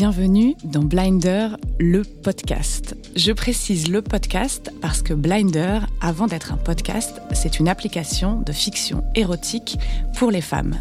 Bienvenue 0.00 0.54
dans 0.64 0.82
Blinder, 0.82 1.48
le 1.78 2.04
podcast. 2.04 2.96
Je 3.16 3.32
précise 3.32 3.90
le 3.90 4.00
podcast 4.00 4.72
parce 4.80 5.02
que 5.02 5.12
Blinder, 5.12 5.80
avant 6.00 6.26
d'être 6.26 6.54
un 6.54 6.56
podcast, 6.56 7.20
c'est 7.34 7.60
une 7.60 7.68
application 7.68 8.40
de 8.40 8.50
fiction 8.50 9.04
érotique 9.14 9.76
pour 10.16 10.30
les 10.30 10.40
femmes. 10.40 10.78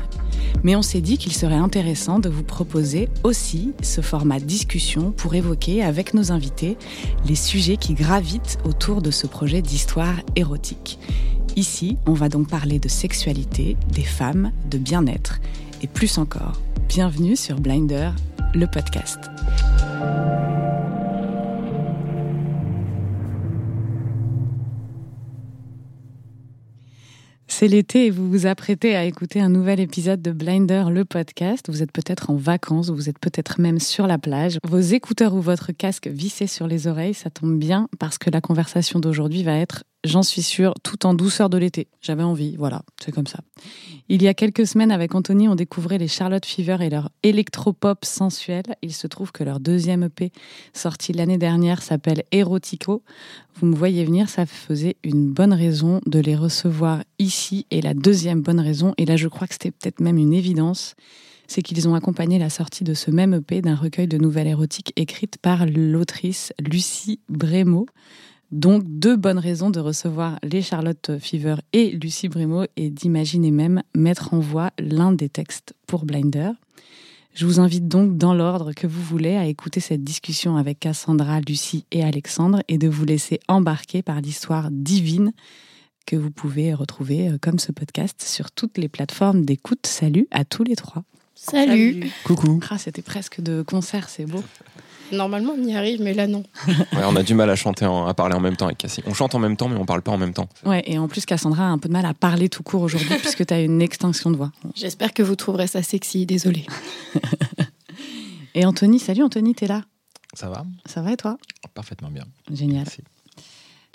Mais 0.64 0.78
on 0.78 0.82
s'est 0.82 1.02
dit 1.02 1.18
qu'il 1.18 1.34
serait 1.34 1.56
intéressant 1.56 2.20
de 2.20 2.30
vous 2.30 2.46
proposer 2.46 3.10
aussi 3.26 3.74
ce 3.82 4.00
format 4.00 4.40
discussion 4.40 5.12
pour 5.12 5.36
évoquer 5.36 5.84
avec 5.84 6.14
nos 6.14 6.32
invités 6.32 6.78
les 7.28 7.36
sujets 7.36 7.76
qui 7.76 7.96
gravitent 7.96 8.58
autour 8.64 9.02
de 9.02 9.12
ce 9.12 9.28
projet 9.28 9.62
d'histoire 9.62 10.16
érotique. 10.38 10.98
Ici, 11.58 11.98
on 12.08 12.14
va 12.14 12.30
donc 12.30 12.48
parler 12.48 12.80
de 12.80 12.88
sexualité, 12.88 13.76
des 13.92 14.02
femmes, 14.04 14.54
de 14.72 14.78
bien-être 14.78 15.42
et 15.82 15.88
plus 15.88 16.18
encore. 16.18 16.62
Bienvenue 16.88 17.36
sur 17.36 17.60
Blinder, 17.60 18.12
le 18.56 18.66
podcast. 18.66 19.20
C'est 27.48 27.68
l'été 27.68 28.06
et 28.06 28.10
vous 28.10 28.30
vous 28.30 28.46
apprêtez 28.48 28.96
à 28.96 29.04
écouter 29.04 29.42
un 29.42 29.50
nouvel 29.50 29.82
épisode 29.82 30.22
de 30.22 30.32
Blinder, 30.32 30.86
le 30.90 31.04
podcast. 31.04 31.70
Vous 31.70 31.84
êtes 31.84 31.92
peut-être 31.92 32.30
en 32.30 32.36
vacances, 32.36 32.90
vous 32.90 33.10
êtes 33.10 33.20
peut-être 33.20 33.60
même 33.60 33.80
sur 33.80 34.08
la 34.08 34.18
plage. 34.18 34.60
Vos 34.66 34.80
écouteurs 34.80 35.34
ou 35.34 35.42
votre 35.42 35.74
casque 35.74 36.08
vissé 36.08 36.48
sur 36.48 36.68
les 36.68 36.88
oreilles, 36.88 37.14
ça 37.14 37.30
tombe 37.30 37.60
bien 37.60 37.90
parce 38.00 38.18
que 38.18 38.30
la 38.30 38.40
conversation 38.40 39.00
d'aujourd'hui 39.00 39.44
va 39.44 39.58
être 39.58 39.84
j'en 40.04 40.24
suis 40.24 40.42
sûre, 40.42 40.74
tout 40.84 41.06
en 41.06 41.14
douceur 41.14 41.50
de 41.50 41.58
l'été. 41.58 41.88
J'avais 42.02 42.24
envie, 42.24 42.56
voilà, 42.56 42.84
c'est 43.02 43.12
comme 43.12 43.28
ça. 43.28 43.40
Il 44.08 44.24
y 44.24 44.28
a 44.28 44.34
quelques 44.34 44.66
semaines, 44.66 44.92
avec 44.92 45.14
Anthony, 45.14 45.48
on 45.48 45.56
découvrait 45.56 45.98
les 45.98 46.08
Charlotte 46.08 46.46
Fever 46.46 46.78
et 46.82 46.90
leur 46.90 47.10
électropop 47.24 48.06
sensuel. 48.06 48.64
Il 48.82 48.94
se 48.94 49.08
trouve 49.08 49.32
que 49.32 49.44
leur 49.44 49.60
deuxième 49.60 50.04
EP, 50.04 50.32
sorti 50.74 51.14
l'année 51.14 51.38
dernière, 51.38 51.82
s'appelle 51.82 52.24
Erotico. 52.32 53.04
Vous 53.56 53.68
me 53.68 53.76
voyez 53.76 54.06
venir, 54.06 54.30
ça 54.30 54.46
faisait 54.46 54.96
une 55.04 55.32
bonne 55.32 55.54
raison 55.54 56.00
de 56.06 56.20
les 56.20 56.36
recevoir 56.36 57.04
ici. 57.20 57.66
Et 57.72 57.82
la 57.82 57.94
deuxième 57.94 58.42
bonne 58.42 58.60
raison, 58.60 58.94
et 58.98 59.06
là 59.06 59.18
je 59.18 59.28
crois 59.28 59.48
que 59.48 59.54
c'était 59.54 59.72
peut-être 59.72 60.00
même 60.00 60.18
une 60.18 60.34
évidence, 60.34 60.96
c'est 61.48 61.64
qu'ils 61.64 61.88
ont 61.90 61.96
accompagné 61.96 62.38
la 62.40 62.50
sortie 62.50 62.84
de 62.84 62.94
ce 62.94 63.12
même 63.12 63.34
EP 63.34 63.62
d'un 63.62 63.76
recueil 63.76 64.08
de 64.08 64.18
nouvelles 64.18 64.48
érotiques 64.48 64.94
écrites 64.96 65.38
par 65.42 65.66
l'autrice 65.66 66.54
Lucie 66.60 67.20
Brémaud. 67.28 67.88
Donc 68.52 68.84
deux 68.86 69.16
bonnes 69.16 69.38
raisons 69.38 69.70
de 69.70 69.80
recevoir 69.80 70.40
les 70.42 70.62
Charlotte 70.62 71.12
Fever 71.20 71.56
et 71.72 71.92
Lucie 71.92 72.30
Brémaud 72.30 72.66
et 72.78 72.90
d'imaginer 72.90 73.52
même 73.52 73.84
mettre 73.96 74.34
en 74.34 74.40
voix 74.40 74.72
l'un 74.80 75.12
des 75.12 75.30
textes 75.30 75.76
pour 75.86 76.06
Blinder. 76.06 76.52
Je 77.36 77.46
vous 77.46 77.60
invite 77.60 77.88
donc 77.88 78.18
dans 78.18 78.34
l'ordre 78.34 78.74
que 78.74 78.88
vous 78.88 79.04
voulez 79.04 79.36
à 79.36 79.46
écouter 79.46 79.80
cette 79.80 80.04
discussion 80.04 80.58
avec 80.58 80.80
Cassandra, 80.80 81.42
Lucie 81.42 81.86
et 81.92 82.04
Alexandre 82.04 82.64
et 82.68 82.80
de 82.80 82.88
vous 82.88 83.06
laisser 83.06 83.40
embarquer 83.48 84.02
par 84.02 84.20
l'histoire 84.20 84.70
divine 84.72 85.32
que 86.08 86.16
vous 86.16 86.32
pouvez 86.32 86.74
retrouver 86.74 87.30
euh, 87.30 87.38
comme 87.40 87.60
ce 87.60 87.72
podcast 87.72 88.24
sur 88.24 88.50
toutes 88.52 88.80
les 88.80 88.90
plateformes 88.90 89.46
d'écoute. 89.46 89.86
Salut 89.86 90.28
à 90.32 90.44
tous 90.44 90.64
les 90.64 90.76
trois. 90.76 91.04
Salut. 91.36 92.12
Coucou. 92.24 92.60
Ah, 92.72 92.80
c'était 92.80 93.04
presque 93.04 93.42
de 93.42 93.62
concert, 93.62 94.10
c'est 94.10 94.26
beau. 94.26 94.44
Normalement, 95.12 95.54
on 95.58 95.64
y 95.64 95.76
arrive, 95.76 96.02
mais 96.02 96.14
là, 96.14 96.28
non. 96.28 96.44
Ouais, 96.68 97.04
on 97.06 97.16
a 97.16 97.24
du 97.24 97.34
mal 97.34 97.50
à 97.50 97.56
chanter, 97.56 97.86
en- 97.86 98.06
à 98.06 98.14
parler 98.14 98.36
en 98.36 98.40
même 98.40 98.56
temps 98.56 98.66
avec 98.68 98.78
Cassie. 98.78 99.02
On 99.06 99.14
chante 99.14 99.34
en 99.36 99.40
même 99.40 99.58
temps, 99.58 99.68
mais 99.70 99.78
on 99.78 99.86
parle 99.86 100.02
pas 100.02 100.12
en 100.12 100.18
même 100.18 100.34
temps. 100.34 100.48
Ouais, 100.66 100.84
et 100.86 100.98
en 101.00 101.08
plus, 101.08 101.26
Cassandra 101.26 101.64
a 101.64 101.68
un 101.68 101.78
peu 101.78 101.88
de 101.90 101.94
mal 101.94 102.06
à 102.06 102.14
parler 102.14 102.50
tout 102.50 102.64
court 102.64 102.82
aujourd'hui 102.84 103.16
puisque 103.20 103.46
tu 103.46 103.54
as 103.54 103.62
une 103.62 103.82
extinction 103.82 104.30
de 104.32 104.38
voix. 104.38 104.52
J'espère 104.76 105.14
que 105.14 105.24
vous 105.24 105.36
trouverez 105.36 105.68
ça 105.68 105.82
sexy, 105.84 106.26
désolé. 106.26 106.66
Et 108.56 108.66
Anthony, 108.66 109.00
salut 109.00 109.24
Anthony, 109.24 109.54
t'es 109.56 109.68
là? 109.68 109.84
Ça 110.34 110.50
va? 110.50 110.66
Ça 110.86 111.02
va 111.02 111.12
et 111.14 111.18
toi? 111.18 111.38
Parfaitement 111.74 112.10
bien. 112.10 112.26
Génial. 112.52 112.84
Merci. 112.86 113.02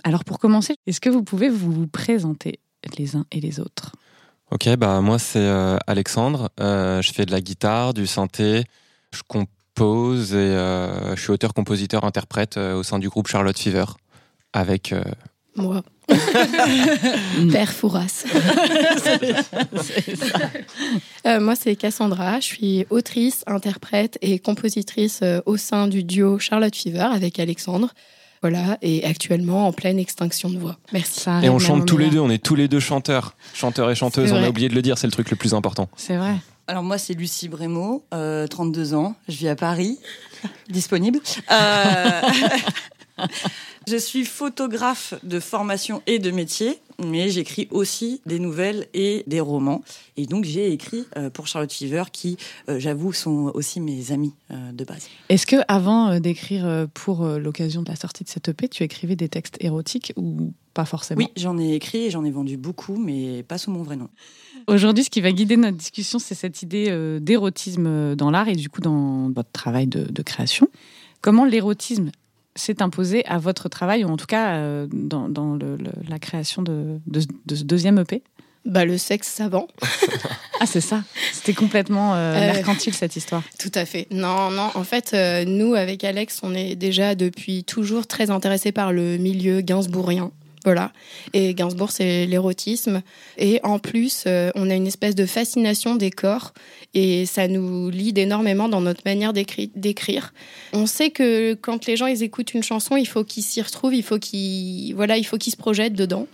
Alors 0.05 0.25
pour 0.25 0.39
commencer, 0.39 0.75
est-ce 0.87 1.01
que 1.01 1.09
vous 1.11 1.23
pouvez 1.23 1.49
vous 1.49 1.87
présenter 1.87 2.61
les 2.99 3.17
uns 3.17 3.25
et 3.33 3.41
les 3.41 3.61
autres? 3.61 3.93
Ok, 4.51 4.69
bah 4.77 5.01
moi 5.01 5.19
c'est 5.19 5.39
euh, 5.39 5.77
Alexandre. 5.87 6.51
Euh, 6.61 7.01
je 7.03 7.13
fais 7.13 7.25
de 7.27 7.31
la 7.33 7.41
guitare, 7.41 7.95
du 7.95 8.07
synthé. 8.07 8.65
Je 9.13 9.23
compose 9.27 9.49
et 9.81 10.35
euh, 10.35 11.17
je 11.17 11.21
suis 11.21 11.31
auteur-compositeur-interprète 11.33 12.57
euh, 12.57 12.77
au 12.77 12.83
sein 12.83 12.99
du 12.99 13.09
groupe 13.09 13.27
Charlotte 13.27 13.59
Fever 13.59 13.85
avec 14.53 14.93
euh, 14.93 15.03
Moi. 15.57 15.83
Père 17.51 17.73
Fouras. 17.73 18.25
Euh, 21.27 21.41
moi, 21.41 21.57
c'est 21.57 21.75
Cassandra. 21.77 22.41
Je 22.41 22.45
suis 22.45 22.87
autrice, 22.91 23.43
interprète 23.47 24.19
et 24.21 24.39
compositrice 24.39 25.21
euh, 25.23 25.41
au 25.47 25.57
sein 25.57 25.89
du 25.89 26.05
duo 26.05 26.39
Charlotte 26.39 26.77
Fever 26.77 27.09
avec 27.11 27.39
Alexandre. 27.41 27.95
Voilà, 28.43 28.77
et 28.83 29.07
actuellement 29.07 29.67
en 29.67 29.73
pleine 29.73 29.99
extinction 29.99 30.51
de 30.51 30.59
voix. 30.59 30.77
Merci. 30.93 31.21
Ça 31.21 31.43
et 31.43 31.49
on 31.49 31.59
chante 31.59 31.87
tous 31.87 31.97
les 31.97 32.11
deux. 32.11 32.19
On 32.19 32.29
est 32.29 32.43
tous 32.43 32.55
les 32.55 32.69
deux 32.69 32.81
chanteurs, 32.81 33.35
chanteurs 33.55 33.91
et 33.91 33.95
chanteuses. 33.95 34.33
On 34.33 34.43
a 34.43 34.51
oublié 34.51 34.69
de 34.69 34.75
le 34.75 34.83
dire, 34.83 34.99
c'est 34.99 35.07
le 35.07 35.13
truc 35.13 35.31
le 35.31 35.37
plus 35.37 35.55
important. 35.55 35.89
C'est 35.97 36.19
vrai. 36.19 36.35
Alors 36.67 36.83
moi 36.83 36.97
c'est 36.97 37.13
Lucie 37.13 37.49
Brémaud, 37.49 38.05
euh, 38.15 38.47
32 38.47 38.95
ans, 38.95 39.15
je 39.29 39.37
vis 39.37 39.49
à 39.49 39.57
Paris, 39.57 39.99
disponible. 40.71 41.21
Euh, 41.51 42.21
je 43.87 43.97
suis 43.99 44.25
photographe 44.25 45.13
de 45.25 45.41
formation 45.41 46.03
et 46.07 46.19
de 46.19 46.31
métier, 46.31 46.81
mais 47.05 47.29
j'écris 47.29 47.69
aussi 47.71 48.23
des 48.25 48.39
nouvelles 48.39 48.87
et 48.95 49.25
des 49.27 49.41
romans. 49.41 49.83
Et 50.17 50.25
donc 50.25 50.47
j'ai 50.47 50.73
écrit 50.73 51.05
euh, 51.19 51.29
pour 51.29 51.49
Charlotte 51.49 51.71
Fever, 51.71 52.05
qui, 52.11 52.39
euh, 52.71 52.81
j'avoue, 52.81 53.13
sont 53.13 53.51
aussi 53.53 53.83
mes 53.83 54.11
amis 54.11 54.33
de 54.51 54.85
base. 54.85 55.09
Est-ce 55.29 55.47
que 55.47 55.57
avant 55.69 56.19
d'écrire 56.19 56.87
pour 56.95 57.27
l'occasion 57.27 57.83
de 57.83 57.91
la 57.91 57.97
sortie 57.97 58.25
de 58.25 58.31
cette 58.31 58.49
EP, 58.49 58.69
tu 58.69 58.85
écrivais 58.85 59.17
des 59.17 59.29
textes 59.29 59.59
érotiques 59.61 60.15
ou 60.17 60.55
pas 60.75 60.85
forcément 60.85 61.19
Oui, 61.21 61.29
j'en 61.37 61.57
ai 61.59 61.75
écrit 61.75 62.05
et 62.07 62.11
j'en 62.11 62.25
ai 62.25 62.31
vendu 62.31 62.57
beaucoup, 62.57 62.97
mais 62.97 63.43
pas 63.45 63.57
sous 63.59 63.71
mon 63.71 63.83
vrai 63.83 63.97
nom. 63.97 64.09
Aujourd'hui, 64.67 65.05
ce 65.05 65.11
qui 65.11 65.21
va 65.21 65.31
guider 65.33 65.57
notre 65.57 65.77
discussion, 65.77 66.19
c'est 66.19 66.35
cette 66.35 66.63
idée 66.63 66.87
euh, 66.89 67.19
d'érotisme 67.21 67.87
euh, 67.87 68.15
dans 68.15 68.31
l'art 68.31 68.49
et 68.49 68.57
du 68.57 68.69
coup 68.69 68.81
dans 68.81 69.31
votre 69.31 69.51
travail 69.53 69.87
de, 69.87 70.05
de 70.05 70.23
création. 70.23 70.69
Comment 71.21 71.45
l'érotisme 71.45 72.11
s'est 72.57 72.83
imposé 72.83 73.25
à 73.27 73.39
votre 73.39 73.69
travail, 73.69 74.05
ou 74.05 74.09
en 74.09 74.17
tout 74.17 74.27
cas 74.27 74.55
euh, 74.57 74.87
dans, 74.93 75.29
dans 75.29 75.55
le- 75.55 75.77
le- 75.77 75.91
la 76.09 76.19
création 76.19 76.63
de, 76.63 76.99
de- 77.07 77.23
de 77.47 77.55
ce 77.57 77.65
deuxième 77.65 77.99
EP 77.99 78.23
Bah, 78.65 78.85
le 78.85 78.99
sexe 78.99 79.29
savant. 79.29 79.69
Ah, 80.61 80.67
c'est 80.67 80.81
ça. 80.81 81.03
C'était 81.33 81.53
complètement 81.53 82.15
euh, 82.15 82.33
Euh. 82.37 82.53
mercantile 82.53 82.95
cette 82.95 83.17
histoire. 83.17 83.43
Tout 83.59 83.73
à 83.75 83.85
fait. 83.85 84.07
Non, 84.13 84.51
non. 84.53 84.71
En 84.77 84.85
fait, 84.85 85.11
euh, 85.13 85.45
nous, 85.45 85.75
avec 85.75 86.05
Alex, 86.05 86.41
on 86.45 86.55
est 86.55 86.77
déjà 86.77 87.17
depuis 87.17 87.65
toujours 87.65 88.07
très 88.07 88.31
intéressés 88.31 88.71
par 88.71 88.93
le 88.93 89.19
milieu 89.19 89.61
gainsbourgien. 89.63 90.31
Voilà. 90.65 90.93
Et 91.35 91.55
Gainsbourg, 91.55 91.91
c'est 91.91 92.27
l'érotisme. 92.27 93.03
Et 93.37 93.61
en 93.63 93.79
plus, 93.79 94.25
euh, 94.27 94.51
on 94.55 94.71
a 94.71 94.75
une 94.75 94.87
espèce 94.87 95.15
de 95.15 95.27
fascination 95.27 95.95
des 95.95 96.11
corps. 96.11 96.55
Et 96.95 97.27
ça 97.27 97.49
nous 97.49 97.91
lie 97.91 98.13
énormément 98.17 98.69
dans 98.69 98.81
notre 98.81 99.03
manière 99.05 99.33
d'écri- 99.33 99.71
d'écrire. 99.75 100.33
On 100.73 100.87
sait 100.87 101.11
que 101.11 101.55
quand 101.55 101.87
les 101.87 101.97
gens 101.97 102.07
ils 102.07 102.23
écoutent 102.23 102.55
une 102.55 102.63
chanson, 102.63 102.97
il 102.97 103.07
faut 103.07 103.25
qu'ils 103.25 103.43
s'y 103.43 103.61
retrouvent, 103.61 103.95
il 103.95 104.03
faut 104.03 104.19
qu'ils 104.19 104.95
voilà, 104.95 105.17
il 105.19 105.25
se 105.25 105.57
projettent 105.57 105.95
dedans. 105.95 106.27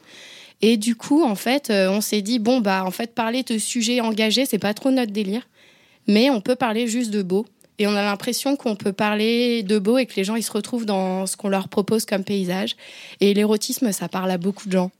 Et 0.62 0.76
du 0.76 0.94
coup, 0.94 1.22
en 1.24 1.34
fait, 1.34 1.70
euh, 1.70 1.90
on 1.90 2.00
s'est 2.00 2.22
dit 2.22 2.38
bon 2.38 2.60
bah 2.60 2.84
en 2.84 2.90
fait 2.90 3.14
parler 3.14 3.42
de 3.42 3.58
sujets 3.58 4.00
engagés, 4.00 4.44
c'est 4.46 4.58
pas 4.58 4.74
trop 4.74 4.90
notre 4.90 5.12
délire 5.12 5.46
mais 6.06 6.30
on 6.30 6.40
peut 6.40 6.56
parler 6.56 6.86
juste 6.86 7.10
de 7.10 7.22
beau. 7.22 7.46
Et 7.80 7.86
on 7.86 7.96
a 7.96 8.02
l'impression 8.02 8.56
qu'on 8.56 8.76
peut 8.76 8.92
parler 8.92 9.62
de 9.62 9.78
beau 9.78 9.96
et 9.96 10.04
que 10.04 10.14
les 10.14 10.22
gens 10.22 10.36
ils 10.36 10.42
se 10.42 10.52
retrouvent 10.52 10.84
dans 10.84 11.26
ce 11.26 11.36
qu'on 11.36 11.48
leur 11.48 11.68
propose 11.68 12.04
comme 12.04 12.22
paysage. 12.22 12.76
Et 13.20 13.32
l'érotisme, 13.32 13.90
ça 13.90 14.06
parle 14.06 14.30
à 14.30 14.36
beaucoup 14.36 14.66
de 14.66 14.72
gens. 14.72 14.90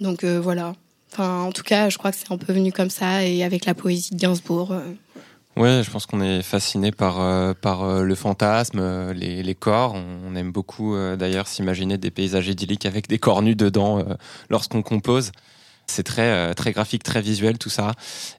Donc 0.00 0.24
euh, 0.24 0.40
voilà. 0.40 0.74
Enfin, 1.12 1.42
en 1.42 1.52
tout 1.52 1.62
cas, 1.62 1.88
je 1.88 1.96
crois 1.96 2.10
que 2.10 2.16
c'est 2.16 2.32
un 2.32 2.36
peu 2.36 2.52
venu 2.52 2.72
comme 2.72 2.90
ça 2.90 3.24
et 3.24 3.42
avec 3.44 3.64
la 3.64 3.74
poésie 3.74 4.14
de 4.14 4.18
Gainsbourg. 4.18 4.72
euh, 4.72 4.94
Ouais, 5.56 5.82
je 5.82 5.90
pense 5.90 6.06
qu'on 6.06 6.20
est 6.20 6.42
fasciné 6.42 6.92
par, 6.92 7.20
euh, 7.20 7.52
par 7.52 7.82
euh, 7.82 8.02
le 8.02 8.14
fantasme, 8.14 9.12
les, 9.12 9.42
les 9.42 9.54
corps. 9.54 9.94
On, 9.94 10.34
aime 10.36 10.52
beaucoup 10.52 10.96
d'ailleurs 11.16 11.48
s'imaginer 11.48 11.98
des 11.98 12.10
paysages 12.10 12.48
idylliques 12.48 12.86
avec 12.86 13.08
des 13.08 13.18
corps 13.18 13.42
nus 13.42 13.56
dedans 13.56 14.04
lorsqu'on 14.50 14.82
compose. 14.82 15.32
C'est 15.90 16.02
très, 16.02 16.22
euh, 16.30 16.52
très 16.54 16.72
graphique, 16.72 17.02
très 17.02 17.22
visuel 17.22 17.56
tout 17.58 17.70
ça. 17.70 17.92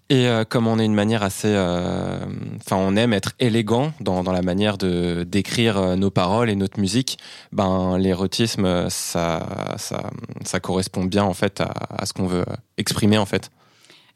Et 0.10 0.28
euh, 0.28 0.44
comme 0.46 0.68
on 0.68 0.78
est 0.80 0.86
une 0.86 0.94
manière 0.94 1.24
assez... 1.24 1.48
euh, 1.50 2.19
Enfin, 2.57 2.75
on 2.78 2.96
aime 2.96 3.12
être 3.13 3.34
élégant 3.40 3.92
dans, 4.01 4.24
dans 4.24 4.31
la 4.31 4.42
manière 4.44 4.78
de 4.78 5.24
d'écrire 5.28 5.98
nos 5.98 6.12
paroles 6.12 6.50
et 6.50 6.56
notre 6.56 6.80
musique, 6.80 7.18
ben 7.51 7.98
l'érotisme, 7.98 8.90
ça, 8.90 9.75
ça, 9.78 10.12
ça 10.46 10.60
correspond 10.60 11.04
bien 11.06 11.24
en 11.24 11.34
fait 11.34 11.60
à, 11.62 11.72
à 11.90 12.06
ce 12.06 12.13
qu'on 12.13 12.28
veut 12.28 12.46
exprimer 12.78 13.18
en 13.18 13.25
fait. 13.25 13.50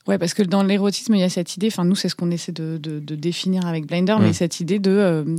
Ouais, 0.07 0.17
parce 0.17 0.33
que 0.33 0.43
dans 0.43 0.63
l'érotisme, 0.63 1.15
il 1.15 1.21
y 1.21 1.23
a 1.23 1.29
cette 1.29 1.55
idée, 1.55 1.67
enfin 1.67 1.85
nous, 1.85 1.95
c'est 1.95 2.09
ce 2.09 2.15
qu'on 2.15 2.29
essaie 2.29 2.51
de, 2.51 2.77
de- 2.77 2.99
de 2.99 3.15
définir 3.15 3.65
avec 3.65 3.87
Blinder, 3.87 4.15
Mm. 4.19 4.23
mais 4.23 4.33
cette 4.33 4.59
idée 4.59 4.77
de 4.79 4.91
euh, 4.91 5.35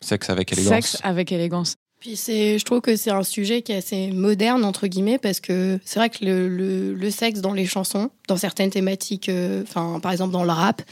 Sexe 0.00 0.28
avec 0.30 0.52
élégance. 0.52 0.68
sexe 0.74 0.98
avec 1.04 1.30
élégance. 1.32 1.76
Puis 2.02 2.16
c'est, 2.16 2.58
je 2.58 2.64
trouve 2.64 2.80
que 2.80 2.96
c'est 2.96 3.12
un 3.12 3.22
sujet 3.22 3.62
qui 3.62 3.70
est 3.70 3.76
assez 3.76 4.08
moderne 4.10 4.64
entre 4.64 4.88
guillemets 4.88 5.18
parce 5.18 5.38
que 5.38 5.78
c'est 5.84 6.00
vrai 6.00 6.10
que 6.10 6.24
le, 6.24 6.48
le- 6.48 6.94
le 6.94 7.10
sexe 7.12 7.38
dans 7.40 7.52
les 7.52 7.64
chansons, 7.64 8.10
dans 8.26 8.36
certaines 8.36 8.70
thématiques, 8.70 9.28
euh, 9.28 9.62
enfin 9.62 10.00
par 10.00 10.10
exemple 10.10 10.32
dans 10.32 10.42
le 10.42 10.50
rap, 10.50 10.82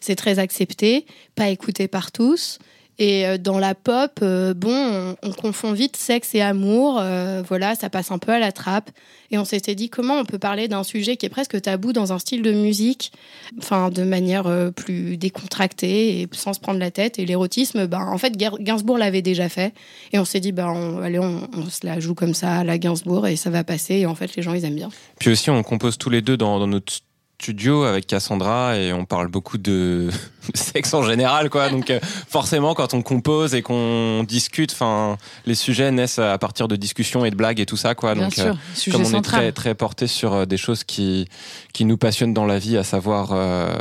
c'est 0.00 0.16
très 0.16 0.38
accepté, 0.38 1.06
pas 1.34 1.48
écouté 1.48 1.88
par 1.88 2.12
tous. 2.12 2.58
Et 3.00 3.26
euh, 3.26 3.38
dans 3.38 3.58
la 3.58 3.74
pop, 3.74 4.20
euh, 4.22 4.52
bon, 4.52 4.70
on, 4.70 5.16
on 5.22 5.32
confond 5.32 5.72
vite 5.72 5.96
sexe 5.96 6.34
et 6.34 6.42
amour. 6.42 6.98
euh, 7.00 7.42
voilà, 7.48 7.74
ça 7.74 7.88
passe 7.88 8.10
un 8.10 8.18
peu 8.18 8.30
à 8.30 8.38
la 8.38 8.52
trappe. 8.52 8.90
Et 9.30 9.38
on 9.38 9.44
s'était 9.46 9.74
dit 9.74 9.88
comment 9.88 10.14
on 10.18 10.24
peut 10.26 10.38
parler 10.38 10.68
d'un 10.68 10.82
sujet 10.82 11.16
qui 11.16 11.24
est 11.24 11.30
presque 11.30 11.60
tabou 11.62 11.94
dans 11.94 12.12
un 12.12 12.18
style 12.18 12.42
de 12.42 12.52
musique, 12.52 13.12
enfin 13.58 13.88
de 13.88 14.02
manière 14.02 14.44
plus 14.76 15.16
décontractée 15.16 16.20
et 16.20 16.28
sans 16.32 16.52
se 16.52 16.60
prendre 16.60 16.78
la 16.78 16.90
tête. 16.90 17.18
Et 17.18 17.24
l'érotisme, 17.24 17.86
ben, 17.86 18.00
en 18.00 18.18
fait, 18.18 18.36
Gainsbourg 18.36 18.98
l'avait 18.98 19.22
déjà 19.22 19.48
fait. 19.48 19.72
Et 20.12 20.18
on 20.18 20.24
s'est 20.24 20.40
dit, 20.40 20.52
ben, 20.52 20.68
on, 20.68 21.00
allez, 21.00 21.20
on, 21.20 21.48
on 21.56 21.70
se 21.70 21.86
la 21.86 22.00
joue 22.00 22.14
comme 22.14 22.34
ça 22.34 22.58
à 22.58 22.64
la 22.64 22.76
Gainsbourg 22.76 23.26
et 23.26 23.36
ça 23.36 23.50
va 23.50 23.64
passer. 23.64 23.94
Et 23.94 24.06
en 24.06 24.14
fait, 24.14 24.36
les 24.36 24.42
gens, 24.42 24.52
ils 24.52 24.64
aiment 24.64 24.74
bien. 24.74 24.90
Puis 25.18 25.30
aussi, 25.30 25.48
on 25.48 25.62
compose 25.62 25.96
tous 25.96 26.10
les 26.10 26.20
deux 26.20 26.36
dans, 26.36 26.58
dans 26.58 26.66
notre 26.66 26.92
studio 27.40 27.84
avec 27.84 28.06
Cassandra 28.06 28.76
et 28.76 28.92
on 28.92 29.06
parle 29.06 29.28
beaucoup 29.28 29.56
de 29.56 30.10
sexe 30.54 30.92
en 30.92 31.02
général, 31.02 31.48
quoi. 31.48 31.70
Donc, 31.70 31.88
euh, 31.88 31.98
forcément, 32.28 32.74
quand 32.74 32.92
on 32.92 33.00
compose 33.00 33.54
et 33.54 33.62
qu'on 33.62 34.24
discute, 34.24 34.72
enfin, 34.72 35.16
les 35.46 35.54
sujets 35.54 35.90
naissent 35.90 36.18
à 36.18 36.36
partir 36.36 36.68
de 36.68 36.76
discussions 36.76 37.24
et 37.24 37.30
de 37.30 37.36
blagues 37.36 37.58
et 37.58 37.64
tout 37.64 37.78
ça, 37.78 37.94
quoi. 37.94 38.14
Bien 38.14 38.24
Donc, 38.24 38.38
euh, 38.40 38.52
sûr, 38.74 38.92
comme 38.92 39.06
on 39.06 39.18
est 39.18 39.22
très, 39.22 39.52
très 39.52 39.74
porté 39.74 40.06
sur 40.06 40.34
euh, 40.34 40.44
des 40.44 40.58
choses 40.58 40.84
qui, 40.84 41.28
qui 41.72 41.86
nous 41.86 41.96
passionnent 41.96 42.34
dans 42.34 42.44
la 42.44 42.58
vie, 42.58 42.76
à 42.76 42.84
savoir 42.84 43.30
euh, 43.32 43.72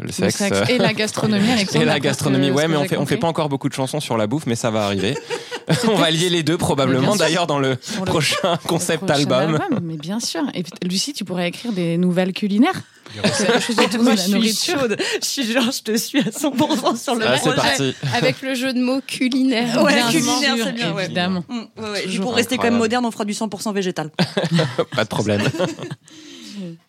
le 0.00 0.06
Le 0.08 0.12
sexe. 0.12 0.36
sexe 0.36 0.68
et 0.68 0.76
la 0.76 0.92
gastronomie, 0.92 1.50
Alexandre. 1.50 1.82
Et 1.82 1.86
la 1.86 2.00
gastronomie, 2.00 2.50
ouais, 2.50 2.68
mais 2.68 2.76
on 2.76 2.84
fait, 2.84 2.98
on 2.98 3.06
fait 3.06 3.16
pas 3.16 3.28
encore 3.28 3.48
beaucoup 3.48 3.70
de 3.70 3.74
chansons 3.74 4.00
sur 4.00 4.18
la 4.18 4.26
bouffe, 4.26 4.44
mais 4.46 4.56
ça 4.56 4.70
va 4.70 4.84
arriver. 4.84 5.16
on 5.88 5.94
va 5.96 6.10
lier 6.10 6.28
les 6.28 6.42
deux 6.42 6.58
probablement, 6.58 7.16
d'ailleurs, 7.16 7.46
dans 7.46 7.58
le 7.58 7.70
le- 7.70 8.04
prochain 8.04 8.58
concept 8.66 9.04
prochain 9.06 9.14
album. 9.20 9.58
Mais 9.82 9.96
bien 9.96 10.20
sûr. 10.20 10.42
Et 10.52 10.62
puis, 10.62 10.72
Lucie, 10.82 11.14
tu 11.14 11.24
pourrais 11.24 11.48
écrire 11.48 11.72
des 11.72 11.96
nouvelles 11.96 12.34
culinaires? 12.34 12.82
Moi, 14.00 14.14
je 14.16 14.20
suis 14.20 14.54
chaude. 14.72 14.96
Je 15.20 15.26
suis 15.26 15.44
genre, 15.52 15.70
je 15.70 15.82
te 15.82 15.96
suis 15.96 16.18
à 16.20 16.30
100% 16.30 16.96
sur 17.02 17.14
le 17.14 17.26
Ah, 17.26 17.36
c'est 17.36 17.50
projet. 17.50 17.56
parti. 17.56 17.94
Avec 18.14 18.42
le 18.42 18.54
jeu 18.54 18.72
de 18.72 18.80
mots 18.80 19.00
culinaire. 19.06 19.82
Ouais, 19.82 19.94
Bien 19.94 20.10
culinaire, 20.10 20.54
c'est 20.64 20.72
bien, 20.72 20.92
ouais. 20.94 21.04
Évidemment. 21.06 21.44
Mm, 21.48 21.58
ouais, 21.82 21.90
ouais. 22.06 22.18
Pour 22.20 22.34
rester 22.34 22.56
quand 22.56 22.64
même 22.64 22.76
moderne, 22.78 23.04
on 23.06 23.10
fera 23.10 23.24
du 23.24 23.32
100% 23.32 23.72
végétal. 23.72 24.10
Pas 24.94 25.04
de 25.04 25.08
problème. 25.08 25.42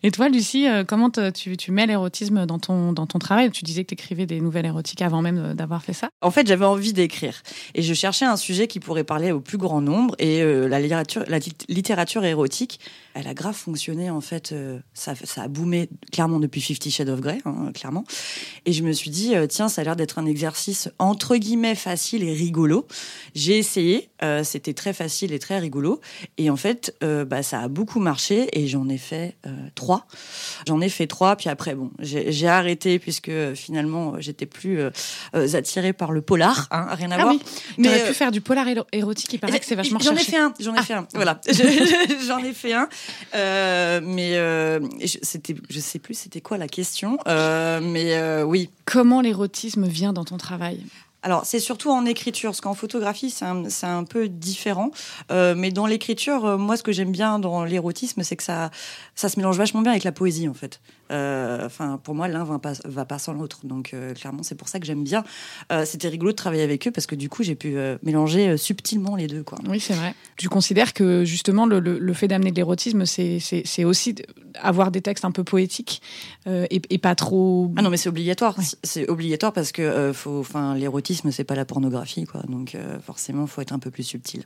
Et 0.02 0.10
toi, 0.10 0.28
Lucie, 0.28 0.66
euh, 0.66 0.82
comment 0.84 1.10
te- 1.10 1.30
tu, 1.30 1.56
tu 1.56 1.70
mets 1.70 1.86
l'érotisme 1.86 2.44
dans 2.44 2.58
ton, 2.58 2.92
dans 2.92 3.06
ton 3.06 3.20
travail? 3.20 3.50
Tu 3.52 3.64
disais 3.64 3.84
que 3.84 3.88
tu 3.90 3.94
écrivais 3.94 4.26
des 4.26 4.40
nouvelles 4.40 4.66
érotiques 4.66 5.00
avant 5.00 5.22
même 5.22 5.38
euh, 5.38 5.54
d'avoir 5.54 5.82
fait 5.84 5.92
ça. 5.92 6.10
En 6.22 6.32
fait, 6.32 6.46
j'avais 6.46 6.64
envie 6.64 6.92
d'écrire 6.92 7.40
et 7.74 7.82
je 7.82 7.94
cherchais 7.94 8.24
un 8.24 8.36
sujet 8.36 8.66
qui 8.66 8.80
pourrait 8.80 9.04
parler 9.04 9.30
au 9.30 9.38
plus 9.40 9.58
grand 9.58 9.80
nombre. 9.80 10.16
Et 10.18 10.42
euh, 10.42 10.66
la 10.66 10.80
littérature, 10.80 11.22
la 11.28 11.38
lit- 11.38 11.52
littérature 11.68 12.24
érotique, 12.24 12.80
elle 13.14 13.26
a 13.26 13.34
grave 13.34 13.54
fonctionné 13.54 14.10
en 14.10 14.20
fait. 14.20 14.52
euh, 14.52 14.78
ça, 14.94 15.14
ça 15.24 15.42
a 15.42 15.48
boomé 15.48 15.88
clairement 16.12 16.38
depuis 16.40 16.60
Fifty 16.60 16.90
Shades 16.90 17.08
of 17.08 17.20
Grey, 17.20 17.38
hein, 17.44 17.70
clairement. 17.74 18.04
Et 18.66 18.72
je 18.72 18.82
me 18.82 18.92
suis 18.92 19.10
dit, 19.10 19.34
euh, 19.34 19.46
tiens, 19.46 19.68
ça 19.68 19.80
a 19.80 19.84
l'air 19.84 19.96
d'être 19.96 20.18
un 20.18 20.26
exercice 20.26 20.88
entre 20.98 21.36
guillemets 21.36 21.74
facile 21.74 22.22
et 22.22 22.32
rigolo. 22.32 22.86
J'ai 23.34 23.58
essayé, 23.58 24.10
euh, 24.22 24.44
c'était 24.44 24.74
très 24.74 24.92
facile 24.92 25.32
et 25.32 25.38
très 25.38 25.58
rigolo. 25.58 26.00
Et 26.38 26.50
en 26.50 26.56
fait, 26.56 26.94
bah, 27.00 27.42
ça 27.42 27.60
a 27.60 27.68
beaucoup 27.68 28.00
marché 28.00 28.48
et 28.52 28.66
j'en 28.66 28.88
ai 28.88 28.98
fait 28.98 29.36
trois. 29.74 30.06
J'en 30.66 30.80
ai 30.80 30.88
fait 30.88 31.06
trois, 31.06 31.36
puis 31.36 31.48
après, 31.48 31.74
bon, 31.74 31.90
j'ai 32.00 32.46
arrêté 32.48 32.98
puisque 32.98 33.30
finalement, 33.54 34.20
j'étais 34.20 34.46
plus 34.46 34.80
attirée 35.32 35.92
par 35.92 36.12
le 36.12 36.22
polar, 36.22 36.68
hein, 36.70 36.86
rien 36.92 37.10
à 37.10 37.16
Ah 37.16 37.22
voir. 37.22 37.34
oui, 37.34 37.40
mais 37.78 37.88
Mais, 37.88 38.08
pu 38.08 38.14
faire 38.14 38.30
du 38.30 38.40
polar 38.40 38.66
éro- 38.68 38.86
érotique. 38.92 39.32
Il 39.32 39.38
paraît 39.40 39.58
que 39.60 39.66
c'est 39.66 39.74
vachement 39.74 39.98
J'en 40.00 40.14
ai 40.14 40.18
fait 40.24 40.36
un, 40.36 40.52
j'en 40.60 40.74
ai 40.74 40.78
Ah. 40.78 40.82
fait 40.82 40.94
un. 40.94 41.06
Voilà, 41.14 41.40
Je- 41.46 42.26
j'en 42.26 42.38
ai 42.38 42.52
fait 42.52 42.72
un. 42.72 42.88
Euh, 43.34 44.00
mais 44.02 44.36
euh, 44.36 44.80
c'était, 45.22 45.54
je 45.68 45.78
sais 45.78 45.98
plus, 45.98 46.14
c'était 46.14 46.40
quoi 46.40 46.58
la 46.58 46.68
question. 46.68 47.18
Euh, 47.26 47.80
mais 47.80 48.42
oui. 48.42 48.70
Comment 48.84 49.20
l'érotisme 49.20 49.86
vient 49.86 50.12
dans 50.12 50.24
ton 50.24 50.36
travail? 50.36 50.84
Alors, 51.22 51.44
c'est 51.44 51.60
surtout 51.60 51.90
en 51.90 52.06
écriture, 52.06 52.50
parce 52.50 52.60
qu'en 52.60 52.74
photographie, 52.74 53.30
c'est 53.30 53.44
un, 53.44 53.64
un 53.82 54.04
peu 54.04 54.28
différent. 54.28 54.90
Euh, 55.30 55.54
mais 55.56 55.70
dans 55.70 55.86
l'écriture, 55.86 56.44
euh, 56.46 56.56
moi, 56.56 56.76
ce 56.76 56.82
que 56.82 56.92
j'aime 56.92 57.12
bien 57.12 57.38
dans 57.38 57.64
l'érotisme, 57.64 58.22
c'est 58.22 58.36
que 58.36 58.42
ça, 58.42 58.70
ça 59.14 59.28
se 59.28 59.38
mélange 59.38 59.58
vachement 59.58 59.82
bien 59.82 59.92
avec 59.92 60.04
la 60.04 60.12
poésie, 60.12 60.48
en 60.48 60.54
fait. 60.54 60.80
Euh, 61.10 61.66
Enfin, 61.66 62.00
pour 62.02 62.14
moi, 62.14 62.26
l'un 62.28 62.44
va 62.44 62.58
pas, 62.58 62.72
va 62.84 63.04
pas 63.04 63.18
sans 63.18 63.32
l'autre. 63.34 63.60
Donc, 63.64 63.94
clairement, 64.14 64.42
c'est 64.42 64.54
pour 64.54 64.68
ça 64.68 64.80
que 64.80 64.86
j'aime 64.86 65.04
bien. 65.04 65.22
C'était 65.84 66.08
rigolo 66.08 66.30
de 66.32 66.36
travailler 66.36 66.62
avec 66.62 66.86
eux, 66.88 66.90
parce 66.90 67.06
que 67.06 67.14
du 67.14 67.28
coup, 67.28 67.42
j'ai 67.42 67.54
pu 67.54 67.76
mélanger 68.02 68.56
subtilement 68.56 69.14
les 69.16 69.26
deux, 69.26 69.42
quoi. 69.42 69.58
Oui, 69.68 69.78
c'est 69.80 69.94
vrai. 69.94 70.14
Tu 70.36 70.48
considères 70.48 70.94
que 70.94 71.24
justement 71.24 71.66
le, 71.66 71.80
le- 71.80 71.98
le 71.98 72.12
fait 72.14 72.28
d'amener 72.28 72.50
de 72.50 72.56
l'érotisme, 72.56 73.04
c'est 73.04 73.84
aussi 73.84 74.14
avoir 74.54 74.90
des 74.90 75.00
textes 75.02 75.24
un 75.24 75.30
peu 75.32 75.44
poétiques 75.44 76.00
et, 76.46 76.80
et 76.90 76.98
pas 76.98 77.14
trop. 77.14 77.70
Ah 77.76 77.82
non, 77.82 77.90
mais 77.90 77.96
c'est 77.96 78.08
obligatoire. 78.08 78.58
Ouais. 78.58 78.64
C'est- 78.82 79.08
obligatoire 79.08 79.52
parce 79.52 79.72
que 79.72 80.12
faut, 80.14 80.40
enfin, 80.40 80.74
c'est 81.30 81.44
pas 81.44 81.54
la 81.54 81.64
pornographie, 81.64 82.24
quoi. 82.24 82.42
Donc, 82.42 82.74
euh, 82.74 82.98
forcément, 83.00 83.46
faut 83.46 83.60
être 83.60 83.72
un 83.72 83.78
peu 83.78 83.90
plus 83.90 84.04
subtil. 84.04 84.44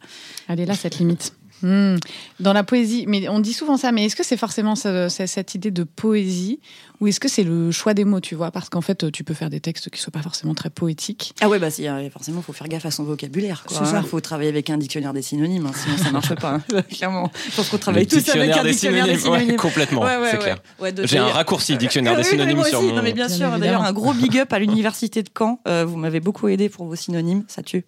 Elle 0.49 0.61
est 0.61 0.67
là, 0.67 0.75
cette 0.75 0.99
limite. 0.99 1.35
Hmm. 1.65 1.97
Dans 2.41 2.53
la 2.53 2.63
poésie, 2.63 3.07
mais 3.09 3.27
on 3.29 3.41
dit 3.41 3.55
souvent 3.55 3.77
ça, 3.79 3.91
mais 3.91 4.05
est-ce 4.05 4.17
que 4.17 4.23
c'est 4.23 4.37
forcément 4.37 4.77
ce- 4.77 5.09
ce- 5.09 5.25
cette 5.27 5.55
idée 5.55 5.71
de 5.71 5.83
poésie 5.85 6.61
ou 7.01 7.07
est-ce 7.07 7.19
que 7.21 7.29
c'est 7.29 7.43
le 7.43 7.71
choix 7.71 7.95
des 7.95 8.05
mots, 8.05 8.21
tu 8.21 8.35
vois? 8.35 8.51
Parce 8.51 8.69
qu'en 8.69 8.83
fait, 8.83 9.11
tu 9.11 9.25
peux 9.25 9.33
faire 9.35 9.49
des 9.51 9.61
textes 9.61 9.89
qui 9.91 9.99
soient 10.01 10.13
pas 10.13 10.23
forcément 10.23 10.55
très 10.55 10.69
poétiques. 10.71 11.33
Ah 11.41 11.49
ouais, 11.49 11.59
bah 11.59 11.71
si, 11.71 11.89
euh, 11.89 12.11
forcément, 12.11 12.43
faut 12.43 12.53
faire 12.53 12.69
gaffe 12.69 12.85
à 12.85 12.91
son 12.91 13.05
vocabulaire. 13.05 13.65
Ça. 13.69 13.83
hein. 13.99 14.03
Faut 14.03 14.21
travailler 14.21 14.51
avec 14.51 14.69
un 14.69 14.77
dictionnaire 14.77 15.13
des 15.15 15.23
synonymes, 15.23 15.67
hein, 15.67 15.73
sinon 15.75 15.97
ça 15.97 16.11
marche 16.11 16.35
pas. 16.35 16.61
hein. 16.73 16.83
Clairement, 16.91 17.31
je 17.51 17.57
pense 17.57 17.69
qu'on 17.71 17.79
travaille 17.79 18.03
Le 18.05 18.09
tous 18.11 18.17
avec 18.17 18.25
dictionnaire 18.27 18.59
un 18.59 18.63
des 18.63 18.71
dictionnaire 18.71 19.07
des 19.07 19.17
synonymes. 19.19 19.49
Ouais, 19.51 19.57
complètement, 19.57 20.03
Ouais, 20.03 20.17
ouais, 20.19 20.29
c'est 20.31 20.37
ouais. 20.83 20.93
clair. 20.93 21.07
J'ai 21.07 21.19
un 21.19 21.29
raccourci 21.29 21.77
dictionnaire 21.79 22.13
Ah 22.15 22.19
des 22.19 22.25
synonymes 22.25 22.57
moi 22.59 22.69
sur 22.69 22.79
aussi. 22.81 22.89
mon. 22.89 22.97
Non, 22.97 23.03
mais 23.03 23.13
bien 23.15 23.27
Bien 23.27 23.37
sûr. 23.37 23.59
D'ailleurs, 23.59 23.83
un 23.85 23.93
gros 23.95 24.13
big 24.13 24.39
up 24.39 24.53
à 24.53 24.59
l'université 24.59 25.23
de 25.23 25.31
Caen. 25.37 25.61
Euh, 25.67 25.85
vous 25.87 25.97
m'avez 25.97 26.21
beaucoup 26.21 26.49
aidé 26.49 26.69
pour 26.69 26.85
vos 26.87 26.95
synonymes. 26.97 27.45
Ça 27.49 27.63
tue. 27.63 27.85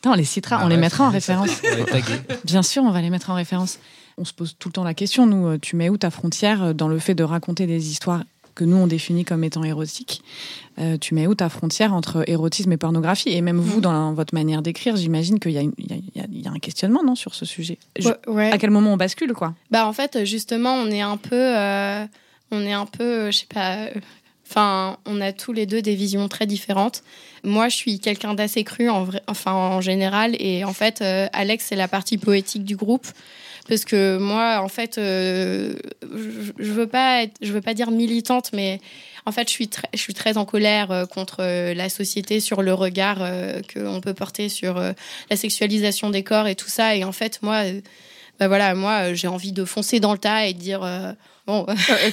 Attends, 0.00 0.12
on 0.12 0.14
les 0.16 0.24
citera, 0.24 0.58
Ah 0.60 0.64
on 0.64 0.68
les 0.68 0.76
mettra 0.76 1.04
en 1.04 1.10
référence. 1.10 1.48
Bien 2.44 2.62
sûr, 2.62 2.82
on 2.82 2.90
va 2.90 3.00
les 3.00 3.10
mettre 3.14 3.30
en 3.30 3.34
référence. 3.34 3.78
On 4.18 4.24
se 4.24 4.32
pose 4.32 4.54
tout 4.58 4.68
le 4.68 4.72
temps 4.74 4.84
la 4.84 4.94
question, 4.94 5.26
nous, 5.26 5.46
euh, 5.46 5.58
tu 5.58 5.76
mets 5.76 5.88
où 5.88 5.96
ta 5.96 6.10
frontière 6.10 6.62
euh, 6.62 6.72
dans 6.72 6.88
le 6.88 6.98
fait 6.98 7.14
de 7.14 7.24
raconter 7.24 7.66
des 7.66 7.88
histoires 7.90 8.22
que 8.54 8.62
nous, 8.64 8.76
on 8.76 8.86
définit 8.86 9.24
comme 9.24 9.42
étant 9.42 9.64
érotiques? 9.64 10.22
Euh, 10.78 10.96
Tu 10.96 11.14
mets 11.16 11.26
où 11.26 11.34
ta 11.34 11.48
frontière 11.48 11.92
entre 11.92 12.22
érotisme 12.28 12.70
et 12.70 12.76
pornographie? 12.76 13.30
Et 13.30 13.40
même 13.40 13.58
vous, 13.58 13.80
dans 13.80 14.12
votre 14.12 14.32
manière 14.32 14.62
d'écrire, 14.62 14.94
j'imagine 14.96 15.40
qu'il 15.40 15.50
y, 15.50 15.58
a 15.58 15.62
y 15.62 15.72
y 16.44 16.46
un 16.48 16.58
questionnement, 16.60 17.02
non, 17.02 17.16
sur 17.16 17.34
ce 17.34 17.44
sujet? 17.44 17.78
Je- 17.98 18.08
Ouais, 18.08 18.16
ouais. 18.28 18.50
À 18.52 18.58
quel 18.58 18.70
moment 18.70 18.92
on 18.92 18.96
bascule, 18.96 19.32
quoi? 19.32 19.54
Bah 19.72 19.88
en 19.88 19.92
fait 19.92 20.24
justement 20.24 20.74
on 20.74 20.86
est 20.92 21.00
un 21.00 21.16
peu 21.16 21.34
euh, 21.34 22.04
on 22.52 22.60
est 22.60 22.72
un 22.72 22.86
peu 22.86 23.32
je 23.32 23.38
sais 23.38 23.46
pas 23.52 23.88
enfin 24.54 24.98
on 25.04 25.20
a 25.20 25.32
tous 25.32 25.52
les 25.52 25.66
deux 25.66 25.82
des 25.82 25.96
visions 25.96 26.28
très 26.28 26.46
différentes. 26.46 27.02
Moi 27.42 27.68
je 27.68 27.76
suis 27.76 27.98
quelqu'un 27.98 28.34
d'assez 28.34 28.62
cru 28.62 28.88
en 28.88 29.02
vrai 29.02 29.20
enfin 29.26 29.52
en 29.52 29.80
général 29.80 30.36
et 30.38 30.64
en 30.64 30.72
fait 30.72 31.02
euh, 31.02 31.26
Alex 31.32 31.66
c'est 31.68 31.76
la 31.76 31.88
partie 31.88 32.18
poétique 32.18 32.64
du 32.64 32.76
groupe 32.76 33.06
parce 33.68 33.84
que 33.84 34.16
moi 34.18 34.60
en 34.60 34.68
fait 34.68 34.98
euh, 34.98 35.74
je, 36.58 36.72
veux 36.72 36.86
pas 36.86 37.24
je 37.42 37.52
veux 37.52 37.60
pas 37.60 37.74
dire 37.74 37.90
militante 37.90 38.52
mais 38.52 38.80
en 39.26 39.32
fait, 39.32 39.48
je 39.48 39.54
suis 39.54 39.68
très, 39.68 39.88
je 39.94 39.98
suis 39.98 40.12
très 40.12 40.36
en 40.36 40.44
colère 40.44 40.90
euh, 40.90 41.06
contre 41.06 41.42
la 41.42 41.88
société 41.88 42.40
sur 42.40 42.60
le 42.60 42.74
regard 42.74 43.26
qu'on 43.72 44.02
peut 44.02 44.12
porter 44.12 44.50
sur 44.50 44.74
la 44.74 45.36
sexualisation 45.36 46.10
des 46.10 46.22
corps 46.22 46.46
et 46.46 46.54
tout 46.54 46.68
ça. 46.68 46.94
Et 46.94 47.04
en 47.04 47.12
fait, 47.12 47.40
moi, 47.40 47.62
bah 48.40 48.48
voilà, 48.48 48.74
moi, 48.74 48.92
euh, 49.10 49.14
j'ai 49.14 49.28
envie 49.28 49.52
de 49.52 49.64
foncer 49.64 50.00
dans 50.00 50.12
le 50.12 50.18
tas 50.18 50.46
et 50.46 50.54
de 50.54 50.58
dire 50.58 50.82
euh, 50.82 51.12
bon, 51.46 51.64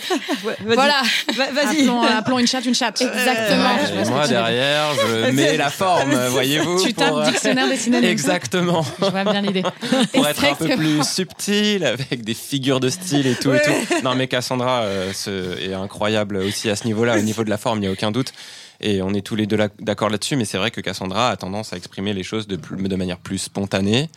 voilà, 0.66 1.01
Vas-y. 1.36 1.82
appelons, 1.82 2.01
appelons 2.04 2.40
une 2.40 2.48
chatte 2.48 2.66
une 2.66 2.75
chatte. 2.75 3.01
Exactement. 3.01 3.75
Ouais, 3.75 4.10
moi 4.10 4.28
derrière, 4.28 4.94
je 4.94 5.32
mets 5.32 5.58
la 5.58 5.70
forme, 5.70 6.13
voyez-vous. 6.30 6.84
Tu 6.84 6.94
tapes 6.94 7.10
pour, 7.10 7.20
euh, 7.20 7.25
dictionnaire 7.30 7.68
des 7.68 7.78
synonymes. 7.78 8.10
Exactement. 8.10 8.84
Je 9.00 9.06
vois 9.06 9.24
bien 9.24 9.42
l'idée. 9.42 9.63
Pour 10.13 10.28
être 10.28 10.44
un 10.46 10.56
peu 10.56 10.68
plus 10.75 11.04
subtil, 11.08 11.86
avec 11.86 12.24
des 12.24 12.34
figures 12.34 12.80
de 12.80 12.90
style 12.90 13.25
et 13.28 13.36
tout 13.36 13.54
et 13.54 13.62
tout. 13.62 14.04
Non 14.04 14.16
mais 14.16 14.28
Cassandra 14.28 14.82
euh, 14.84 15.12
est 15.60 15.74
incroyable 15.74 16.38
aussi 16.38 16.70
à 16.70 16.75
ce 16.75 16.86
niveau-là, 16.86 17.18
au 17.18 17.22
niveau 17.22 17.44
de 17.44 17.50
la 17.50 17.58
forme, 17.58 17.80
il 17.80 17.82
n'y 17.82 17.88
a 17.88 17.92
aucun 17.92 18.12
doute. 18.12 18.34
Et 18.80 19.01
on 19.01 19.13
est 19.13 19.22
tous 19.22 19.36
les 19.36 19.46
deux 19.46 19.58
d'accord 19.80 20.10
là-dessus, 20.10 20.36
mais 20.36 20.46
c'est 20.46 20.58
vrai 20.58 20.72
que 20.72 20.82
Cassandra 20.82 21.30
a 21.30 21.36
tendance 21.36 21.72
à 21.72 21.78
exprimer 21.78 22.13
les 22.13 22.24
choses 22.24 22.48
de, 22.48 22.56
plus- 22.56 22.78
de 22.82 22.96
manière 22.96 23.18
plus 23.18 23.38
spontanée. 23.38 24.10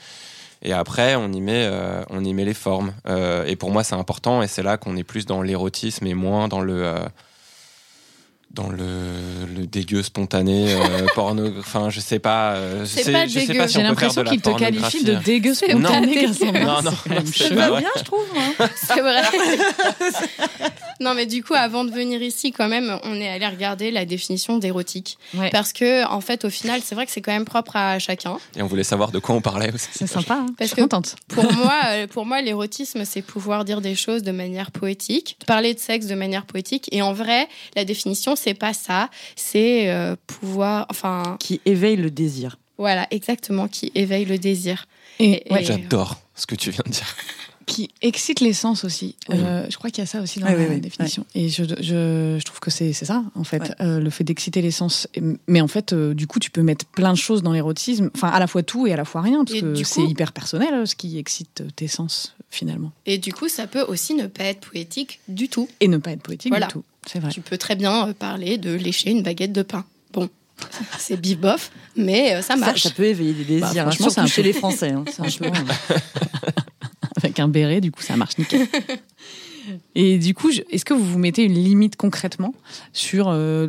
Et 0.64 0.72
après, 0.72 1.14
on 1.14 1.30
y 1.30 1.40
met, 1.40 1.66
euh, 1.70 2.02
on 2.08 2.24
y 2.24 2.32
met 2.32 2.44
les 2.44 2.54
formes. 2.54 2.94
Euh, 3.06 3.44
et 3.44 3.54
pour 3.54 3.70
moi, 3.70 3.84
c'est 3.84 3.94
important. 3.94 4.42
Et 4.42 4.48
c'est 4.48 4.62
là 4.62 4.78
qu'on 4.78 4.96
est 4.96 5.04
plus 5.04 5.26
dans 5.26 5.42
l'érotisme 5.42 6.06
et 6.06 6.14
moins 6.14 6.48
dans 6.48 6.60
le, 6.60 6.84
euh, 6.84 6.98
dans 8.54 8.68
le, 8.70 8.78
le 9.56 9.66
dégueu 9.66 10.02
spontané, 10.02 10.72
euh, 10.74 11.06
porno. 11.14 11.50
Enfin, 11.58 11.90
je 11.90 12.00
sais 12.00 12.18
pas. 12.18 12.52
euh, 12.54 12.80
je 12.80 12.84
C'est 12.86 13.02
sais- 13.04 13.12
pas 13.12 13.26
je 13.26 13.32
sais 13.40 13.46
dégueu. 13.46 13.58
pas 13.58 13.68
si 13.68 13.74
J'ai 13.74 13.82
l'impression 13.82 14.24
qu'il 14.24 14.40
te 14.40 14.50
qualifie 14.56 15.04
de 15.04 15.14
dégueu 15.14 15.54
spontané. 15.54 16.14
Cassandra. 16.26 16.82
Non, 16.82 16.90
non, 16.90 17.22
C'est 17.32 17.52
vrai. 17.54 17.80
bien, 17.80 17.90
je 17.96 18.02
trouve. 18.04 18.24
c'est 18.76 19.00
vrai. 19.00 19.22
non, 21.00 21.14
mais 21.14 21.26
du 21.26 21.42
coup, 21.42 21.54
avant 21.54 21.84
de 21.84 21.90
venir 21.90 22.22
ici, 22.22 22.52
quand 22.52 22.68
même, 22.68 22.98
on 23.04 23.14
est 23.16 23.28
allé 23.28 23.46
regarder 23.46 23.90
la 23.90 24.04
définition 24.04 24.58
d'érotique. 24.58 25.18
Ouais. 25.34 25.50
Parce 25.50 25.72
que, 25.72 26.06
en 26.06 26.20
fait, 26.20 26.44
au 26.44 26.50
final, 26.50 26.80
c'est 26.84 26.94
vrai 26.94 27.06
que 27.06 27.12
c'est 27.12 27.20
quand 27.20 27.32
même 27.32 27.44
propre 27.44 27.76
à 27.76 27.98
chacun. 27.98 28.36
Et 28.56 28.62
on 28.62 28.66
voulait 28.66 28.84
savoir 28.84 29.10
de 29.10 29.18
quoi 29.18 29.34
on 29.34 29.40
parlait 29.40 29.72
aussi. 29.74 29.88
C'est 29.92 30.06
sympa. 30.06 30.34
hein. 30.34 30.46
Parce 30.56 30.70
je 30.70 30.74
suis 30.74 30.76
que- 30.76 30.80
contente. 30.82 31.16
Pour 31.28 31.52
moi, 31.52 31.74
euh, 31.86 32.06
pour 32.06 32.26
moi, 32.26 32.40
l'érotisme, 32.42 33.04
c'est 33.04 33.22
pouvoir 33.22 33.64
dire 33.64 33.80
des 33.80 33.94
choses 33.94 34.22
de 34.22 34.32
manière 34.32 34.70
poétique, 34.70 35.36
parler 35.46 35.74
de 35.74 35.80
sexe 35.80 36.06
de 36.06 36.14
manière 36.14 36.46
poétique. 36.46 36.88
Et 36.92 37.02
en 37.02 37.12
vrai, 37.12 37.48
la 37.76 37.84
définition, 37.84 38.36
c'est 38.44 38.54
pas 38.54 38.72
ça. 38.74 39.08
C'est 39.36 39.90
euh, 39.90 40.14
pouvoir, 40.26 40.86
enfin, 40.90 41.36
Qui 41.40 41.60
éveille 41.64 41.96
le 41.96 42.10
désir. 42.10 42.58
voilà, 42.78 43.06
exactement, 43.10 43.66
qui 43.68 43.90
éveille 43.94 44.24
le 44.26 44.38
désir. 44.38 44.86
Et, 45.18 45.48
Et- 45.48 45.52
ouais, 45.52 45.64
J'adore 45.64 46.20
ce 46.34 46.46
que 46.46 46.54
tu 46.54 46.70
viens 46.70 46.82
de 46.86 46.90
dire. 46.92 47.16
qui 47.66 47.88
excite 48.02 48.40
les 48.40 48.52
sens 48.52 48.84
aussi. 48.84 49.16
Oui. 49.30 49.36
Euh, 49.38 49.66
je 49.70 49.76
crois 49.78 49.88
qu'il 49.88 50.00
y 50.00 50.06
a 50.06 50.06
ça 50.06 50.20
aussi 50.20 50.38
dans 50.38 50.46
Oui, 50.48 50.52
la 50.52 50.58
oui, 50.58 50.66
oui. 50.74 50.80
définition. 50.80 51.24
Et 51.34 51.48
je, 51.48 51.64
je, 51.64 52.36
je 52.38 52.44
trouve 52.44 52.60
que 52.60 52.70
c'est 52.70 52.92
c'est 52.92 53.06
ça, 53.06 53.24
en 53.34 53.44
fait, 53.44 53.62
Ouais. 53.62 53.70
euh, 53.80 54.00
le 54.00 54.10
fait 54.10 54.22
d'exciter 54.22 54.60
les 54.60 54.70
sens. 54.70 55.08
Mais 55.46 55.62
en 55.62 55.66
fait, 55.68 55.94
euh, 55.94 56.12
du 56.12 56.26
coup, 56.26 56.38
tu 56.40 56.50
peux 56.50 56.60
mettre 56.62 56.84
plein 56.84 57.12
de 57.14 57.18
choses 57.18 57.42
dans 57.42 57.52
l'érotisme, 57.52 58.10
enfin, 58.14 58.28
à 58.28 58.38
la 58.38 58.46
fois 58.48 58.62
tout 58.62 58.86
et 58.86 58.92
à 58.92 58.96
la 58.96 59.06
fois 59.06 59.22
rien, 59.22 59.44
parce 59.46 59.56
Et 59.56 59.60
que 59.62 59.74
c'est 59.82 60.02
coup- 60.02 60.08
hyper 60.10 60.32
personnel 60.32 60.86
ce 60.86 60.94
qui 60.94 61.16
excite 61.16 61.62
tes 61.74 61.88
sens, 61.88 62.36
finalement. 62.50 62.92
Et 63.06 63.16
du 63.16 63.32
coup, 63.32 63.48
ça 63.48 63.66
peut 63.66 63.82
aussi 63.82 64.12
ne 64.14 64.26
pas 64.26 64.44
être 64.44 64.68
poétique 64.68 65.20
du 65.28 65.48
tout. 65.48 65.66
Et 65.80 65.88
ne 65.88 65.96
pas 65.96 66.10
être 66.10 66.22
poétique 66.22 66.50
Voilà. 66.52 66.66
du 66.66 66.72
tout. 66.74 66.84
C'est 67.06 67.18
vrai. 67.20 67.30
Tu 67.30 67.40
peux 67.40 67.58
très 67.58 67.76
bien 67.76 68.08
euh, 68.08 68.12
parler 68.12 68.58
de 68.58 68.72
lécher 68.74 69.10
une 69.10 69.22
baguette 69.22 69.52
de 69.52 69.62
pain. 69.62 69.84
Bon, 70.12 70.28
c'est 70.98 71.20
bif 71.20 71.38
bof, 71.38 71.70
mais 71.96 72.34
euh, 72.36 72.42
ça 72.42 72.56
marche. 72.56 72.82
ça 72.84 72.90
peut 72.90 73.04
éveiller 73.04 73.32
des 73.32 73.44
désirs, 73.44 73.60
Bah, 73.60 73.68
hein, 73.68 73.82
franchement, 73.90 74.06
c'est 74.08 74.14
surtout 74.14 74.20
un 74.20 74.26
chez 74.26 74.42
peu- 74.42 74.48
les 74.48 74.52
Français. 74.58 74.90
hein. 74.92 75.04
C'est 75.06 75.20
un 75.20 75.24
Franchement, 75.28 75.50
peu- 75.88 75.94
Avec 77.16 77.38
un 77.40 77.48
béret, 77.48 77.80
du 77.80 77.90
coup, 77.92 78.02
ça 78.02 78.16
marche 78.16 78.36
nickel. 78.38 78.66
Et 79.94 80.18
du 80.18 80.34
coup, 80.34 80.50
est-ce 80.70 80.84
que 80.84 80.92
vous 80.94 81.04
vous 81.04 81.18
mettez 81.18 81.42
une 81.42 81.54
limite 81.54 81.96
concrètement 81.96 82.54
sur 82.92 83.28
euh, 83.28 83.68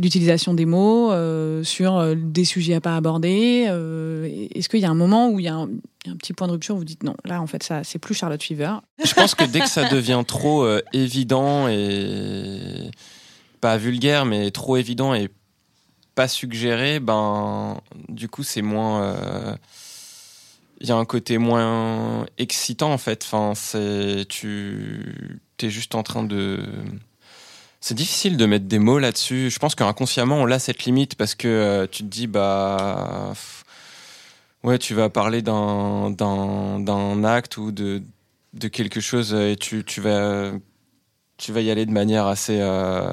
l'utilisation 0.00 0.54
des 0.54 0.66
mots, 0.66 1.12
euh, 1.12 1.62
sur 1.62 1.96
euh, 1.96 2.14
des 2.16 2.44
sujets 2.44 2.74
à 2.74 2.80
pas 2.80 2.96
aborder 2.96 3.66
euh, 3.68 4.46
Est-ce 4.54 4.68
qu'il 4.68 4.80
y 4.80 4.84
a 4.84 4.90
un 4.90 4.94
moment 4.94 5.28
où 5.30 5.38
il 5.38 5.44
y, 5.44 5.48
a 5.48 5.54
un 5.54 5.68
petit 6.18 6.32
point 6.32 6.46
de 6.46 6.52
rupture 6.52 6.74
où 6.74 6.78
vous 6.78 6.84
dites 6.84 7.02
non, 7.02 7.14
là 7.24 7.40
en 7.40 7.46
fait 7.46 7.62
ça 7.62 7.84
c'est 7.84 7.98
plus 7.98 8.14
Charlotte 8.14 8.42
Fever. 8.42 8.76
Je 9.04 9.12
pense 9.14 9.34
que 9.34 9.44
dès 9.44 9.60
que 9.60 9.68
ça 9.68 9.88
devient 9.88 10.22
trop 10.26 10.66
évident 10.92 11.68
et 11.68 12.90
pas 13.60 13.76
vulgaire, 13.76 14.24
mais 14.24 14.50
trop 14.50 14.76
évident 14.76 15.14
et 15.14 15.28
pas 16.14 16.28
suggéré, 16.28 17.00
ben 17.00 17.80
du 18.08 18.28
coup 18.28 18.42
c'est 18.42 18.62
moins. 18.62 19.56
Il 20.82 20.88
y 20.88 20.92
a 20.92 20.96
un 20.96 21.04
côté 21.04 21.36
moins 21.36 22.24
excitant 22.38 22.90
en 22.90 22.98
fait. 22.98 23.22
Enfin, 23.24 23.52
c'est 23.54 24.26
tu 24.28 25.40
es 25.60 25.70
juste 25.70 25.94
en 25.94 26.02
train 26.02 26.24
de. 26.24 26.64
C'est 27.80 27.94
difficile 27.94 28.36
de 28.36 28.46
mettre 28.46 28.66
des 28.66 28.78
mots 28.78 28.98
là-dessus. 28.98 29.50
Je 29.50 29.58
pense 29.58 29.74
qu'inconsciemment 29.74 30.36
on 30.36 30.50
a 30.50 30.58
cette 30.58 30.84
limite 30.84 31.14
parce 31.14 31.34
que 31.34 31.48
euh, 31.48 31.86
tu 31.90 32.02
te 32.02 32.08
dis 32.08 32.26
bah. 32.26 33.32
Ouais, 34.62 34.78
tu 34.78 34.92
vas 34.92 35.08
parler 35.08 35.40
d'un 35.40 37.24
acte 37.24 37.56
ou 37.56 37.72
de 37.72 38.02
de 38.52 38.68
quelque 38.68 39.00
chose 39.00 39.32
et 39.34 39.56
tu, 39.56 39.84
tu 39.84 40.00
vas 40.00 40.52
tu 41.38 41.52
vas 41.52 41.60
y 41.60 41.70
aller 41.70 41.86
de 41.86 41.92
manière 41.92 42.26
assez 42.26 42.58
euh, 42.60 43.04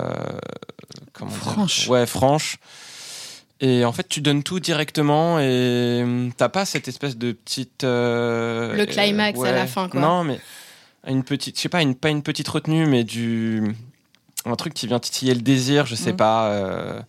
comment 1.14 1.32
dire 1.32 1.40
Franche. 1.40 1.88
ouais 1.88 2.06
franche 2.06 2.58
et 3.62 3.86
en 3.86 3.92
fait 3.92 4.08
tu 4.10 4.22
donnes 4.22 4.44
tout 4.44 4.60
directement 4.60 5.40
et 5.40 6.02
hum, 6.04 6.32
t'as 6.36 6.50
pas 6.50 6.66
cette 6.66 6.88
espèce 6.88 7.18
de 7.18 7.32
petite 7.32 7.84
euh, 7.84 8.76
Le 8.76 8.86
climax 8.86 9.40
euh, 9.40 9.44
à 9.44 9.52
la 9.52 9.68
fin, 9.68 9.90
quoi. 9.90 10.02
non 10.02 10.24
mais 10.24 10.40
une 11.08 11.24
petite 11.24 11.56
je 11.56 11.62
sais 11.62 11.70
pas 11.70 11.82
une 11.82 11.96
pas 11.96 12.10
une 12.10 12.24
petite 12.24 12.48
retenue 12.48 12.86
mais 12.86 13.04
du 13.04 13.64
un 14.46 14.56
truc 14.56 14.74
qui 14.74 14.88
vient 14.88 15.00
titiller 15.00 15.34
le 15.34 15.42
désir 15.42 15.86
je 15.86 15.96
sais 15.96 16.12
Mhm. 16.12 16.18
pas 16.18 16.50
euh, 16.52 17.02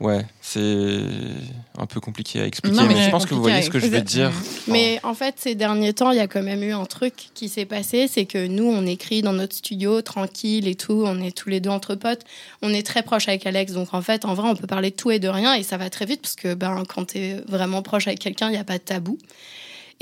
ouais 0.00 0.24
c'est 0.40 1.00
un 1.78 1.86
peu 1.86 2.00
compliqué 2.00 2.40
à 2.40 2.46
expliquer 2.46 2.76
Non, 2.76 2.84
mais 2.86 2.94
mais, 2.94 3.04
je 3.04 3.10
pense 3.10 3.26
que 3.26 3.34
vous 3.34 3.40
voyez 3.42 3.62
ce 3.62 3.70
que 3.70 3.78
je 3.78 3.86
veux 3.86 4.00
dire 4.00 4.30
Mais 4.68 5.00
en 5.02 5.14
fait, 5.14 5.34
ces 5.38 5.54
derniers 5.54 5.92
temps, 5.94 6.10
il 6.10 6.16
y 6.16 6.20
a 6.20 6.26
quand 6.26 6.42
même 6.42 6.62
eu 6.62 6.72
un 6.72 6.84
truc 6.84 7.14
qui 7.34 7.48
s'est 7.48 7.64
passé, 7.64 8.06
c'est 8.08 8.26
que 8.26 8.46
nous, 8.46 8.64
on 8.64 8.84
écrit 8.86 9.22
dans 9.22 9.32
notre 9.32 9.54
studio, 9.54 10.02
tranquille 10.02 10.68
et 10.68 10.74
tout, 10.74 11.02
on 11.06 11.20
est 11.22 11.36
tous 11.36 11.48
les 11.48 11.60
deux 11.60 11.70
entre 11.70 11.94
potes, 11.94 12.22
on 12.62 12.72
est 12.72 12.84
très 12.86 13.02
proches 13.02 13.28
avec 13.28 13.46
Alex, 13.46 13.72
donc 13.72 13.92
en 13.94 14.02
fait, 14.02 14.24
en 14.24 14.34
vrai, 14.34 14.48
on 14.48 14.56
peut 14.56 14.66
parler 14.66 14.90
de 14.90 14.96
tout 14.96 15.10
et 15.10 15.18
de 15.18 15.28
rien, 15.28 15.54
et 15.54 15.62
ça 15.62 15.76
va 15.78 15.88
très 15.90 16.04
vite, 16.06 16.22
parce 16.22 16.34
que 16.36 16.54
ben, 16.54 16.82
quand 16.88 17.06
t'es 17.12 17.36
vraiment 17.48 17.82
proche 17.82 18.06
avec 18.06 18.18
quelqu'un, 18.18 18.48
il 18.48 18.52
n'y 18.52 18.58
a 18.58 18.64
pas 18.64 18.78
de 18.78 18.82
tabou. 18.84 19.16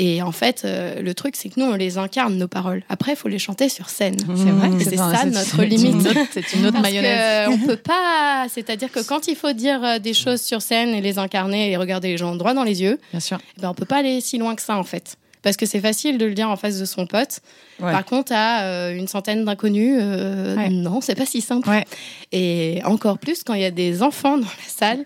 Et 0.00 0.22
en 0.22 0.30
fait, 0.30 0.62
euh, 0.64 1.02
le 1.02 1.12
truc, 1.12 1.34
c'est 1.34 1.48
que 1.48 1.58
nous, 1.58 1.66
on 1.66 1.74
les 1.74 1.98
incarne, 1.98 2.36
nos 2.36 2.46
paroles. 2.46 2.84
Après, 2.88 3.12
il 3.12 3.16
faut 3.16 3.26
les 3.28 3.40
chanter 3.40 3.68
sur 3.68 3.88
scène. 3.88 4.16
C'est 4.18 4.50
vrai. 4.50 4.68
Mmh. 4.68 4.80
Et 4.80 4.84
c'est 4.84 4.96
ça, 4.96 5.24
notre 5.24 5.56
c'est 5.56 5.66
limite. 5.66 5.92
une 5.92 6.06
autre- 6.06 6.20
C'est 6.32 6.52
une 6.54 6.66
autre 6.66 6.72
Parce 6.80 6.82
mayonnaise. 6.84 7.46
que, 7.48 7.50
euh, 7.50 7.54
on 7.54 7.58
peut 7.66 7.76
pas. 7.76 8.46
C'est-à-dire 8.48 8.92
que 8.92 9.00
quand 9.04 9.26
il 9.26 9.34
faut 9.34 9.52
dire 9.52 9.82
euh, 9.82 9.98
des 9.98 10.14
choses 10.14 10.40
sur 10.40 10.62
scène 10.62 10.90
et 10.90 11.00
les 11.00 11.18
incarner 11.18 11.72
et 11.72 11.76
regarder 11.76 12.08
les 12.08 12.16
gens 12.16 12.36
droit 12.36 12.54
dans 12.54 12.62
les 12.62 12.80
yeux, 12.80 13.00
Bien 13.10 13.18
sûr. 13.20 13.38
eh 13.56 13.60
ben, 13.60 13.70
on 13.70 13.74
peut 13.74 13.86
pas 13.86 13.96
aller 13.96 14.20
si 14.20 14.38
loin 14.38 14.54
que 14.54 14.62
ça 14.62 14.76
en 14.76 14.84
fait. 14.84 15.16
Parce 15.42 15.56
que 15.56 15.66
c'est 15.66 15.80
facile 15.80 16.16
de 16.18 16.26
le 16.26 16.34
dire 16.34 16.48
en 16.50 16.56
face 16.56 16.78
de 16.78 16.84
son 16.84 17.06
pote. 17.06 17.40
Ouais. 17.80 17.90
Par 17.92 18.04
contre, 18.04 18.32
à 18.34 18.62
euh, 18.64 18.94
une 18.96 19.06
centaine 19.08 19.44
d'inconnus, 19.44 19.98
euh, 20.00 20.56
Ouais. 20.56 20.68
non, 20.68 21.00
c'est 21.00 21.14
pas 21.16 21.26
si 21.26 21.40
simple. 21.40 21.68
Ouais. 21.68 21.84
Et 22.32 22.80
encore 22.84 23.18
plus 23.18 23.42
quand 23.44 23.54
il 23.54 23.62
y 23.62 23.64
a 23.64 23.70
des 23.72 24.02
enfants 24.02 24.36
dans 24.38 24.44
la 24.46 24.68
salle. 24.68 25.04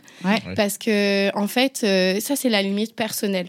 Parce 0.56 0.76
que, 0.78 1.34
en 1.36 1.46
fait, 1.48 1.80
euh, 1.84 2.18
ça, 2.20 2.34
c'est 2.36 2.48
la 2.50 2.60
limite 2.62 2.94
personnelle. 2.96 3.48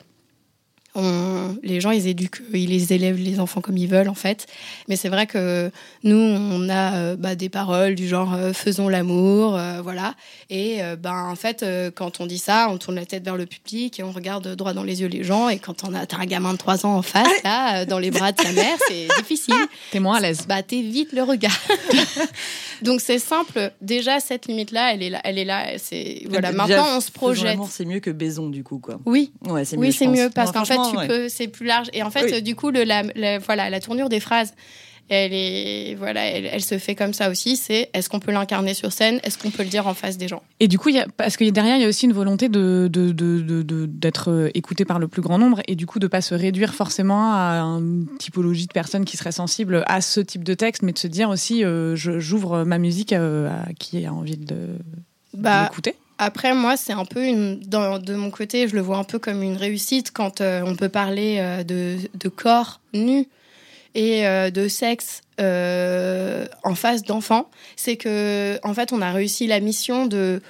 On- 0.96 1.56
les 1.64 1.82
gens, 1.82 1.92
ils 1.92 2.08
éduquent, 2.08 2.42
ils 2.54 2.70
les 2.70 2.94
élèvent 2.94 3.18
les 3.20 3.40
enfants 3.40 3.62
comme 3.62 3.78
ils 3.78 3.88
veulent, 3.88 4.10
en 4.10 4.14
fait. 4.14 4.46
Mais 4.88 4.96
c'est 4.96 5.10
vrai 5.10 5.26
que 5.28 5.72
nous, 6.04 6.18
on 6.18 6.70
a 6.70 6.94
euh, 6.96 7.16
bah, 7.16 7.36
des 7.36 7.50
paroles 7.50 7.96
du 7.96 8.08
genre 8.08 8.34
euh, 8.36 8.54
faisons 8.54 8.90
l'amour, 8.90 9.56
euh, 9.58 9.82
voilà. 9.82 10.14
Et 10.50 10.84
euh, 10.84 10.96
ben, 10.96 11.26
en 11.30 11.36
fait, 11.36 11.64
euh, 11.64 11.90
quand 11.94 12.20
on 12.20 12.28
dit 12.28 12.38
ça, 12.38 12.68
on 12.70 12.78
tourne 12.78 12.96
la 12.96 13.06
tête 13.06 13.24
vers 13.24 13.38
le 13.38 13.46
public 13.48 14.00
et 14.00 14.04
on 14.04 14.12
regarde 14.12 14.56
droit 14.56 14.74
dans 14.74 14.84
les 14.84 15.02
yeux 15.02 15.08
les 15.08 15.24
gens. 15.24 15.50
Et 15.50 15.58
quand 15.60 15.84
on 15.84 15.94
a 15.96 16.06
t'as 16.06 16.18
un 16.18 16.26
gamin 16.26 16.54
de 16.54 16.58
3 16.58 16.86
ans 16.86 16.96
en 16.98 17.02
face, 17.02 17.28
là, 17.44 17.82
euh, 17.82 17.86
dans 17.86 18.00
les 18.00 18.12
bras 18.12 18.32
de 18.32 18.42
sa 18.42 18.52
mère, 18.52 18.78
c'est 18.88 19.08
difficile 19.20 19.56
T'es 19.92 20.00
moins 20.00 20.18
à 20.18 20.20
l'aise. 20.20 20.46
bah 20.48 20.62
t'évites 20.64 21.12
le 21.14 21.24
regard. 21.24 21.58
Donc 22.82 23.02
c'est 23.02 23.20
simple. 23.20 23.72
Déjà 23.82 24.20
cette 24.20 24.48
limite 24.48 24.72
là, 24.72 24.94
elle 24.94 25.02
est 25.04 25.10
là, 25.10 25.22
elle 25.24 25.38
est 25.38 25.46
là. 25.46 25.66
C'est 25.78 26.24
voilà. 26.30 26.52
Déjà, 26.52 26.64
Maintenant 26.64 26.98
on 26.98 27.00
se 27.02 27.12
projette. 27.12 27.46
l'amour, 27.46 27.70
C'est 27.72 27.86
mieux 27.86 28.00
que 28.00 28.12
baison, 28.12 28.50
du 28.50 28.64
coup, 28.64 28.80
quoi. 28.80 29.00
Oui, 29.06 29.32
Ouais, 29.48 29.66
c'est 29.66 29.78
mieux. 29.78 29.84
oui 29.88 29.92
c'est 29.94 30.08
mieux 30.08 30.30
parce 30.34 30.52
qu'en 30.52 30.66
fait 30.66 30.78
tu 30.92 30.98
ouais. 30.98 31.08
peux, 31.08 31.30
c'est 31.30 31.48
plus 31.48 31.66
large. 31.66 31.90
Et 31.94 32.04
en 32.04 32.12
fait 32.12 32.32
Oui. 32.32 32.42
du 32.42 32.56
coup 32.56 32.72
le 32.72 32.84
la, 32.84 33.04
la- 33.16 33.40
voilà 33.40 33.70
la 33.70 33.80
tournure 33.80 34.10
des 34.10 34.20
phrases. 34.20 34.54
Elle 35.10 35.34
est 35.34 35.96
voilà, 35.96 36.26
elle, 36.26 36.46
elle 36.46 36.64
se 36.64 36.78
fait 36.78 36.96
comme 36.96 37.14
ça 37.14 37.30
aussi. 37.30 37.58
C'est 37.58 37.90
est-ce 37.94 38.08
qu'on 38.08 38.22
peut 38.22 38.32
l'incarner 38.32 38.74
sur 38.74 38.94
scène? 38.94 39.20
Est-ce 39.24 39.38
qu'on 39.38 39.52
peut 39.52 39.64
le 39.64 39.70
dire 39.70 39.86
en 39.86 39.94
face 39.94 40.18
des 40.18 40.30
gens? 40.30 40.42
Et 40.62 40.70
du 40.70 40.80
coup, 40.80 40.88
y 40.90 40.98
a, 41.00 41.06
parce 41.18 41.36
que 41.36 41.44
derrière, 41.50 41.76
il 41.76 41.82
y 41.82 41.86
a 41.86 41.90
aussi 41.90 42.06
une 42.06 42.14
volonté 42.14 42.48
de, 42.48 42.88
de, 42.90 43.12
de, 43.12 43.86
d'être 43.86 44.32
euh, 44.32 44.50
écouté 44.54 44.86
par 44.86 45.00
le 45.00 45.10
plus 45.10 45.22
grand 45.22 45.38
nombre 45.38 45.60
et 45.68 45.76
du 45.76 45.86
coup 45.86 46.00
de 46.00 46.08
pas 46.08 46.22
se 46.22 46.34
réduire 46.34 46.74
forcément 46.74 47.34
à 47.34 47.60
une 47.64 48.08
typologie 48.18 48.66
de 48.66 48.72
personnes 48.72 49.04
qui 49.04 49.18
seraient 49.18 49.34
sensibles 49.34 49.84
à 49.88 50.00
ce 50.00 50.22
type 50.22 50.46
de 50.46 50.54
texte, 50.54 50.84
mais 50.84 50.94
de 50.94 50.98
se 50.98 51.08
dire 51.08 51.30
aussi, 51.30 51.66
euh, 51.66 51.98
je- 51.98 52.20
j'ouvre 52.20 52.64
ma 52.64 52.78
musique 52.78 53.12
euh, 53.12 53.50
à 53.50 53.74
qui 53.74 54.06
a 54.06 54.14
envie 54.14 54.38
de, 54.38 54.46
de 54.56 54.78
Bah 55.34 55.64
l'écouter. 55.64 55.96
Après, 56.24 56.54
moi, 56.54 56.78
c'est 56.78 56.94
un 56.94 57.06
peu 57.06 57.26
une, 57.26 57.60
dans- 57.60 58.00
de 58.00 58.16
mon 58.16 58.32
côté, 58.32 58.68
je 58.68 58.76
le 58.76 58.82
vois 58.82 58.98
un 58.98 59.04
peu 59.04 59.20
comme 59.20 59.44
une 59.44 59.58
réussite 59.58 60.12
quand 60.12 60.42
euh, 60.42 60.62
on 60.66 60.76
peut 60.76 60.90
parler 60.90 61.38
euh, 61.40 61.64
de, 61.64 61.98
de 62.16 62.30
corps 62.30 62.80
nus 62.94 63.28
et 63.94 64.26
euh, 64.26 64.50
de 64.50 64.68
sexe 64.68 65.22
en 65.38 66.76
face 66.76 67.04
d'enfants. 67.04 67.50
C'est 67.76 67.98
que, 67.98 68.58
en 68.64 68.74
fait, 68.74 68.94
on 68.94 69.02
a 69.02 69.12
réussi 69.12 69.48
la 69.48 69.60
mission 69.60 70.06
de, 70.06 70.42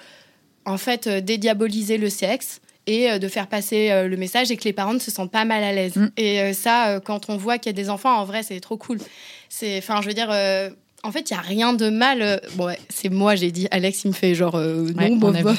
en 0.65 0.77
fait, 0.77 1.08
dédiaboliser 1.08 1.98
le 1.98 2.10
sexe 2.10 2.62
et 2.86 3.18
de 3.18 3.27
faire 3.30 3.48
passer 3.48 4.08
le 4.08 4.18
message 4.18 4.51
et 4.51 4.58
que 4.58 4.65
les 4.65 4.74
parents 4.74 4.94
ne 4.94 5.00
se 5.00 5.10
sentent 5.10 5.32
pas 5.32 5.46
mal 5.46 5.63
à 5.63 5.72
l'aise. 5.72 5.96
Mm. 5.96 6.10
Et 6.18 6.53
ça, 6.53 7.00
quand 7.03 7.30
on 7.30 7.38
voit 7.38 7.58
qu'il 7.58 7.70
y 7.72 7.75
a 7.75 7.82
des 7.82 7.89
enfants, 7.89 8.13
en 8.13 8.25
vrai, 8.25 8.44
c'est 8.44 8.60
trop 8.60 8.77
cool. 8.77 9.00
C'est, 9.50 9.77
enfin, 9.77 10.01
je 10.01 10.08
veux 10.08 10.13
dire. 10.13 10.30
Euh, 11.03 11.07
en 11.07 11.12
fait, 11.12 11.29
il 11.29 11.33
y 11.33 11.38
a 11.38 11.41
rien 11.41 11.74
de 11.74 11.89
mal. 11.89 12.22
euh, 12.22 12.38
Bon, 12.55 12.65
ouais, 12.67 12.79
c'est 12.89 13.10
moi, 13.10 13.36
j'ai 13.36 13.51
dit. 13.51 13.67
Alex, 13.72 14.03
il 14.05 14.10
me 14.10 14.13
fait 14.13 14.36
genre 14.36 14.55
euh, 14.55 14.88
Ouais, 14.98 15.10
non, 15.10 15.27
on, 15.27 15.33
a 15.36 15.41
vu, 15.41 15.57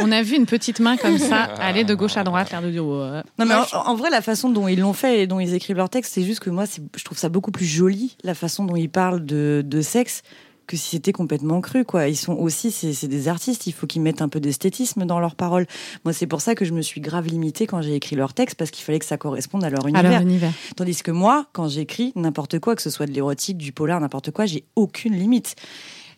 on 0.00 0.12
a 0.12 0.22
vu 0.22 0.36
une 0.36 0.46
petite 0.46 0.80
main 0.80 0.96
comme 0.96 1.18
ça 1.18 1.42
aller 1.60 1.84
de 1.84 1.94
gauche 1.94 2.16
à 2.16 2.24
droite, 2.24 2.50
l'air 2.50 2.62
de 2.62 2.70
dire 2.70 2.84
ouais. 2.84 3.22
Non, 3.38 3.46
mais 3.46 3.54
en, 3.54 3.64
en 3.72 3.94
vrai, 3.94 4.10
la 4.10 4.22
façon 4.22 4.50
dont 4.50 4.68
ils 4.68 4.78
l'ont 4.80 4.92
fait 4.92 5.22
et 5.22 5.26
dont 5.26 5.40
ils 5.40 5.54
écrivent 5.54 5.76
leur 5.76 5.90
texte, 5.90 6.12
c'est 6.14 6.22
juste 6.24 6.40
que 6.40 6.50
moi, 6.50 6.64
je 6.96 7.04
trouve 7.04 7.18
ça 7.18 7.28
beaucoup 7.28 7.50
plus 7.50 7.66
joli, 7.66 8.16
la 8.22 8.34
façon 8.34 8.64
dont 8.64 8.76
ils 8.76 8.90
parlent 8.90 9.24
de, 9.24 9.62
de 9.64 9.80
sexe, 9.80 10.22
que 10.66 10.76
si 10.76 10.90
c'était 10.90 11.12
complètement 11.12 11.60
cru, 11.60 11.84
quoi. 11.84 12.08
Ils 12.08 12.16
sont 12.16 12.32
aussi, 12.34 12.70
c'est 12.70 13.06
des 13.08 13.28
artistes, 13.28 13.66
il 13.66 13.72
faut 13.72 13.86
qu'ils 13.86 14.02
mettent 14.02 14.22
un 14.22 14.28
peu 14.28 14.40
d'esthétisme 14.40 15.04
dans 15.04 15.20
leurs 15.20 15.34
paroles. 15.34 15.66
Moi, 16.04 16.12
c'est 16.12 16.26
pour 16.26 16.40
ça 16.40 16.54
que 16.54 16.64
je 16.64 16.72
me 16.72 16.82
suis 16.82 17.00
grave 17.00 17.26
limitée 17.26 17.66
quand 17.66 17.82
j'ai 17.82 17.94
écrit 17.94 18.16
leur 18.16 18.32
texte, 18.34 18.56
parce 18.56 18.70
qu'il 18.70 18.84
fallait 18.84 18.98
que 18.98 19.04
ça 19.04 19.16
corresponde 19.18 19.64
à 19.64 19.70
leur 19.70 19.84
à 19.86 19.88
univers. 19.88 20.10
leur 20.10 20.20
univers. 20.22 20.52
Tandis 20.76 21.02
que 21.02 21.10
moi, 21.10 21.46
quand 21.52 21.68
j'écris 21.68 22.12
n'importe 22.16 22.58
quoi, 22.58 22.74
que 22.76 22.82
ce 22.82 22.90
soit 22.90 23.06
de 23.06 23.12
l'érotique, 23.12 23.56
du 23.58 23.72
polar, 23.72 24.00
n'importe 24.00 24.30
quoi, 24.30 24.46
j'ai 24.46 24.64
aucune 24.76 25.14
limite. 25.14 25.54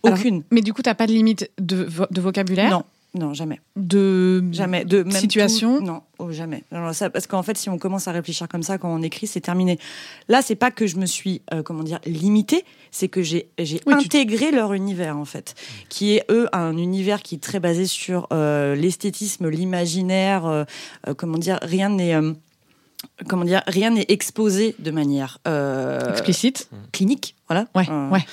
Alors, 0.04 0.18
Aucune. 0.18 0.42
Mais 0.50 0.60
du 0.60 0.72
coup, 0.72 0.82
t'as 0.82 0.94
pas 0.94 1.06
de 1.06 1.12
limite 1.12 1.50
de, 1.60 1.82
vo- 1.84 2.06
de 2.10 2.20
vocabulaire? 2.20 2.70
Non. 2.70 2.84
Non, 3.14 3.32
jamais. 3.32 3.60
De 3.76 4.44
Jamais. 4.52 4.84
De 4.84 5.02
même 5.02 5.10
situation 5.12 5.78
tout- 5.78 5.84
Non, 5.84 6.02
oh, 6.18 6.30
jamais. 6.32 6.64
Ça, 6.92 7.08
parce 7.08 7.26
qu'en 7.26 7.42
fait, 7.42 7.56
si 7.56 7.70
on 7.70 7.78
commence 7.78 8.08
à 8.08 8.12
réfléchir 8.12 8.46
comme 8.46 8.62
ça 8.62 8.76
quand 8.76 8.92
on 8.94 9.00
écrit, 9.00 9.26
c'est 9.26 9.40
terminé. 9.40 9.78
Là, 10.28 10.42
c'est 10.42 10.54
pas 10.54 10.70
que 10.70 10.86
je 10.86 10.96
me 10.96 11.06
suis, 11.06 11.40
euh, 11.54 11.62
comment 11.62 11.82
dire, 11.82 11.98
limitée, 12.04 12.64
c'est 12.90 13.08
que 13.08 13.22
j'ai 13.22 13.48
tu- 13.56 13.80
intégré 13.86 14.50
leur 14.50 14.74
univers, 14.74 15.16
en 15.16 15.24
fait, 15.24 15.54
qui 15.88 16.12
est, 16.16 16.24
eux, 16.30 16.46
un 16.52 16.76
univers 16.76 17.22
qui 17.22 17.36
est 17.36 17.42
très 17.42 17.58
basé 17.60 17.86
sur 17.86 18.26
euh, 18.32 18.74
l'esthétisme, 18.74 19.48
l'imaginaire, 19.48 20.44
euh, 20.46 20.64
comment 21.16 21.38
dire, 21.38 21.58
rien 21.62 21.88
n'est... 21.88 22.14
Comment 23.28 23.44
dire, 23.44 23.62
rien 23.66 23.90
n'est 23.90 24.06
exposé 24.08 24.74
de 24.78 24.90
manière 24.90 25.38
euh, 25.46 26.10
explicite. 26.10 26.68
clinique, 26.92 27.34
voilà. 27.48 27.66
Ouais, 27.74 27.86
Euh, 27.88 28.10
ouais. 28.10 28.24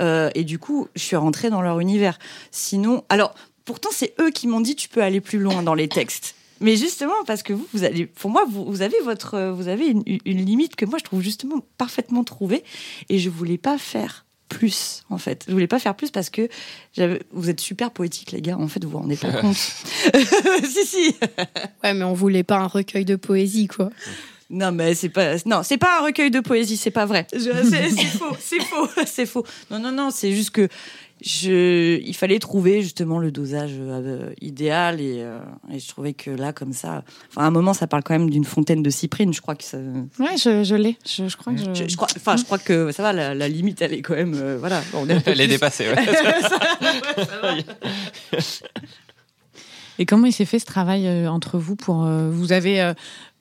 euh, 0.00 0.30
et 0.34 0.44
du 0.44 0.58
coup, 0.58 0.88
je 0.94 1.02
suis 1.02 1.16
rentrée 1.16 1.50
dans 1.50 1.60
leur 1.60 1.78
univers. 1.78 2.18
Sinon, 2.50 3.04
alors, 3.08 3.34
pourtant, 3.64 3.90
c'est 3.92 4.14
eux 4.20 4.30
qui 4.30 4.46
m'ont 4.46 4.60
dit 4.60 4.76
tu 4.76 4.88
peux 4.88 5.02
aller 5.02 5.20
plus 5.20 5.38
loin 5.38 5.62
dans 5.62 5.74
les 5.74 5.88
textes. 5.88 6.34
Mais 6.60 6.76
justement, 6.76 7.24
parce 7.26 7.42
que 7.42 7.52
vous, 7.52 7.66
vous 7.74 7.84
allez, 7.84 8.06
pour 8.06 8.30
moi, 8.30 8.44
vous, 8.48 8.64
vous 8.64 8.82
avez 8.82 8.98
votre, 9.04 9.50
vous 9.50 9.68
avez 9.68 9.86
une, 9.86 10.02
une 10.06 10.44
limite 10.44 10.76
que 10.76 10.84
moi 10.84 10.98
je 10.98 11.04
trouve 11.04 11.20
justement 11.20 11.64
parfaitement 11.78 12.24
trouvée, 12.24 12.64
et 13.08 13.18
je 13.18 13.28
voulais 13.28 13.58
pas 13.58 13.76
faire 13.76 14.24
plus, 14.48 15.02
en 15.10 15.18
fait. 15.18 15.44
Je 15.48 15.52
voulais 15.52 15.66
pas 15.66 15.78
faire 15.78 15.94
plus 15.94 16.10
parce 16.10 16.30
que 16.30 16.48
vous 17.32 17.50
êtes 17.50 17.60
super 17.60 17.90
poétique, 17.90 18.32
les 18.32 18.40
gars. 18.40 18.56
En 18.56 18.68
fait, 18.68 18.84
vous 18.84 18.90
vous 18.90 18.98
rendez 18.98 19.16
pas 19.16 19.32
compte. 19.40 19.56
si, 20.64 20.86
si. 20.86 21.16
Ouais, 21.82 21.94
mais 21.94 22.04
on 22.04 22.14
voulait 22.14 22.44
pas 22.44 22.58
un 22.58 22.66
recueil 22.66 23.04
de 23.04 23.16
poésie, 23.16 23.66
quoi. 23.66 23.90
Non, 24.50 24.72
mais 24.72 24.94
c'est 24.94 25.08
pas, 25.08 25.36
non, 25.46 25.62
c'est 25.62 25.78
pas 25.78 25.98
un 25.98 26.04
recueil 26.04 26.30
de 26.30 26.40
poésie, 26.40 26.76
c'est 26.76 26.90
pas 26.90 27.06
vrai. 27.06 27.26
C'est 27.32 27.40
faux, 28.18 28.36
c'est 28.38 28.62
faux, 28.62 28.88
c'est 29.06 29.26
faux. 29.26 29.44
Non, 29.70 29.78
non, 29.78 29.90
non, 29.90 30.10
c'est 30.10 30.32
juste 30.32 30.50
que 30.50 30.68
je, 31.22 31.98
il 32.00 32.14
fallait 32.14 32.38
trouver 32.38 32.82
justement 32.82 33.18
le 33.18 33.30
dosage 33.30 33.72
euh, 33.78 34.30
idéal 34.40 35.00
et, 35.00 35.18
euh, 35.22 35.38
et 35.72 35.78
je 35.78 35.88
trouvais 35.88 36.12
que 36.12 36.30
là, 36.30 36.52
comme 36.52 36.72
ça, 36.72 37.02
enfin, 37.30 37.42
à 37.42 37.46
un 37.46 37.50
moment, 37.50 37.72
ça 37.72 37.86
parle 37.86 38.02
quand 38.02 38.14
même 38.14 38.28
d'une 38.28 38.44
fontaine 38.44 38.82
de 38.82 38.90
cyprine. 38.90 39.32
Je 39.32 39.40
crois 39.40 39.54
que 39.54 39.64
ça, 39.64 39.78
Ouais, 40.18 40.36
je, 40.36 40.64
je 40.64 40.74
l'ai. 40.74 40.96
Je, 41.06 41.28
je 41.28 41.36
crois 41.36 41.52
que 41.54 41.60
je. 41.60 41.72
je, 41.74 41.88
je 41.88 41.96
crois, 41.96 42.08
enfin, 42.16 42.36
je 42.36 42.44
crois 42.44 42.58
que 42.58 42.92
ça 42.92 43.02
va. 43.02 43.12
La, 43.12 43.34
la 43.34 43.48
limite, 43.48 43.80
elle 43.80 43.94
est 43.94 44.02
quand 44.02 44.14
même, 44.14 44.34
euh, 44.34 44.56
voilà. 44.58 44.82
On 44.92 45.08
est 45.08 45.26
Elle 45.26 45.40
est 45.40 45.48
dépassée. 45.48 45.86
ouais. 45.88 47.64
Et 49.98 50.06
comment 50.06 50.26
il 50.26 50.32
s'est 50.32 50.44
fait 50.44 50.58
ce 50.58 50.64
travail 50.66 51.06
euh, 51.06 51.30
entre 51.30 51.58
vous 51.58 51.76
pour 51.76 52.04
euh, 52.04 52.28
vous 52.30 52.52
avez 52.52 52.80
euh, 52.80 52.94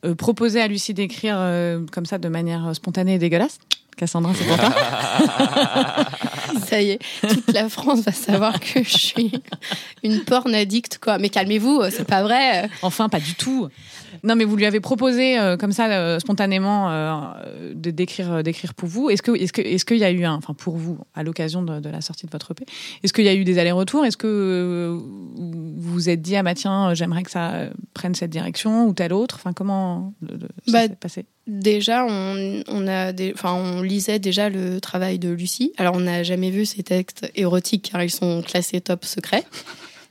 euh, 0.06 0.14
proposé 0.16 0.62
à 0.62 0.68
Lucie 0.68 0.94
d'écrire 0.94 1.36
euh, 1.40 1.84
comme 1.92 2.06
ça 2.06 2.20
de 2.20 2.28
manière 2.28 2.76
spontanée 2.76 3.16
et 3.16 3.20
dégueulasse? 3.20 3.58
Cassandra, 3.96 4.32
c'est 4.36 4.46
pour 4.46 4.58
toi 4.58 4.74
Ça 6.68 6.82
y 6.82 6.92
est, 6.92 7.00
toute 7.22 7.52
la 7.54 7.70
France 7.70 8.02
va 8.02 8.12
savoir 8.12 8.60
que 8.60 8.84
je 8.84 8.98
suis 8.98 9.32
une 10.04 10.22
porn 10.24 10.54
addict, 10.54 10.98
quoi. 11.00 11.18
Mais 11.18 11.30
calmez-vous, 11.30 11.84
c'est 11.92 12.08
pas 12.08 12.24
vrai. 12.24 12.70
Enfin, 12.82 13.10
pas 13.10 13.20
du 13.20 13.36
tout. 13.36 13.68
Non, 14.24 14.36
mais 14.36 14.46
vous 14.46 14.56
lui 14.56 14.66
avez 14.66 14.80
proposé 14.80 15.38
euh, 15.40 15.58
comme 15.58 15.72
ça 15.72 15.88
euh, 15.92 16.20
spontanément 16.20 16.90
euh, 16.90 17.74
de 17.74 17.92
d'écrire 17.92 18.32
euh, 18.32 18.42
d'écrire 18.42 18.74
pour 18.74 18.88
vous. 18.88 19.10
Est-ce 19.10 19.22
que 19.22 19.32
est-ce 19.32 19.52
que 19.52 19.62
est-ce 19.62 19.84
qu'il 19.86 19.98
y 19.98 20.04
a 20.04 20.12
eu 20.12 20.24
un, 20.24 20.36
enfin 20.36 20.54
pour 20.54 20.78
vous 20.78 20.98
à 21.14 21.24
l'occasion 21.24 21.62
de, 21.64 21.80
de 21.80 21.90
la 21.90 22.00
sortie 22.02 22.26
de 22.26 22.32
votre 22.32 22.52
EP, 22.52 22.64
est-ce 23.04 23.12
qu'il 23.12 23.26
y 23.26 23.30
a 23.30 23.34
eu 23.34 23.44
des 23.44 23.58
allers-retours? 23.58 24.06
Est-ce 24.06 24.18
que 24.18 24.28
euh, 24.28 24.98
vous 25.36 25.74
vous 25.76 26.10
êtes 26.10 26.22
dit 26.22 26.36
ah 26.36 26.44
bah 26.44 26.54
tiens 26.54 26.90
euh, 26.92 26.96
j'aimerais 26.96 27.24
que 27.24 27.32
ça 27.32 27.52
euh, 27.54 27.70
prenne 27.94 28.16
cette 28.16 28.30
direction 28.30 28.86
ou 28.88 28.94
telle 28.94 29.14
autre? 29.14 29.36
Enfin 29.36 29.52
comment 29.52 30.14
le- 30.22 30.36
le- 30.38 30.48
ça 30.68 30.72
Bah, 30.74 30.82
s'est 30.84 30.96
passé? 30.96 31.26
Déjà, 31.46 32.06
on, 32.06 33.82
lisait 33.82 34.20
déjà 34.20 34.50
le 34.50 34.80
travail 34.80 35.20
de 35.20 35.30
Lucie. 35.30 35.74
Alors, 35.78 35.96
on 35.96 36.02
n'a 36.02 36.24
jamais 36.24 36.52
vu 36.52 36.66
ses 36.66 36.84
textes 36.84 37.30
érotiques 37.36 37.90
car 37.92 38.02
ils 38.02 38.10
sont 38.10 38.42
classés 38.42 38.80
top 38.80 39.04
secret. 39.04 39.44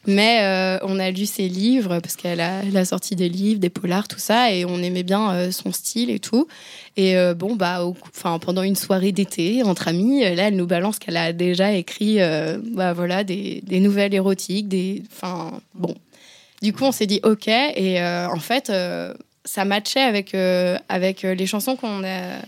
Mais 0.06 0.40
euh, 0.42 0.78
on 0.82 0.98
a 0.98 1.10
lu 1.10 1.26
ses 1.26 1.48
livres 1.48 2.00
parce 2.00 2.16
qu'elle 2.16 2.40
a, 2.40 2.84
sorti 2.84 3.14
des 3.14 3.28
livres, 3.28 3.60
des 3.60 3.70
polars, 3.70 4.08
tout 4.08 4.18
ça, 4.18 4.52
et 4.52 4.64
on 4.64 4.78
aimait 4.78 5.04
bien 5.04 5.32
euh, 5.32 5.50
son 5.52 5.72
style 5.72 6.10
et 6.10 6.18
tout. 6.18 6.48
Et 6.96 7.16
euh, 7.16 7.34
bon, 7.34 7.54
bah, 7.54 7.80
pendant 8.40 8.62
une 8.62 8.74
soirée 8.74 9.12
d'été 9.12 9.62
entre 9.62 9.88
amis, 9.88 10.22
là, 10.22 10.48
elle 10.48 10.56
nous 10.56 10.66
balance 10.66 10.98
qu'elle 10.98 11.16
a 11.16 11.32
déjà 11.32 11.72
écrit, 11.72 12.18
bah 12.74 12.92
voilà, 12.92 13.22
des, 13.22 13.62
des 13.64 13.80
nouvelles 13.80 14.14
érotiques, 14.14 14.68
des, 14.68 15.02
bon. 15.74 15.94
Du 16.62 16.72
coup, 16.72 16.84
on 16.84 16.92
s'est 16.92 17.06
dit 17.06 17.20
ok, 17.22 17.48
et 17.48 18.02
en 18.02 18.40
fait, 18.40 18.72
ça 19.44 19.64
matchait 19.64 20.00
avec 20.00 20.34
euh, 20.34 20.78
avec 20.88 21.24
euh, 21.24 21.34
les 21.34 21.46
chansons 21.46 21.76
qu'on 21.76 22.04
a. 22.04 22.38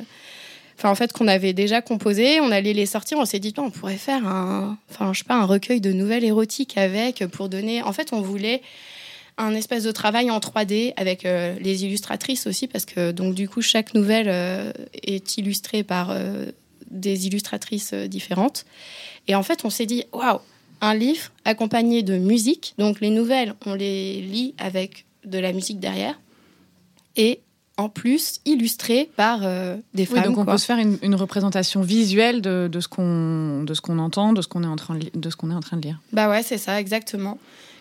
Enfin, 0.77 0.91
en 0.91 0.97
fait, 0.97 1.13
qu'on 1.13 1.29
avait 1.29 1.53
déjà 1.53 1.81
composées, 1.83 2.41
on 2.41 2.51
allait 2.51 2.73
les 2.73 2.87
sortir. 2.87 3.19
On 3.19 3.25
s'est 3.25 3.39
dit, 3.39 3.55
on 3.59 3.71
pourrait 3.71 3.97
faire 3.97 4.27
un, 4.27 4.77
enfin, 4.91 5.13
je 5.13 5.21
sais 5.21 5.25
pas, 5.25 5.37
un 5.37 5.45
recueil 5.45 5.81
de 5.81 5.93
nouvelles 5.93 6.25
érotiques 6.25 6.77
avec 6.77 7.25
pour 7.27 7.49
donner. 7.49 7.81
En 7.83 7.93
fait, 7.93 8.13
on 8.13 8.21
voulait 8.21 8.61
un 9.39 9.55
espèce 9.55 9.85
de 9.85 9.93
travail 9.93 10.33
en 10.33 10.41
3D 10.41 10.93
avec 10.97 11.27
euh, 11.27 11.55
les 11.61 11.85
illustratrices 11.85 12.49
aussi, 12.49 12.67
parce 12.67 12.87
que 12.87 13.13
donc 13.13 13.35
du 13.35 13.49
coup, 13.49 13.63
chaque 13.63 13.95
nouvelle 13.95 14.29
est 15.05 15.39
illustrée 15.39 15.85
par 15.85 16.13
des 16.91 17.29
illustratrices 17.29 17.95
différentes. 17.95 18.65
Et 19.29 19.37
en 19.37 19.45
fait, 19.45 19.65
on 19.65 19.71
s'est 19.71 19.87
dit, 19.87 20.05
waouh, 20.13 20.41
un 20.81 20.95
livre 20.95 21.31
accompagné 21.45 22.03
de 22.03 22.19
musique. 22.19 22.75
Donc 22.79 23.01
les 23.01 23.11
nouvelles, 23.11 23.55
on 23.65 23.75
les 23.75 24.21
lit 24.21 24.55
avec 24.59 25.05
de 25.25 25.39
la 25.39 25.53
musique 25.53 25.79
derrière. 25.79 26.19
Et 27.17 27.41
en 27.77 27.89
plus, 27.89 28.41
illustré 28.45 29.11
par 29.17 29.41
euh, 29.43 29.77
des 29.95 30.03
Oui, 30.03 30.15
femmes. 30.15 30.25
donc 30.25 30.39
on 30.39 30.45
quoi. 30.45 30.55
peut 30.55 30.59
se 30.59 30.65
faire 30.67 30.79
une, 30.79 30.97
une 31.03 31.15
représentation 31.17 31.81
visuelle 31.83 32.41
de, 32.41 32.69
de 32.71 32.81
ce 32.81 32.87
qu'on 32.89 33.65
de 33.65 33.75
ce 33.75 33.81
qu'on 33.81 33.99
entend, 33.99 34.33
de 34.33 34.43
ce 34.43 34.49
qu'on 34.49 34.63
est 34.63 34.67
en 34.69 34.77
train 34.77 34.95
de, 34.95 35.11
de 35.13 35.31
ce 35.31 35.35
qu'on 35.37 35.51
est 35.51 35.55
en 35.55 35.61
train 35.61 35.77
de 35.77 35.83
lire. 35.83 36.01
Bah 36.13 36.29
ouais, 36.31 36.43
c'est 36.45 36.59
ça, 36.59 36.81
exactement. 36.81 37.39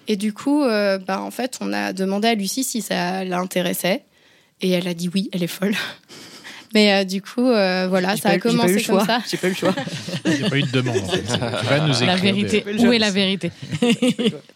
Et 0.08 0.16
du 0.16 0.34
coup, 0.34 0.64
euh, 0.64 0.98
bah 0.98 1.22
en 1.22 1.30
fait, 1.32 1.58
on 1.62 1.72
a 1.74 1.94
demandé 1.94 2.28
à 2.28 2.34
Lucie 2.36 2.64
si 2.64 2.82
ça 2.82 3.24
l'intéressait. 3.24 4.04
Et 4.62 4.70
elle 4.72 4.88
a 4.88 4.94
dit 4.94 5.10
oui, 5.14 5.30
elle 5.32 5.44
est 5.44 5.48
folle. 5.48 5.76
Mais 6.74 6.92
euh, 6.94 7.04
du 7.04 7.22
coup, 7.22 7.48
euh, 7.48 7.88
voilà, 7.88 8.16
J'ai 8.16 8.22
ça 8.22 8.30
a 8.30 8.32
eu- 8.32 8.36
j'ai 8.36 8.40
commencé 8.50 8.74
comme 8.76 8.82
choix. 9.00 9.06
ça. 9.06 9.22
J'ai 9.30 9.38
pas 9.38 9.48
eu 9.48 9.52
le 9.52 9.56
choix. 9.56 9.76
A 10.46 10.50
pas 10.50 10.58
eu 10.58 10.64
de 10.64 10.72
demande. 10.72 10.98
En 10.98 11.08
fait. 11.08 11.22
Tu 11.62 11.66
vas 11.68 11.80
nous 11.88 11.94
écrire 11.94 12.08
La 12.08 12.16
des- 12.16 12.22
vérité. 12.22 12.66
Où 12.80 12.92
est 12.92 13.00
la 13.00 13.12
vérité 13.12 13.52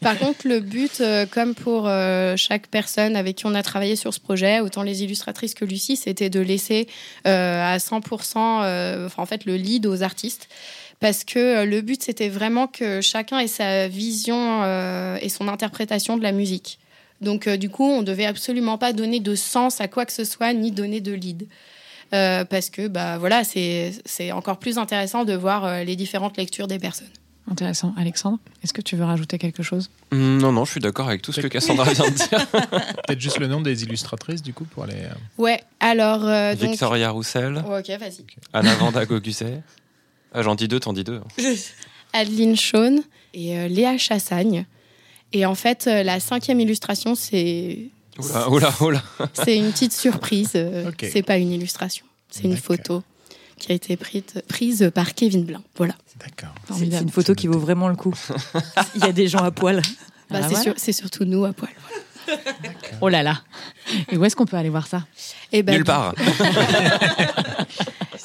Par 0.02 0.18
contre, 0.18 0.48
le 0.48 0.60
but, 0.60 1.02
euh, 1.02 1.26
comme 1.30 1.54
pour 1.56 1.88
euh, 1.88 2.36
chaque 2.38 2.68
personne 2.68 3.16
avec 3.16 3.36
qui 3.38 3.46
on 3.46 3.54
a 3.56 3.64
travaillé 3.64 3.96
sur 3.96 4.14
ce 4.14 4.20
projet, 4.20 4.60
autant 4.62 4.84
les 4.84 5.04
illustratrices 5.04 5.54
que 5.54 5.66
Lucie, 5.66 5.96
c'était 5.96 6.30
de 6.30 6.40
laisser 6.40 6.88
euh, 7.28 7.76
à 7.76 7.78
100% 7.78 8.62
euh, 8.64 9.06
enfin, 9.06 9.22
en 9.24 9.26
fait, 9.26 9.46
le 9.46 9.56
lead 9.56 9.86
aux 9.86 10.02
artistes. 10.04 10.48
Parce 11.00 11.24
que 11.24 11.64
le 11.66 11.82
but, 11.82 12.02
c'était 12.02 12.30
vraiment 12.30 12.66
que 12.66 13.02
chacun 13.02 13.38
ait 13.40 13.48
sa 13.48 13.88
vision 13.88 14.62
euh, 14.64 15.18
et 15.22 15.30
son 15.30 15.48
interprétation 15.48 16.18
de 16.18 16.24
la 16.24 16.32
musique. 16.32 16.80
Donc, 17.22 17.46
euh, 17.48 17.58
du 17.58 17.70
coup, 17.70 17.84
on 17.88 18.02
devait 18.02 18.26
absolument 18.26 18.78
pas 18.80 18.94
donner 18.94 19.20
de 19.20 19.36
sens 19.36 19.80
à 19.82 19.88
quoi 19.88 20.06
que 20.06 20.14
ce 20.14 20.24
soit, 20.24 20.54
ni 20.54 20.72
donner 20.72 21.00
de 21.02 21.12
lead. 21.14 21.48
Euh, 22.14 22.46
parce 22.46 22.70
que, 22.70 22.88
bah, 22.88 23.18
voilà, 23.18 23.44
c'est 23.44 23.92
c'est 24.06 24.32
encore 24.32 24.58
plus 24.60 24.78
intéressant 24.78 25.26
de 25.26 25.34
voir 25.34 25.66
euh, 25.66 25.84
les 25.84 25.96
différentes 25.96 26.38
lectures 26.38 26.68
des 26.68 26.80
personnes. 26.80 27.08
Intéressant. 27.50 27.94
Alexandre, 27.98 28.40
est-ce 28.64 28.74
que 28.74 28.82
tu 28.82 28.96
veux 28.98 29.06
rajouter 29.06 29.38
quelque 29.38 29.64
chose? 29.64 29.90
Hum, 30.12 30.38
Non, 30.38 30.52
non, 30.52 30.66
je 30.66 30.72
suis 30.72 30.80
d'accord 30.82 31.08
avec 31.08 31.22
tout 31.22 31.32
ce 31.32 31.40
que 31.42 31.48
Cassandra 31.48 31.86
vient 31.94 32.10
de 32.10 32.14
dire. 32.16 32.48
Peut-être 32.52 33.20
juste 33.22 33.40
le 33.40 33.48
nom 33.48 33.62
des 33.62 33.84
illustratrices, 33.84 34.42
du 34.42 34.54
coup, 34.54 34.66
pour 34.66 34.84
aller. 34.84 34.96
euh, 34.96 35.14
Ouais, 35.38 35.62
alors. 35.80 36.26
euh, 36.26 36.56
donc... 36.56 36.72
Victoria 36.72 37.10
Roussel, 37.12 37.64
Ouais, 37.68 37.80
ok, 37.80 38.00
vas-y. 38.00 38.26
Anna 38.54 38.76
Vanda 38.76 39.06
Gogusset. 39.06 39.62
Ah, 40.34 40.42
j'en 40.44 40.56
dis 40.56 40.68
deux, 40.68 40.80
t'en 40.82 40.92
dis 40.94 41.06
deux. 41.06 41.22
Adeline 42.14 42.56
Shawn 42.56 43.02
et 43.34 43.58
euh, 43.58 43.68
Léa 43.68 43.98
Chassagne. 43.98 44.66
Et 45.34 45.46
en 45.46 45.56
fait, 45.56 45.88
euh, 45.88 46.04
la 46.04 46.20
cinquième 46.20 46.60
illustration, 46.60 47.16
c'est 47.16 47.90
Oula, 48.20 48.50
oula, 48.50 48.74
oula. 48.82 49.04
c'est 49.34 49.56
une 49.58 49.72
petite 49.72 49.94
surprise. 49.94 50.52
euh, 50.56 50.90
Ok. 50.90 51.06
C'est 51.12 51.24
pas 51.24 51.38
une 51.38 51.52
illustration, 51.52 52.06
c'est 52.30 52.44
une 52.44 52.58
photo 52.58 53.04
qui 53.58 53.72
a 53.72 53.76
été 53.76 53.98
prise, 53.98 54.24
prise 54.48 54.92
par 54.94 55.14
Kevin 55.16 55.44
Blin. 55.44 55.62
Voilà. 55.78 55.96
D'accord. 56.20 56.54
C'est 56.78 56.86
une 57.02 57.10
photo 57.10 57.34
qui 57.36 57.48
vaut 57.48 57.60
vraiment 57.60 57.88
le 57.90 57.96
coup. 57.96 58.14
Il 58.96 59.02
y 59.02 59.06
a 59.10 59.12
des 59.12 59.28
gens 59.28 59.40
à 59.44 59.52
poil. 59.52 59.78
Bah, 60.30 60.40
Ah, 60.40 60.42
c'est 60.44 60.48
voilà. 60.50 60.62
sur- 60.64 60.74
c'est 60.78 60.92
surtout 60.94 61.26
nous 61.26 61.46
à 61.46 61.54
poil. 61.54 61.72
Oh 63.02 63.08
là 63.08 63.24
là 63.24 63.42
Et 64.12 64.18
où 64.18 64.26
est-ce 64.26 64.36
qu'on 64.36 64.46
peut 64.46 64.58
aller 64.58 64.70
voir 64.70 64.86
ça? 64.88 65.06
Et 65.54 65.64
ben, 65.64 65.76
Nulle 65.76 65.86
part. 65.86 66.14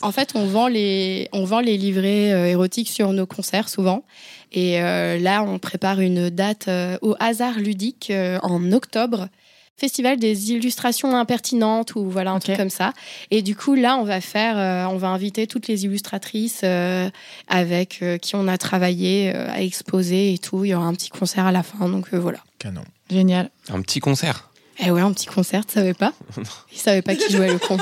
En 0.03 0.11
fait, 0.11 0.33
on 0.35 0.47
vend 0.47 0.67
les, 0.67 1.29
on 1.33 1.45
vend 1.45 1.61
les 1.61 1.77
livrets 1.77 2.33
euh, 2.33 2.47
érotiques 2.47 2.89
sur 2.89 3.13
nos 3.13 3.25
concerts 3.27 3.69
souvent. 3.69 4.03
Et 4.51 4.81
euh, 4.83 5.17
là, 5.19 5.45
on 5.45 5.61
prépare 5.61 6.01
une 6.01 6.29
date 6.29 6.67
euh, 6.67 6.99
au 7.03 7.15
hasard 7.21 7.59
ludique 7.61 8.09
euh, 8.11 8.39
en 8.43 8.73
octobre. 8.73 9.29
Festival 9.77 10.19
des 10.19 10.53
illustrations 10.53 11.17
impertinentes 11.17 11.97
ou 11.97 12.09
voilà 12.09 12.31
un 12.33 12.39
truc 12.39 12.57
comme 12.57 12.71
ça. 12.71 12.93
Et 13.31 13.43
du 13.43 13.57
coup, 13.57 13.75
là, 13.75 13.97
on 13.97 14.05
va 14.05 14.21
faire, 14.21 14.57
euh, 14.57 14.93
on 14.93 14.97
va 14.97 15.09
inviter 15.09 15.47
toutes 15.47 15.67
les 15.67 15.85
illustratrices 15.85 16.61
euh, 16.63 17.11
avec 17.49 17.99
euh, 18.03 18.17
qui 18.19 18.37
on 18.37 18.47
a 18.49 18.59
travaillé 18.59 19.33
euh, 19.35 19.51
à 19.51 19.61
exposer 19.63 20.35
et 20.35 20.39
tout. 20.39 20.65
Il 20.65 20.69
y 20.69 20.75
aura 20.75 20.87
un 20.87 20.95
petit 20.95 21.09
concert 21.11 21.47
à 21.47 21.53
la 21.53 21.63
fin. 21.63 21.89
Donc 21.89 22.09
euh, 22.13 22.19
voilà. 22.19 22.39
Canon. 22.59 22.85
Génial. 23.11 23.51
Un 23.71 23.81
petit 23.83 23.99
concert. 24.01 24.51
Eh 24.79 24.91
ouais, 24.91 25.01
un 25.03 25.13
petit 25.13 25.27
concert, 25.27 25.67
tu 25.67 25.75
savais 25.75 25.95
pas? 25.95 26.13
Ils 26.73 26.79
savaient 26.79 27.03
pas 27.03 27.15
qui 27.15 27.31
jouait 27.33 27.53
le 27.53 27.59
con. 27.59 27.77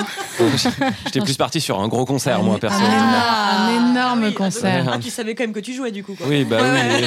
J'étais 1.07 1.20
plus 1.20 1.37
parti 1.37 1.61
sur 1.61 1.81
un 1.81 1.88
gros 1.88 2.05
concert, 2.05 2.42
moi, 2.42 2.59
personnellement. 2.59 2.96
énorme, 2.98 3.16
un 3.16 3.90
énorme 3.90 4.24
oui, 4.24 4.35
concert. 4.35 4.90
Ah, 4.92 4.98
tu 4.98 5.09
savais 5.11 5.35
quand 5.35 5.44
même 5.44 5.53
que 5.53 5.61
tu 5.61 5.72
jouais 5.72 5.92
du 5.92 6.03
coup. 6.03 6.14
Quoi. 6.14 6.26
Oui, 6.26 6.44
bah 6.44 6.59
oui. 6.62 7.07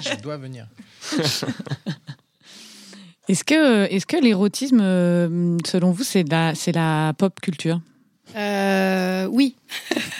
Je 0.00 0.22
dois 0.22 0.36
venir. 0.36 0.66
Est-ce 3.28 3.44
que, 3.44 3.84
est-ce 3.92 4.06
que 4.06 4.16
l'érotisme, 4.16 4.80
euh, 4.80 5.56
selon 5.66 5.90
vous, 5.90 6.04
c'est 6.04 6.28
la, 6.30 6.52
la 6.74 7.12
pop 7.18 7.40
culture? 7.40 7.80
Euh, 8.36 9.26
oui. 9.30 9.56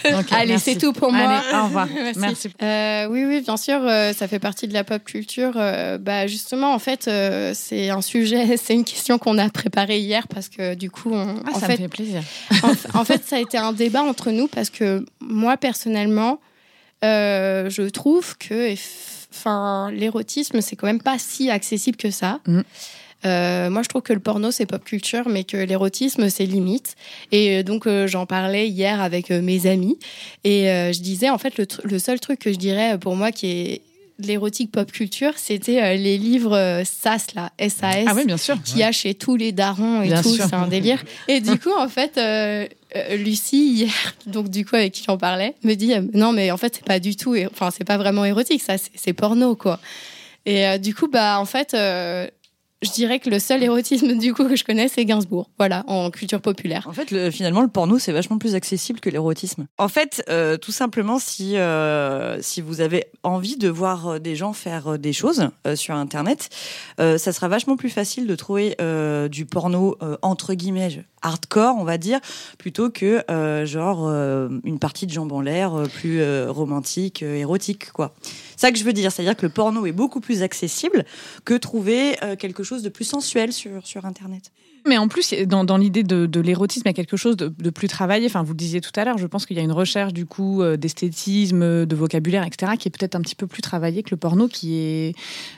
Allez, 0.31 0.59
c'est 0.59 0.77
tout 0.77 0.93
pour 0.93 1.13
moi. 1.13 1.29
Allez, 1.29 1.57
au 1.59 1.65
revoir. 1.65 1.87
Merci. 1.95 2.19
Merci. 2.21 2.49
Euh, 2.63 3.07
oui, 3.11 3.25
oui, 3.27 3.43
bien 3.43 3.57
sûr, 3.57 3.81
euh, 3.83 4.13
ça 4.13 4.27
fait 4.27 4.39
partie 4.39 4.67
de 4.69 4.73
la 4.73 4.85
pop 4.85 5.05
culture. 5.05 5.53
Bah, 6.01 6.27
justement, 6.27 6.73
en 6.73 6.79
fait, 6.79 7.11
c'est 7.55 7.91
un 7.91 8.01
sujet, 8.01 8.57
c'est 8.63 8.75
une 8.75 8.85
question 8.85 9.19
qu'on 9.19 9.39
a 9.39 9.49
préparée 9.51 9.99
hier 9.99 10.27
parce 10.29 10.49
que 10.49 10.75
du 10.75 10.91
coup, 10.91 11.13
on, 11.13 11.37
Ah, 11.47 11.51
en, 11.57 11.61
ça 11.61 11.67
fait, 11.67 11.73
me 11.75 11.79
fait 11.79 11.89
plaisir. 11.89 12.23
en, 12.63 13.01
en 13.01 13.05
fait, 13.05 13.23
ça 13.27 13.37
a 13.37 13.41
été 13.41 13.59
un 13.59 13.73
débat 13.73 14.03
entre 14.03 14.31
nous 14.31 14.49
parce 14.49 14.71
que 14.71 15.05
moi, 15.21 15.57
personnellement, 15.57 16.41
je 17.03 17.89
trouve 17.91 18.37
que 18.39 18.75
enfin, 19.37 19.91
l'érotisme, 19.93 20.61
c'est 20.61 20.77
quand 20.77 20.87
même 20.87 21.03
pas 21.03 21.19
si 21.19 21.51
accessible 21.51 21.97
que 21.97 22.11
ça. 22.11 22.41
Mhm. 22.47 22.65
Euh, 23.25 23.71
moi, 23.71 23.83
je 23.83 23.89
trouve 23.89 24.03
que 24.03 24.13
le 24.13 24.21
porno, 24.21 24.51
c'est 24.51 24.67
pop 24.67 24.85
culture, 24.85 25.29
mais 25.29 25.45
que 25.45 25.57
l'érotisme, 25.57 26.29
c'est 26.29 26.47
limite. 26.47 26.95
Et 27.33 27.59
euh, 27.59 27.63
donc, 27.63 27.87
euh, 27.87 28.07
j'en 28.07 28.27
parlais 28.27 28.69
hier 28.69 29.01
avec 29.01 29.31
euh, 29.31 29.41
mes 29.41 29.67
amis. 29.67 29.99
Et 30.45 30.67
je 30.67 31.01
disais, 31.01 31.31
en 31.31 31.39
fait, 31.39 31.55
le, 31.59 31.99
seul 31.99 32.21
truc 32.21 32.39
que 32.39 32.53
je 32.53 32.59
dirais 32.59 32.99
pour 32.99 33.17
moi 33.17 33.33
qui 33.33 33.47
est 33.47 33.83
de 34.19 34.29
l'érotique 34.29 34.71
pop 34.71 34.91
culture, 34.91 35.33
c'était 35.37 35.97
les 35.97 36.17
livres 36.17 36.83
SAS, 36.85 37.35
là, 37.35 37.53
SAS 37.59 38.05
Ah 38.07 38.13
oui, 38.15 38.25
bien 38.25 38.37
sûr. 38.37 38.63
qu'il 38.63 38.79
y 38.79 38.83
a 38.83 38.93
chez 38.93 39.15
tous 39.15 39.37
les 39.37 39.53
darons 39.53 40.03
et 40.03 40.09
Bien 40.09 40.23
tout, 40.23 40.35
c'est 40.35 40.55
un 40.55 40.69
délire. 40.69 41.03
Et 41.29 41.41
du 41.41 41.59
coup, 41.59 41.73
en 41.77 41.89
fait, 41.89 42.19
euh, 42.97 43.17
Lucie, 43.17 43.73
hier, 43.73 43.93
donc 44.27 44.49
du 44.49 44.65
coup 44.65 44.77
avec 44.77 44.93
qui 44.93 45.05
j'en 45.05 45.19
parlais, 45.19 45.55
me 45.63 45.75
dit 45.75 45.95
euh, 45.95 46.03
non, 46.15 46.33
mais 46.33 46.51
en 46.51 46.57
fait, 46.57 46.77
c'est 46.77 46.85
pas 46.85 46.99
du 46.99 47.17
tout, 47.17 47.37
enfin, 47.51 47.71
c'est 47.71 47.85
pas 47.85 47.99
vraiment 47.99 48.25
érotique, 48.25 48.63
ça, 48.63 48.77
c'est 48.79 49.13
porno, 49.13 49.57
quoi. 49.57 49.79
Et 50.47 50.67
euh, 50.67 50.79
du 50.79 50.95
coup, 50.95 51.09
bah, 51.09 51.41
en 51.41 51.45
fait, 51.45 51.77
je 52.83 52.91
dirais 52.91 53.19
que 53.21 53.31
le 53.31 53.39
seul 53.39 53.63
érotisme 53.63 54.19
du 54.19 54.35
coup 54.35 54.47
que 54.47 54.55
je 54.57 54.65
connais, 54.65 54.89
c'est 54.89 55.05
Gainsbourg, 55.05 55.49
voilà, 55.59 55.83
en 55.87 56.11
culture 56.11 56.41
populaire. 56.43 56.87
En 56.89 56.93
fait, 56.93 57.11
le- 57.11 57.31
finalement, 57.31 57.63
le 57.63 57.69
porno, 57.69 57.99
c'est 57.99 58.13
vachement 58.13 58.37
plus 58.39 58.55
accessible 58.55 59.01
que 59.01 59.09
l'érotisme. 59.09 59.67
En 59.79 59.89
fait, 59.89 60.23
euh, 60.29 60.57
tout 60.59 60.73
simplement, 60.73 61.19
si, 61.19 61.57
euh, 61.57 62.41
si 62.43 62.61
vous 62.61 62.83
avez 62.83 63.07
envie 63.23 63.57
de 63.57 63.69
voir 63.69 64.07
euh, 64.09 64.19
des 64.19 64.37
gens 64.37 64.53
faire 64.53 64.99
des 64.99 65.13
choses 65.15 65.49
sur 65.75 65.95
Internet, 65.95 66.49
ça 66.99 67.33
sera 67.33 67.49
vachement 67.49 67.77
plus 67.77 67.89
facile 67.91 68.27
de 68.27 68.35
trouver 68.35 68.77
du 69.31 69.47
porno, 69.47 69.97
entre 70.23 70.55
guillemets, 70.55 71.05
hardcore, 71.23 71.77
on 71.79 71.85
va 71.85 71.99
dire, 71.99 72.21
plutôt 72.59 72.91
que 72.91 73.23
genre 73.65 74.09
une 74.65 74.79
partie 74.79 75.07
de 75.07 75.13
jambes 75.13 75.33
en 75.33 75.41
l'air 75.41 75.73
plus 75.95 76.23
romantique, 76.49 77.23
érotique, 77.23 77.91
quoi. 77.93 78.15
Ça 78.57 78.73
que 78.73 78.79
je 78.79 78.85
veux 78.85 78.93
dire, 78.93 79.13
c'est-à-dire 79.13 79.37
que 79.37 79.45
le 79.47 79.53
porno 79.53 79.87
est 79.87 79.93
beaucoup 79.93 80.21
plus 80.21 80.43
accessible 80.43 81.05
que 81.45 81.55
trouver 81.55 82.17
euh, 82.23 82.37
quelque 82.37 82.63
chose 82.63 82.83
de 82.83 82.89
plus 82.89 83.05
sensuel 83.05 83.53
sur, 83.53 83.87
sur 83.87 84.05
Internet. 84.07 84.51
Mais 84.87 84.99
en 84.99 85.09
plus, 85.09 85.33
dans, 85.47 85.65
dans 85.65 85.77
l'idée 85.77 86.03
de, 86.03 86.27
de 86.27 86.41
l'érotisme, 86.41 86.83
il 86.87 86.91
y 86.91 86.91
a 86.91 86.95
quelque 86.95 87.17
chose 87.17 87.37
de, 87.37 87.49
de 87.57 87.71
plus 87.71 87.89
travaillé. 87.89 88.27
Enfin, 88.27 88.43
vous 88.43 88.53
le 88.53 88.57
disiez 88.57 88.81
tout 88.81 88.91
à 88.97 89.05
l'heure, 89.05 89.19
je 89.19 89.27
pense 89.27 89.47
qu'il 89.47 89.57
y 89.57 89.61
a 89.61 89.63
une 89.63 89.73
recherche 89.73 90.13
du 90.13 90.27
coup 90.27 90.63
euh, 90.63 90.77
d'esthétisme, 90.77 91.87
de 91.87 91.97
vocabulaire, 91.97 92.45
etc., 92.45 92.73
qui 92.79 92.89
est 92.89 92.91
peut-être 92.97 93.15
un 93.15 93.21
petit 93.21 93.35
peu 93.35 93.47
plus 93.47 93.63
travaillée 93.63 94.03
que 94.03 94.11
le 94.11 94.17
porno, 94.17 94.49
qui 94.49 94.77
est 94.79 95.15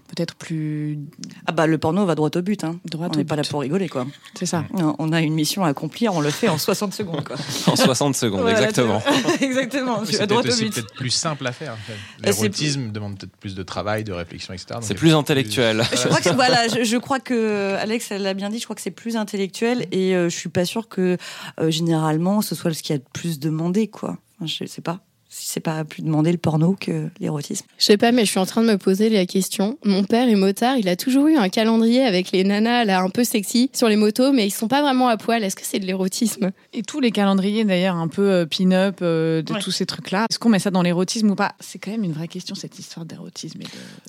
peut-être 0.09 0.35
plus 0.35 0.99
Ah 1.47 1.53
bah 1.53 1.67
le 1.67 1.77
porno 1.79 2.07
va 2.07 2.15
droit 2.15 2.31
au 2.35 2.43
but, 2.43 2.65
hein. 2.65 2.79
droit 2.87 3.09
On 3.13 3.17
n'est 3.17 3.25
pas 3.25 3.37
là 3.37 3.43
pour 3.49 3.61
rigoler, 3.61 3.89
quoi. 3.89 4.07
C'est 4.39 4.47
ça. 4.47 4.65
On 4.99 5.13
a 5.13 5.21
une 5.21 5.35
mission 5.35 5.65
à 5.65 5.69
accomplir, 5.69 6.15
on 6.15 6.21
le 6.21 6.31
fait 6.31 6.49
en 6.49 6.59
60 6.59 6.95
secondes, 6.95 7.25
quoi. 7.25 7.37
En 7.67 7.77
60 7.77 8.17
secondes, 8.17 8.41
Voilà, 8.41 8.59
exactement. 8.61 9.03
Exactement, 9.41 10.05
C'est 10.05 10.27
peut-être 10.27 10.95
plus 10.95 11.11
simple 11.11 11.47
à 11.47 11.53
faire. 11.53 11.73
en 11.73 11.77
fait. 11.77 11.93
Ah, 12.23 12.27
L'érotisme 12.27 12.91
demande 12.91 13.19
peut-être 13.19 13.37
plus 13.37 13.55
de 13.55 13.63
travail, 13.63 14.05
de 14.05 14.13
réflexion, 14.13 14.55
etc. 14.55 14.81
C'est 14.83 14.95
plus 14.95 15.15
intellectuel. 15.15 15.83
Je 15.93 16.09
crois 16.09 16.21
que 16.21 16.31
voilà, 16.31 16.69
je, 16.69 16.85
je 16.85 16.97
crois 16.97 17.21
que 17.21 17.75
Alex 17.75 18.11
elle 18.11 18.23
l'a 18.23 18.35
bien 18.35 18.51
dit. 18.51 18.59
Je 18.59 18.65
crois 18.65 18.77
que 18.77 18.83
c'est 18.83 18.91
plus 18.91 19.17
intellectuel 19.19 19.87
et 19.93 20.15
euh, 20.15 20.29
je 20.29 20.37
suis 20.37 20.49
pas 20.49 20.65
sûre 20.65 20.89
que 20.89 21.17
euh, 21.61 21.71
généralement 21.71 22.41
ce 22.41 22.55
soit 22.55 22.73
ce 22.73 22.83
qu'il 22.83 22.95
y 22.95 22.99
a 22.99 22.99
de 22.99 23.09
plus 23.13 23.39
demandé, 23.39 23.89
quoi. 23.89 24.19
Je 24.45 24.65
sais 24.67 24.83
pas 24.83 25.01
c'est 25.31 25.61
pas 25.61 25.85
plus 25.85 26.03
demandé 26.03 26.33
le 26.33 26.39
porno 26.39 26.75
que 26.81 27.09
l'érotisme. 27.21 27.67
Je 27.79 27.85
sais 27.85 27.97
pas, 27.99 28.13
mais 28.13 28.25
je 28.25 28.31
suis 28.31 28.39
en 28.41 28.47
train 28.47 28.63
de 28.63 28.67
me 28.67 28.79
poser 28.79 29.09
la 29.11 29.27
question. 29.27 29.79
Mon 29.85 30.03
père 30.05 30.29
est 30.29 30.35
motard, 30.35 30.77
il 30.79 30.89
a 30.89 30.97
toujours 30.97 31.27
eu 31.29 31.37
un 31.37 31.49
calendrier 31.51 32.03
avec 32.03 32.33
les 32.33 32.45
nanas 32.45 32.85
là 32.85 33.01
un 33.01 33.11
peu 33.11 33.25
sexy 33.25 33.71
sur 33.75 33.89
les 33.89 33.97
motos, 33.97 34.33
mais 34.33 34.47
ils 34.47 34.51
sont 34.51 34.69
pas 34.69 34.81
vraiment 34.81 35.09
à 35.09 35.17
poil. 35.19 35.45
Est-ce 35.45 35.55
que 35.57 35.65
c'est 35.65 35.79
de 35.79 35.87
l'érotisme? 35.87 36.51
Et 36.73 36.83
tous 36.83 37.01
les 37.01 37.11
calendriers 37.11 37.65
d'ailleurs 37.65 37.97
un 37.97 38.09
peu 38.09 38.31
euh, 38.31 38.47
pin-up 38.47 39.01
euh, 39.03 39.43
de 39.43 39.53
Ouais. 39.53 39.61
tous 39.61 39.71
ces 39.71 39.87
trucs-là. 39.87 40.27
Est-ce 40.31 40.39
qu'on 40.39 40.49
met 40.49 40.59
ça 40.59 40.71
dans 40.71 40.83
l'érotisme 40.83 41.31
ou 41.31 41.35
pas? 41.35 41.55
C'est 41.61 41.79
quand 41.79 41.91
même 41.91 42.05
une 42.05 42.13
vraie 42.13 42.29
question 42.29 42.55
cette 42.55 42.79
histoire 42.79 43.05
d'érotisme. 43.05 43.61
Et 43.61 43.65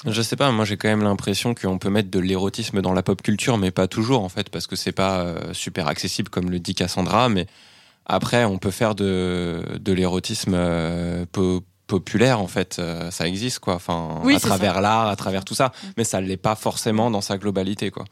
de... 0.07 0.11
Je 0.13 0.21
sais 0.21 0.35
pas, 0.35 0.51
moi 0.51 0.63
j'ai 0.65 0.77
quand 0.77 0.87
même 0.89 1.03
l'impression 1.03 1.53
qu'on 1.53 1.77
peut 1.77 1.89
mettre 1.89 2.09
de 2.09 2.19
l'érotisme 2.19 2.81
dans 2.81 2.93
la 2.93 3.03
pop 3.03 3.21
culture, 3.21 3.57
mais 3.57 3.71
pas 3.71 3.87
toujours 3.87 4.23
en 4.23 4.29
fait, 4.29 4.49
parce 4.49 4.67
que 4.67 4.75
c'est 4.77 4.91
pas 4.93 5.21
euh, 5.21 5.53
super 5.53 5.87
accessible 5.87 6.29
comme 6.29 6.49
le 6.49 6.59
dit 6.59 6.75
Cassandra, 6.75 7.27
mais 7.29 7.45
après 8.09 8.43
on 8.43 8.57
peut 8.57 8.71
faire 8.71 8.95
de, 8.95 9.61
de 9.79 9.93
l'érotisme 9.93 10.53
euh, 10.55 11.25
po- 11.31 11.61
populaire 11.87 12.39
en 12.41 12.47
fait, 12.47 12.77
euh, 12.79 13.09
ça 13.11 13.27
existe 13.27 13.59
quoi, 13.59 13.75
enfin 13.75 14.19
Oui, 14.23 14.35
à 14.35 14.39
travers 14.39 14.81
l'art, 14.81 15.07
à 15.07 15.15
travers 15.15 15.45
tout 15.45 15.55
ça, 15.55 15.71
mais 15.97 16.03
ça 16.03 16.19
l'est 16.21 16.37
pas 16.37 16.55
forcément 16.55 17.09
dans 17.09 17.21
sa 17.21 17.37
globalité 17.37 17.89
quoi. 17.91 18.05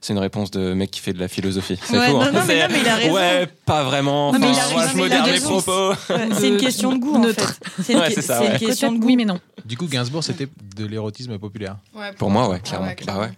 C'est 0.00 0.12
une 0.12 0.18
réponse 0.18 0.50
de 0.50 0.74
mec 0.74 0.90
qui 0.90 1.00
fait 1.00 1.14
de 1.14 1.18
la 1.18 1.28
philosophie. 1.28 1.78
C'est 1.82 1.98
Ouais, 1.98 2.08
fou. 2.08 2.12
non, 2.12 2.20
hein. 2.20 2.30
non, 2.32 2.40
mais 2.46 2.46
C'est- 2.46 2.68
non, 2.68 2.74
mais 2.74 2.80
il 2.82 2.88
a 2.88 2.94
raison. 2.96 3.14
Ouais, 3.14 3.46
pas 3.64 3.82
vraiment. 3.84 4.32
Non, 4.34 4.38
mais 4.38 4.48
Enfin, 4.48 4.72
moi, 4.74 4.86
je 4.86 4.96
modère 4.98 5.24
mes 5.26 5.40
propos. 5.40 5.88
Ouais, 6.10 6.28
c'est 6.34 6.48
une 6.50 6.56
question 6.58 6.92
de 6.92 6.98
goût 6.98 7.16
neutre. 7.18 7.42
en 7.42 7.46
fait. 7.46 7.82
C'est 7.82 7.92
une, 7.94 7.98
Ouais, 8.00 8.10
ça, 8.10 8.44
une 8.44 8.58
question 8.58 8.92
de 8.92 8.98
goût. 8.98 9.06
oui 9.06 9.16
mais 9.16 9.24
non. 9.24 9.40
Du 9.64 9.78
coup, 9.78 9.86
Gainsbourg, 9.86 10.22
c'était 10.22 10.46
de 10.76 10.84
l'érotisme 10.84 11.38
populaire. 11.38 11.78
Pour 12.18 12.28
moi, 12.30 12.50
ouais, 12.50 12.58
Ah 12.60 12.68
clairement. 12.68 12.86
ouais, 12.88 12.94
clairement. 12.96 13.20
Bah 13.22 13.26
ouais. 13.28 13.32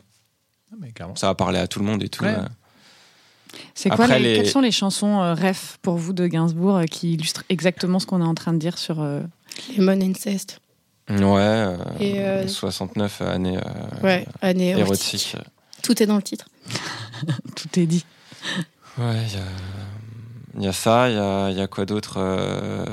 Ah, 0.73 0.77
mais 0.81 0.91
clairement. 0.91 1.15
Ça 1.15 1.29
va 1.29 1.37
parler 1.37 1.61
à 1.61 1.69
tout 1.69 1.79
le 1.79 1.85
monde 1.85 2.03
et 2.03 2.09
tout. 2.09 2.25
Ouais. 2.25 2.31
euh. 2.37 2.43
C'est 3.75 3.91
quoi 3.91 4.07
les... 4.07 4.19
les- 4.19 4.37
Quelles 4.37 4.51
sont 4.51 4.61
les 4.61 4.71
chansons 4.73 5.21
euh, 5.23 5.35
ref 5.35 5.79
pour 5.83 5.97
vous 5.97 6.13
de 6.13 6.27
Gainsbourg 6.27 6.77
euh, 6.77 6.85
qui 6.85 7.15
illustrent 7.15 7.45
exactement 7.49 7.99
ce 7.99 8.07
qu'on 8.07 8.21
est 8.21 8.25
en 8.27 8.35
train 8.35 8.53
de 8.53 8.59
dire 8.59 8.79
sur 8.79 9.01
euh, 9.01 9.21
Lemon 9.77 10.01
Incest. 10.01 10.61
Ouais, 11.09 11.17
euh, 11.21 11.77
Et, 12.01 12.21
euh, 12.21 12.49
69 12.49 13.23
années 13.23 13.59
euh, 13.59 14.03
Ouais, 14.03 14.27
année 14.43 14.71
érotique. 14.71 15.35
érotiques. 15.35 15.37
Tout 15.83 16.03
est 16.03 16.07
dans 16.07 16.17
le 16.17 16.23
titre. 16.23 16.47
Tout 17.57 17.79
est 17.79 17.87
dit. 17.87 18.05
Ouais, 18.99 19.15
il 19.29 19.35
y 19.35 19.41
a, 19.41 19.45
il 20.59 20.65
y 20.65 20.69
a 20.69 20.73
ça, 20.73 21.09
il 21.09 21.55
y 21.55 21.59
y 21.59 21.61
a 21.63 21.67
quoi 21.69 21.85
d'autre 21.85 22.15
euh, 22.19 22.85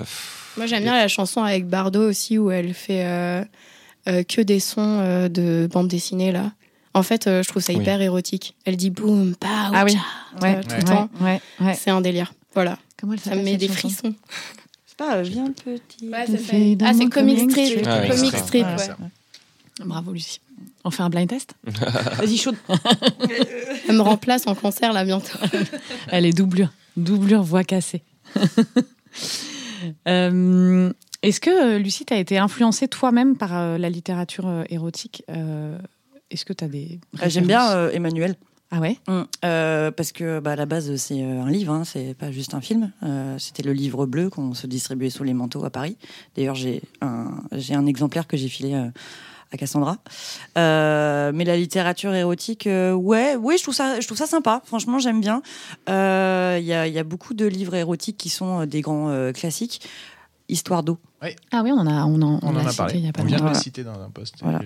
Moi, 0.58 0.66
j'aime 0.68 0.84
bien 0.84 0.94
la 0.96 1.08
chanson 1.08 1.42
avec 1.44 1.68
Bardot 1.68 2.08
aussi 2.10 2.38
où 2.38 2.52
elle 2.52 2.74
fait 2.74 3.06
euh, 3.06 3.44
euh, 4.10 4.24
que 4.24 4.42
des 4.42 4.60
sons 4.60 5.00
euh, 5.02 5.28
de 5.30 5.68
bande 5.72 5.88
dessinée 5.88 6.32
là. 6.32 6.52
En 6.94 7.02
fait, 7.04 7.28
euh, 7.28 7.42
je 7.44 7.50
trouve 7.50 7.62
ça 7.64 7.74
Oui. 7.74 7.80
hyper 7.82 8.02
érotique. 8.02 8.56
Elle 8.66 8.78
dit 8.78 8.90
boum, 8.92 9.36
pa, 9.36 9.48
Ah 9.74 9.84
oui. 9.86 9.98
Ouais, 10.42 10.58
euh, 10.58 10.62
tout 10.62 10.70
Ouais. 10.70 10.78
le 10.78 10.84
temps. 10.84 11.10
ouais, 11.22 11.42
ouais. 11.62 11.74
C'est 11.74 11.90
un 11.90 12.02
délire. 12.02 12.34
Voilà. 12.54 12.78
Comment 13.00 13.14
elle 13.14 13.20
Ça 13.20 13.36
me 13.36 13.42
met 13.44 13.58
des 13.58 13.68
chanson 13.68 13.80
frissons. 13.80 14.14
C'est 14.86 14.98
pas 14.98 15.16
euh, 15.18 15.22
viens 15.24 15.52
petit. 15.52 16.12
Ah, 16.14 16.24
c'est 16.28 17.10
Comic 17.10 17.14
Comic 17.14 17.52
Strip. 17.52 17.66
Strip. 17.80 17.88
Ah, 17.88 18.08
Comic 18.08 18.36
Strip, 18.38 18.66
Ouais, 18.66 18.72
ouais. 18.74 18.78
ça. 18.78 18.98
Bravo 19.84 20.12
Lucie. 20.14 20.40
On 20.86 20.92
fait 20.92 21.02
un 21.02 21.10
blind 21.10 21.28
test 21.28 21.56
Vas-y 21.66 22.38
chaud. 22.38 22.54
Elle 23.90 23.96
me 23.96 24.02
remplace 24.02 24.46
en 24.46 24.54
concert 24.54 24.94
là 24.94 25.04
bientôt. 25.04 25.38
Elle 26.10 26.26
est 26.28 26.34
doublure. 26.34 26.70
Doublure 26.96 27.42
voix 27.42 27.64
cassée. 27.64 28.04
Euh, 30.08 30.92
Est-ce 31.22 31.40
que, 31.40 31.50
euh, 31.76 31.80
Lucie, 31.80 32.06
tu 32.06 32.14
as 32.14 32.18
été 32.20 32.38
influencée 32.38 32.88
toi-même 32.88 33.36
par 33.36 33.56
euh, 33.58 33.78
la 33.78 33.90
littérature 33.90 34.48
euh, 34.48 34.64
érotique 34.70 35.24
Euh, 35.30 35.78
Est-ce 36.34 36.46
que 36.46 36.54
tu 36.54 36.64
as 36.64 36.68
des. 36.68 37.00
Euh, 37.22 37.30
J'aime 37.30 37.46
bien 37.46 37.72
euh, 37.72 37.92
Emmanuel. 37.92 38.36
Ah 38.72 38.80
ouais? 38.80 38.98
Mm. 39.08 39.22
Euh, 39.46 39.92
parce 39.92 40.12
que 40.12 40.40
bah, 40.40 40.54
à 40.54 40.56
la 40.56 40.66
base 40.66 40.96
c'est 40.96 41.22
euh, 41.22 41.44
un 41.44 41.52
livre, 41.52 41.72
hein, 41.72 41.84
c'est 41.86 42.16
pas 42.16 42.32
juste 42.32 42.56
un 42.56 42.62
film. 42.62 42.92
Euh, 43.04 43.38
C'était 43.38 43.62
le 43.62 43.72
livre 43.72 44.08
bleu 44.08 44.32
qu'on 44.32 44.56
se 44.56 44.66
distribuait 44.66 45.12
sous 45.12 45.24
les 45.24 45.36
manteaux 45.36 45.64
à 45.64 45.70
Paris. 45.70 45.96
D'ailleurs 46.36 46.56
j'ai 46.56 46.82
un 47.02 47.86
exemplaire 47.86 48.26
que 48.26 48.36
j'ai 48.36 48.48
filé 48.48 48.74
euh, 48.74 48.88
à 49.52 49.58
Cassandra. 49.58 50.00
Mais 50.56 51.46
la 51.46 51.56
littérature 51.56 52.16
érotique, 52.16 52.64
ouais, 52.68 53.36
ouais, 53.36 53.58
je 53.60 53.62
trouve 53.62 53.76
ça 53.76 54.00
je 54.00 54.08
trouve 54.08 54.18
ça 54.18 54.26
sympa. 54.26 54.64
Franchement 54.66 54.98
j'aime 54.98 55.22
bien. 55.22 55.44
Il 55.88 55.94
y, 56.66 56.74
a, 56.74 56.88
il 56.88 56.94
y 56.94 57.00
a 57.00 57.04
beaucoup 57.04 57.36
de 57.36 57.46
livres 57.46 57.76
érotiques 57.76 58.18
qui 58.18 58.30
sont 58.30 58.66
des 58.66 58.82
grands 58.82 59.32
classiques. 59.34 59.88
Histoire 60.54 60.84
d'eau. 60.84 60.98
Ah 61.52 61.62
oui, 61.64 61.72
on 61.72 61.78
en 61.80 61.88
a, 61.88 62.06
on 62.06 62.22
en, 62.22 62.40
On 62.44 62.48
en 62.48 62.52
l'a 62.52 62.60
a 62.60 62.64
cité 62.70 62.76
parlé. 62.78 62.94
il 63.00 63.06
y 63.06 63.10
a 63.10 63.12
pas 63.14 63.22
On 63.22 63.26
vient 63.26 63.38
de 63.38 63.42
Voilà. 63.42 63.58
citer 63.58 63.84
dans 63.84 64.00
un 64.00 64.10
post. 64.10 64.36
il 64.40 64.46
y 64.46 64.48
a 64.48 64.52
Voilà. 64.52 64.66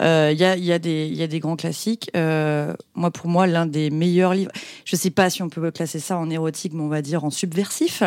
Euh, 0.00 0.30
Il 0.32 0.38
y, 0.38 0.44
a, 0.44 0.56
il 0.56 0.64
y, 0.64 0.72
a 0.72 0.78
des- 0.78 1.06
il 1.06 1.16
y 1.16 1.22
a 1.22 1.26
des 1.26 1.38
grands 1.38 1.56
classiques. 1.56 2.10
Euh, 2.16 2.74
moi, 2.94 3.10
pour 3.10 3.28
moi, 3.28 3.46
l'un 3.46 3.66
des 3.66 3.90
meilleurs 3.90 4.34
livres, 4.34 4.50
je 4.84 4.96
sais 4.96 5.10
pas 5.10 5.30
si 5.30 5.42
on 5.42 5.48
peut 5.48 5.70
classer 5.70 6.00
ça 6.00 6.16
en 6.18 6.28
érotique, 6.30 6.72
mais 6.74 6.82
on 6.82 6.88
va 6.88 7.02
dire 7.02 7.24
en 7.24 7.30
subversif, 7.30 8.02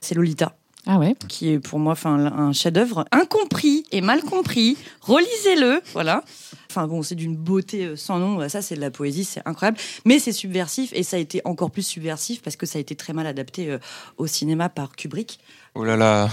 c'est 0.00 0.14
Lolita, 0.14 0.56
Ah 0.86 0.98
ouais 0.98 1.14
qui 1.28 1.50
est 1.50 1.58
pour 1.60 1.78
moi 1.78 1.92
enfin, 1.92 2.14
un 2.18 2.52
chef-d'œuvre 2.52 3.04
incompris 3.12 3.84
et 3.92 4.00
mal 4.00 4.22
compris. 4.22 4.76
Relisez-le, 5.02 5.80
voilà. 5.92 6.24
Enfin 6.70 6.86
bon, 6.88 7.02
c'est 7.02 7.14
d'une 7.16 7.36
beauté 7.36 7.84
euh, 7.84 7.96
sans 7.96 8.18
nom. 8.18 8.48
Ça, 8.48 8.62
c'est 8.62 8.76
de 8.76 8.80
la 8.80 8.90
poésie, 8.90 9.24
c'est 9.24 9.42
incroyable. 9.44 9.76
Mais 10.06 10.18
c'est 10.18 10.32
subversif 10.32 10.90
et 10.94 11.02
ça 11.02 11.16
a 11.18 11.20
été 11.20 11.42
encore 11.44 11.70
plus 11.70 11.82
subversif 11.86 12.40
parce 12.40 12.56
que 12.56 12.64
ça 12.64 12.78
a 12.78 12.80
été 12.80 12.96
très 12.96 13.12
mal 13.12 13.26
adapté 13.26 13.70
euh, 13.70 13.78
au 14.16 14.26
cinéma 14.26 14.70
par 14.70 14.96
Kubrick. 14.96 15.38
Oh 15.74 15.84
là 15.84 15.96
là, 15.98 16.30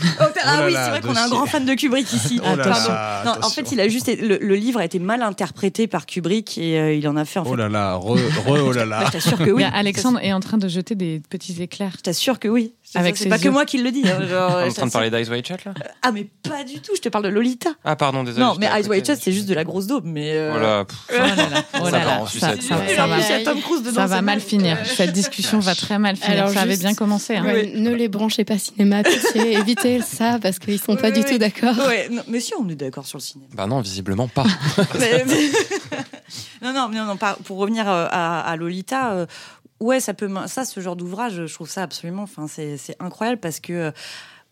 Oh, 0.00 0.04
ah 0.44 0.58
Oh 0.60 0.64
oui, 0.66 0.74
c'est 0.74 0.90
vrai 0.90 1.00
qu'on 1.00 1.16
a 1.16 1.22
un 1.22 1.28
grand 1.28 1.46
fan 1.46 1.64
de 1.64 1.74
Kubrick 1.74 2.12
ici. 2.12 2.40
Oh 2.44 2.54
là 2.56 2.62
Pardon. 2.64 2.88
là, 2.88 3.22
Non, 3.24 3.32
en 3.42 3.50
fait, 3.50 3.72
il 3.72 3.80
a 3.80 3.88
juste 3.88 4.06
le, 4.06 4.38
le 4.40 4.54
livre 4.54 4.78
a 4.78 4.84
été 4.84 4.98
mal 5.00 5.22
interprété 5.22 5.86
par 5.88 6.06
Kubrick 6.06 6.56
et 6.56 6.78
euh, 6.78 6.94
il 6.94 7.08
en 7.08 7.16
a 7.16 7.24
fait 7.24 7.40
en 7.40 7.44
fait. 7.44 7.50
Oh 7.50 7.56
là 7.56 7.68
là, 7.68 7.94
re, 7.96 8.12
re, 8.12 8.60
oh 8.64 8.72
là 8.72 8.84
là. 8.84 9.04
je 9.06 9.12
t'assure 9.12 9.38
que 9.38 9.50
oui. 9.50 9.64
Alexandre 9.72 10.20
est 10.22 10.32
en 10.32 10.40
train 10.40 10.56
de 10.58 10.68
jeter 10.68 10.94
des 10.94 11.20
petits 11.28 11.60
éclairs. 11.62 11.92
Je 11.96 12.02
t'assure 12.02 12.38
que 12.38 12.46
oui. 12.48 12.74
C'est 12.84 12.98
Avec 12.98 13.28
pas 13.28 13.38
que 13.38 13.48
moi 13.48 13.64
qui 13.66 13.78
le 13.82 13.90
dis. 13.90 14.04
hein, 14.08 14.26
genre, 14.28 14.52
On 14.56 14.60
est 14.66 14.68
en 14.70 14.72
train 14.72 14.86
de 14.86 14.92
parler 14.92 15.10
d'Ice 15.10 15.28
White 15.28 15.46
Chat 15.48 15.64
là 15.64 15.74
Ah 16.02 16.12
mais 16.12 16.28
pas 16.48 16.62
du 16.64 16.80
tout. 16.80 16.92
Je 16.94 17.00
te 17.00 17.08
parle 17.08 17.24
de 17.24 17.28
Lolita. 17.30 17.70
Ah 17.84 17.96
pardon, 17.96 18.22
désolé. 18.22 18.44
non, 18.44 18.54
mais 18.58 18.66
Eyes. 18.66 18.88
Wide 18.88 19.04
Shut, 19.04 19.18
c'est 19.20 19.32
juste 19.32 19.48
de 19.48 19.54
la 19.54 19.64
grosse 19.64 19.86
daube. 19.88 20.04
Mais 20.06 20.30
euh, 20.32 20.52
Oh 20.54 20.58
là 20.58 20.84
là, 21.50 22.22
oh 22.22 22.26
Ça 23.94 24.06
va, 24.06 24.22
mal 24.22 24.40
finir. 24.40 24.78
Cette 24.86 25.12
discussion 25.12 25.58
va 25.58 25.74
très 25.74 25.98
mal 25.98 26.16
finir. 26.16 26.38
Alors, 26.42 26.50
ça 26.50 26.60
avait 26.60 26.76
bien 26.76 26.94
commencé. 26.94 27.36
hein. 27.36 27.44
Ne 27.74 27.92
les 27.94 28.08
branchez 28.08 28.44
pas 28.44 28.58
cinéma, 28.58 29.02
pitié, 29.02 29.62
évitez 29.86 30.02
ça 30.02 30.38
parce 30.40 30.58
qu'ils 30.58 30.80
sont 30.80 30.96
pas 30.96 31.08
Oui, 31.08 31.12
du 31.14 31.20
oui. 31.20 31.24
tout 31.32 31.38
d'accord. 31.38 31.76
Ouais, 31.86 32.08
non, 32.10 32.22
mais 32.28 32.40
si 32.40 32.52
on 32.58 32.68
est 32.68 32.74
d'accord 32.74 33.06
sur 33.06 33.18
le 33.18 33.22
cinéma. 33.22 33.50
Bah 33.54 33.66
non, 33.66 33.80
visiblement 33.80 34.28
pas. 34.28 34.44
Mais- 34.98 35.24
non, 36.62 36.72
non, 36.72 36.88
non, 36.88 37.04
non, 37.04 37.16
pas- 37.16 37.38
pour 37.44 37.58
revenir 37.58 37.88
euh, 37.88 38.06
à, 38.10 38.40
à 38.40 38.56
Lolita, 38.56 39.12
euh, 39.12 39.26
ouais, 39.80 40.00
ça 40.00 40.14
peut, 40.14 40.28
ça, 40.46 40.64
ce 40.64 40.80
genre 40.80 40.96
d'ouvrage, 40.96 41.46
je 41.46 41.52
trouve 41.54 41.68
ça 41.70 41.82
absolument, 41.82 42.22
enfin, 42.22 42.46
c'est, 42.48 42.76
c'est 42.76 42.96
incroyable 43.00 43.40
parce 43.40 43.60
que 43.60 43.72
euh, 43.72 43.90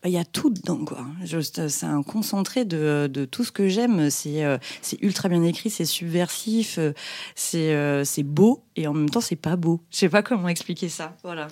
bah, 0.03 0.09
il 0.09 0.11
y 0.11 0.17
a 0.19 0.25
tout 0.25 0.49
dedans, 0.51 0.85
quoi. 0.85 1.05
Juste, 1.23 1.67
c'est 1.69 1.85
un 1.87 2.03
concentré 2.03 2.65
de, 2.65 3.09
de 3.11 3.25
tout 3.25 3.43
ce 3.43 3.51
que 3.51 3.67
j'aime. 3.67 4.09
C'est, 4.11 4.43
euh, 4.45 4.57
c'est 4.83 5.01
ultra 5.01 5.27
bien 5.27 5.41
écrit, 5.43 5.69
c'est 5.71 5.85
subversif, 5.85 6.77
c'est, 7.35 7.73
euh, 7.73 8.03
c'est 8.03 8.21
beau 8.23 8.63
et 8.77 8.87
en 8.87 8.93
même 8.93 9.09
temps, 9.09 9.21
c'est 9.21 9.35
pas 9.35 9.55
beau. 9.55 9.81
Je 9.91 9.97
sais 9.97 10.09
pas 10.09 10.21
comment 10.21 10.47
expliquer 10.47 10.87
ça. 10.87 11.15
Voilà. 11.23 11.47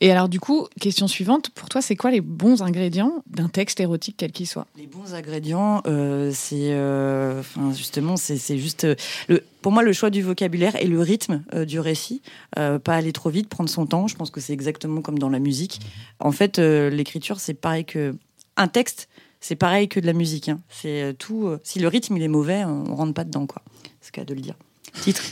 Et 0.00 0.10
alors, 0.12 0.28
du 0.28 0.38
coup, 0.38 0.68
question 0.80 1.08
suivante. 1.08 1.50
Pour 1.50 1.68
toi, 1.68 1.82
c'est 1.82 1.96
quoi 1.96 2.12
les 2.12 2.20
bons 2.20 2.62
ingrédients 2.62 3.24
d'un 3.26 3.48
texte 3.48 3.80
érotique, 3.80 4.14
quel 4.16 4.30
qu'il 4.30 4.46
soit? 4.46 4.66
Les 4.76 4.86
bons 4.86 5.12
ingrédients, 5.12 5.82
euh, 5.86 6.30
c'est, 6.32 6.70
euh, 6.72 7.40
enfin, 7.40 7.72
justement, 7.74 8.16
c'est, 8.16 8.38
juste 8.58 8.84
euh, 8.84 8.94
le, 9.28 9.42
pour 9.60 9.72
moi 9.72 9.82
le 9.82 9.92
choix 9.92 10.10
du 10.10 10.22
vocabulaire 10.22 10.76
et 10.76 10.86
le 10.86 11.00
rythme 11.00 11.42
euh, 11.52 11.64
du 11.64 11.80
récit. 11.80 12.22
Euh, 12.58 12.78
pas 12.78 12.94
aller 12.94 13.12
trop 13.12 13.28
vite, 13.28 13.48
prendre 13.48 13.68
son 13.68 13.84
temps. 13.84 14.06
Je 14.06 14.14
pense 14.14 14.30
que 14.30 14.40
c'est 14.40 14.52
exactement 14.52 15.02
comme 15.02 15.18
dans 15.18 15.30
la 15.30 15.40
musique. 15.40 15.80
En 16.20 16.30
fait, 16.30 16.60
euh, 16.60 16.90
l'écriture, 16.90 17.40
c'est 17.40 17.54
pareil 17.54 17.84
que 17.84 18.14
un 18.56 18.68
texte. 18.68 19.08
C'est 19.40 19.56
pareil 19.56 19.88
que 19.88 19.98
de 20.00 20.06
la 20.06 20.12
musique. 20.12 20.48
hein. 20.48 20.60
C'est 20.68 21.14
tout. 21.18 21.48
si 21.62 21.78
le 21.78 21.88
rythme 21.88 22.16
il 22.16 22.22
est 22.22 22.28
mauvais, 22.28 22.64
on 22.64 22.94
rentre 22.94 23.14
pas 23.14 23.24
dedans, 23.24 23.46
quoi. 23.46 23.62
C'est 24.00 24.14
le 24.16 24.22
cas 24.22 24.24
de 24.24 24.34
le 24.34 24.40
dire. 24.40 24.54
Titre. 25.02 25.22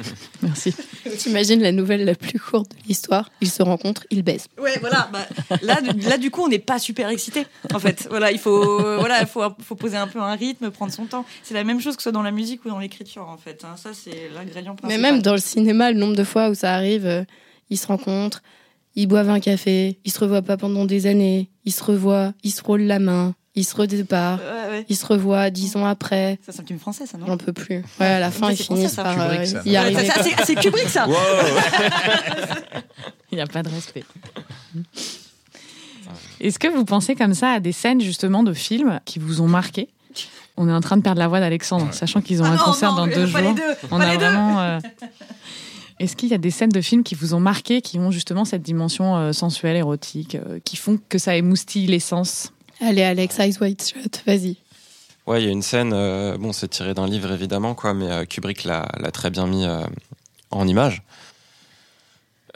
Merci. 0.42 0.74
T'imagines 1.18 1.60
la 1.62 1.72
nouvelle 1.72 2.04
la 2.04 2.14
plus 2.14 2.38
courte 2.38 2.70
de 2.72 2.76
l'histoire? 2.88 3.30
Ils 3.40 3.50
se 3.50 3.62
rencontrent, 3.62 4.04
ils 4.10 4.22
baissent. 4.22 4.48
Ouais, 4.60 4.76
voilà. 4.80 5.08
bah, 5.12 5.26
là, 5.62 5.80
du- 5.80 6.00
là, 6.08 6.18
du 6.18 6.30
coup, 6.30 6.42
on 6.42 6.48
n'est 6.48 6.58
pas 6.58 6.78
super 6.78 7.08
excité. 7.08 7.46
En 7.74 7.78
fait, 7.78 8.06
voilà, 8.10 8.32
il 8.32 8.38
faut, 8.38 8.80
euh, 8.80 8.96
voilà, 8.98 9.20
il 9.20 9.26
faut, 9.26 9.42
faut 9.62 9.74
poser 9.74 9.96
un 9.96 10.06
peu 10.08 10.20
un 10.20 10.34
rythme, 10.34 10.70
prendre 10.70 10.92
son 10.92 11.06
temps. 11.06 11.24
C'est 11.42 11.54
la 11.54 11.64
même 11.64 11.80
chose 11.80 11.96
que 11.96 12.02
ce 12.02 12.04
soit 12.04 12.12
dans 12.12 12.22
la 12.22 12.30
musique 12.30 12.64
ou 12.64 12.68
dans 12.68 12.78
l'écriture, 12.78 13.28
en 13.28 13.36
fait. 13.38 13.64
hein. 13.64 13.76
Ça, 13.76 13.90
c'est 13.92 14.30
l'ingrédient 14.34 14.72
Mais 14.72 14.88
principal. 14.88 15.00
même 15.12 15.22
dans 15.22 15.32
le 15.34 15.40
cinéma, 15.40 15.90
le 15.92 15.98
nombre 15.98 16.16
de 16.16 16.24
fois 16.24 16.48
où 16.50 16.54
ça 16.54 16.74
arrive, 16.74 17.06
euh, 17.06 17.24
ils 17.70 17.78
se 17.78 17.86
rencontrent, 17.86 18.42
ils 18.94 19.06
boivent 19.06 19.30
un 19.30 19.40
café, 19.40 19.98
ils 20.04 20.12
se 20.12 20.20
revoient 20.20 20.42
pas 20.42 20.56
pendant 20.56 20.84
des 20.84 21.06
années, 21.06 21.50
ils 21.64 21.72
se 21.72 21.82
revoient, 21.82 22.32
ils 22.42 22.50
se 22.52 22.62
roulent 22.62 22.82
la 22.82 22.98
main, 22.98 23.34
ils 23.54 23.64
se 23.64 23.74
redépartent, 23.76 24.40
Ouais, 24.42 24.70
ouais. 24.78 24.86
ils 24.88 24.96
se 24.96 25.06
revoient 25.06 25.50
dix 25.50 25.76
ans 25.76 25.86
après. 25.86 26.38
Ça, 26.44 26.52
c'est 26.52 26.62
un 26.62 26.66
film 26.66 26.78
français, 26.78 27.06
ça, 27.06 27.18
non 27.18 27.26
J'en 27.26 27.36
peux 27.36 27.52
plus. 27.52 27.84
Ouais, 28.00 28.06
à 28.06 28.20
la 28.20 28.30
fin, 28.30 28.50
ils 28.50 28.56
finissent 28.56 28.92
ça. 28.94 29.04
par 29.04 29.14
Kubrick, 29.14 29.40
euh, 29.40 29.44
ça. 29.46 29.62
y 29.64 29.76
arriver. 29.76 30.08
c'est- 30.44 30.54
Kubrick, 30.56 30.88
ça. 30.88 31.06
Il 33.32 33.36
n'y 33.36 33.40
a 33.42 33.46
pas 33.46 33.62
de 33.62 33.68
respect. 33.68 34.04
Est-ce 36.40 36.58
que 36.58 36.68
vous 36.68 36.84
pensez 36.84 37.14
comme 37.14 37.34
ça 37.34 37.50
à 37.52 37.60
des 37.60 37.72
scènes 37.72 38.00
justement 38.00 38.42
de 38.42 38.52
films 38.52 39.00
qui 39.04 39.18
vous 39.18 39.40
ont 39.40 39.48
marqué? 39.48 39.88
On 40.56 40.68
est 40.68 40.72
en 40.72 40.80
train 40.80 40.96
de 40.96 41.02
perdre 41.02 41.18
la 41.18 41.26
voix 41.26 41.40
d'Alexandre, 41.40 41.92
sachant 41.92 42.20
qu'ils 42.20 42.40
ont 42.42 42.44
Ah 42.44 42.50
un 42.52 42.56
non, 42.56 42.62
concert 42.64 42.90
non, 42.92 42.98
dans 42.98 43.06
deux 43.08 43.26
jours. 43.26 43.40
les 43.40 43.54
deux, 43.54 43.62
On 43.90 44.00
a 44.00 44.14
vraiment. 44.14 44.60
euh, 44.60 44.78
Est-ce 45.98 46.14
qu'il 46.14 46.28
y 46.28 46.34
a 46.34 46.38
des 46.38 46.50
scènes 46.52 46.70
de 46.70 46.80
films 46.80 47.02
qui 47.02 47.16
vous 47.16 47.34
ont 47.34 47.40
marqué, 47.40 47.80
qui 47.80 47.98
ont 47.98 48.12
justement 48.12 48.44
cette 48.44 48.62
dimension 48.62 49.16
euh, 49.16 49.32
sensuelle, 49.32 49.76
érotique, 49.76 50.36
euh, 50.36 50.60
qui 50.64 50.76
font 50.76 50.98
que 51.08 51.18
ça 51.18 51.34
émoustille 51.36 51.86
l'essence? 51.86 52.52
Allez, 52.80 53.02
Alex, 53.02 53.38
Eyes 53.38 53.58
White 53.60 53.94
Shut, 53.94 54.22
vas-y. 54.26 54.56
Ouais, 55.26 55.40
il 55.40 55.46
y 55.46 55.48
a 55.48 55.52
une 55.52 55.62
scène, 55.62 55.92
euh, 55.94 56.36
bon, 56.36 56.52
c'est 56.52 56.68
tiré 56.68 56.92
d'un 56.92 57.06
livre 57.06 57.32
évidemment, 57.32 57.74
quoi, 57.74 57.94
mais 57.94 58.10
euh, 58.10 58.24
Kubrick 58.26 58.64
l'a 58.64 58.84
très 59.10 59.30
bien 59.30 59.46
mis 59.46 59.64
euh, 59.64 59.82
en 60.50 60.68
image. 60.68 61.02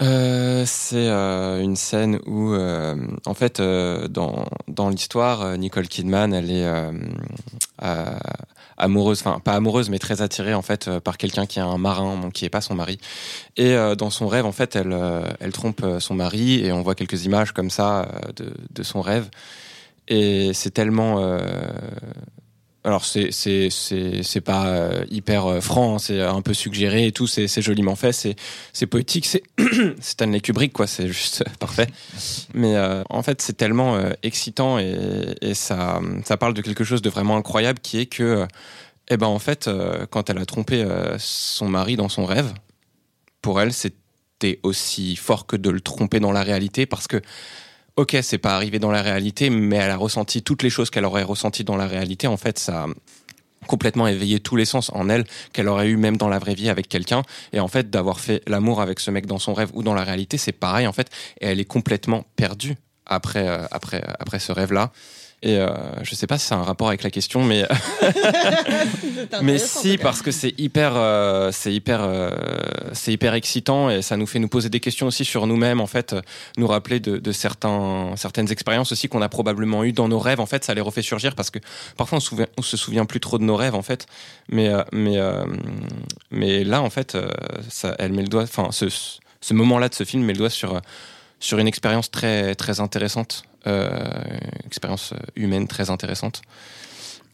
C'est 0.00 1.08
une 1.08 1.76
scène 1.76 2.20
où, 2.26 2.54
en 2.54 3.34
fait, 3.34 3.60
dans, 3.60 4.90
l'histoire, 4.90 5.58
Nicole 5.58 5.88
Kidman, 5.88 6.32
elle 6.34 6.50
est 6.52 6.66
amoureuse, 8.76 9.20
enfin 9.20 9.40
pas 9.40 9.54
amoureuse, 9.54 9.90
mais 9.90 9.98
très 9.98 10.22
attirée 10.22 10.54
en 10.54 10.62
fait 10.62 10.98
par 11.00 11.16
quelqu'un 11.18 11.46
qui 11.46 11.58
est 11.58 11.62
un 11.62 11.78
marin, 11.78 12.30
qui 12.32 12.44
est 12.44 12.50
pas 12.50 12.60
son 12.60 12.76
mari. 12.76 12.98
Et 13.56 13.74
dans 13.96 14.10
son 14.10 14.28
rêve, 14.28 14.46
en 14.46 14.52
fait, 14.52 14.76
elle, 14.76 15.52
trompe 15.52 15.84
son 15.98 16.14
mari 16.14 16.64
et 16.64 16.70
on 16.70 16.82
voit 16.82 16.94
quelques 16.94 17.24
images 17.24 17.50
comme 17.52 17.70
ça 17.70 18.08
de 18.36 18.82
son 18.84 19.00
rêve. 19.00 19.28
Et 20.08 20.52
c'est 20.54 20.70
tellement 20.70 21.20
euh, 21.20 21.38
alors 22.82 23.04
c'est 23.04 24.40
pas 24.42 24.66
euh, 24.68 25.04
hyper 25.10 25.46
euh, 25.46 25.60
franc, 25.60 25.96
hein, 25.96 25.98
c'est 25.98 26.22
un 26.22 26.40
peu 26.40 26.54
suggéré 26.54 27.06
et 27.06 27.12
tout, 27.12 27.26
c'est 27.26 27.60
joliment 27.60 27.94
fait, 27.94 28.12
c'est 28.72 28.86
poétique, 28.86 29.26
c'est 29.26 29.42
Stanley 30.00 30.40
Kubrick 30.40 30.72
quoi, 30.72 30.86
c'est 30.86 31.08
juste 31.08 31.44
parfait. 31.58 31.88
Mais 32.54 32.74
en 33.10 33.22
fait 33.22 33.42
c'est 33.42 33.56
tellement 33.56 34.00
excitant 34.22 34.78
et, 34.78 35.34
et 35.42 35.54
ça 35.54 36.00
ça 36.24 36.38
parle 36.38 36.54
de 36.54 36.62
quelque 36.62 36.84
chose 36.84 37.02
de 37.02 37.10
vraiment 37.10 37.36
incroyable 37.36 37.78
qui 37.80 37.98
est 37.98 38.06
que 38.06 38.46
eh 39.10 39.16
ben 39.18 39.26
en 39.26 39.38
fait 39.38 39.68
quand 40.10 40.30
elle 40.30 40.38
a 40.38 40.46
trompé 40.46 40.86
son 41.18 41.68
mari 41.68 41.96
dans 41.96 42.08
son 42.08 42.24
rêve, 42.24 42.54
pour 43.42 43.60
elle 43.60 43.74
c'était 43.74 44.60
aussi 44.62 45.16
fort 45.16 45.46
que 45.46 45.56
de 45.56 45.68
le 45.68 45.80
tromper 45.80 46.20
dans 46.20 46.32
la 46.32 46.42
réalité 46.42 46.86
parce 46.86 47.06
que 47.06 47.20
ok, 47.98 48.16
c'est 48.22 48.38
pas 48.38 48.54
arrivé 48.54 48.78
dans 48.78 48.92
la 48.92 49.02
réalité, 49.02 49.50
mais 49.50 49.76
elle 49.76 49.90
a 49.90 49.96
ressenti 49.96 50.42
toutes 50.42 50.62
les 50.62 50.70
choses 50.70 50.88
qu'elle 50.88 51.04
aurait 51.04 51.24
ressenties 51.24 51.64
dans 51.64 51.76
la 51.76 51.88
réalité. 51.88 52.28
En 52.28 52.36
fait, 52.36 52.58
ça 52.58 52.84
a 52.84 52.86
complètement 53.66 54.06
éveillé 54.06 54.38
tous 54.38 54.54
les 54.54 54.64
sens 54.64 54.90
en 54.94 55.08
elle 55.08 55.24
qu'elle 55.52 55.66
aurait 55.66 55.88
eu 55.88 55.96
même 55.96 56.16
dans 56.16 56.28
la 56.28 56.38
vraie 56.38 56.54
vie 56.54 56.68
avec 56.68 56.88
quelqu'un. 56.88 57.22
Et 57.52 57.58
en 57.58 57.66
fait, 57.66 57.90
d'avoir 57.90 58.20
fait 58.20 58.40
l'amour 58.46 58.80
avec 58.80 59.00
ce 59.00 59.10
mec 59.10 59.26
dans 59.26 59.40
son 59.40 59.52
rêve 59.52 59.70
ou 59.74 59.82
dans 59.82 59.94
la 59.94 60.04
réalité, 60.04 60.38
c'est 60.38 60.52
pareil 60.52 60.86
en 60.86 60.92
fait. 60.92 61.10
Et 61.40 61.46
elle 61.46 61.58
est 61.58 61.64
complètement 61.64 62.24
perdue 62.36 62.76
après 63.04 63.48
euh, 63.48 63.66
après 63.72 64.02
après 64.20 64.38
ce 64.38 64.52
rêve-là. 64.52 64.92
Et 65.42 65.56
euh, 65.56 65.68
je 66.02 66.14
sais 66.14 66.26
pas 66.26 66.36
si 66.36 66.46
c'est 66.46 66.54
un 66.54 66.62
rapport 66.62 66.88
avec 66.88 67.02
la 67.02 67.10
question, 67.10 67.44
mais 67.44 67.64
mais 69.42 69.58
si 69.58 69.96
parce 69.96 70.20
que 70.20 70.32
c'est 70.32 70.58
hyper 70.58 70.94
euh, 70.96 71.50
c'est 71.52 71.72
hyper 71.72 72.00
euh, 72.02 72.30
c'est 72.92 73.12
hyper 73.12 73.34
excitant 73.34 73.88
et 73.88 74.02
ça 74.02 74.16
nous 74.16 74.26
fait 74.26 74.40
nous 74.40 74.48
poser 74.48 74.68
des 74.68 74.80
questions 74.80 75.06
aussi 75.06 75.24
sur 75.24 75.46
nous-mêmes 75.46 75.80
en 75.80 75.86
fait 75.86 76.16
nous 76.56 76.66
rappeler 76.66 76.98
de, 76.98 77.18
de 77.18 77.32
certains 77.32 78.14
certaines 78.16 78.50
expériences 78.50 78.90
aussi 78.90 79.08
qu'on 79.08 79.22
a 79.22 79.28
probablement 79.28 79.84
eues 79.84 79.92
dans 79.92 80.08
nos 80.08 80.18
rêves 80.18 80.40
en 80.40 80.46
fait 80.46 80.64
ça 80.64 80.74
les 80.74 80.80
refait 80.80 81.02
surgir 81.02 81.34
parce 81.34 81.50
que 81.50 81.58
parfois 81.96 82.18
on, 82.18 82.20
se 82.20 82.28
souvient, 82.28 82.46
on 82.56 82.62
se 82.62 82.76
souvient 82.76 83.04
plus 83.04 83.20
trop 83.20 83.38
de 83.38 83.44
nos 83.44 83.56
rêves 83.56 83.74
en 83.74 83.82
fait. 83.82 84.06
Mais 84.48 84.68
euh, 84.68 84.82
mais 84.92 85.18
euh, 85.18 85.44
mais 86.30 86.64
là 86.64 86.82
en 86.82 86.90
fait 86.90 87.14
euh, 87.14 87.30
ça 87.68 87.94
elle 87.98 88.12
met 88.12 88.22
le 88.22 88.28
doigt 88.28 88.42
enfin 88.42 88.68
ce 88.70 88.86
ce 89.40 89.54
moment-là 89.54 89.88
de 89.88 89.94
ce 89.94 90.04
film 90.04 90.24
met 90.24 90.32
le 90.32 90.38
doigt 90.38 90.50
sur 90.50 90.80
sur 91.40 91.58
une 91.58 91.68
expérience 91.68 92.10
très 92.10 92.54
très 92.54 92.80
intéressante 92.80 93.44
expérience 94.64 95.14
humaine 95.36 95.68
très 95.68 95.90
intéressante 95.90 96.42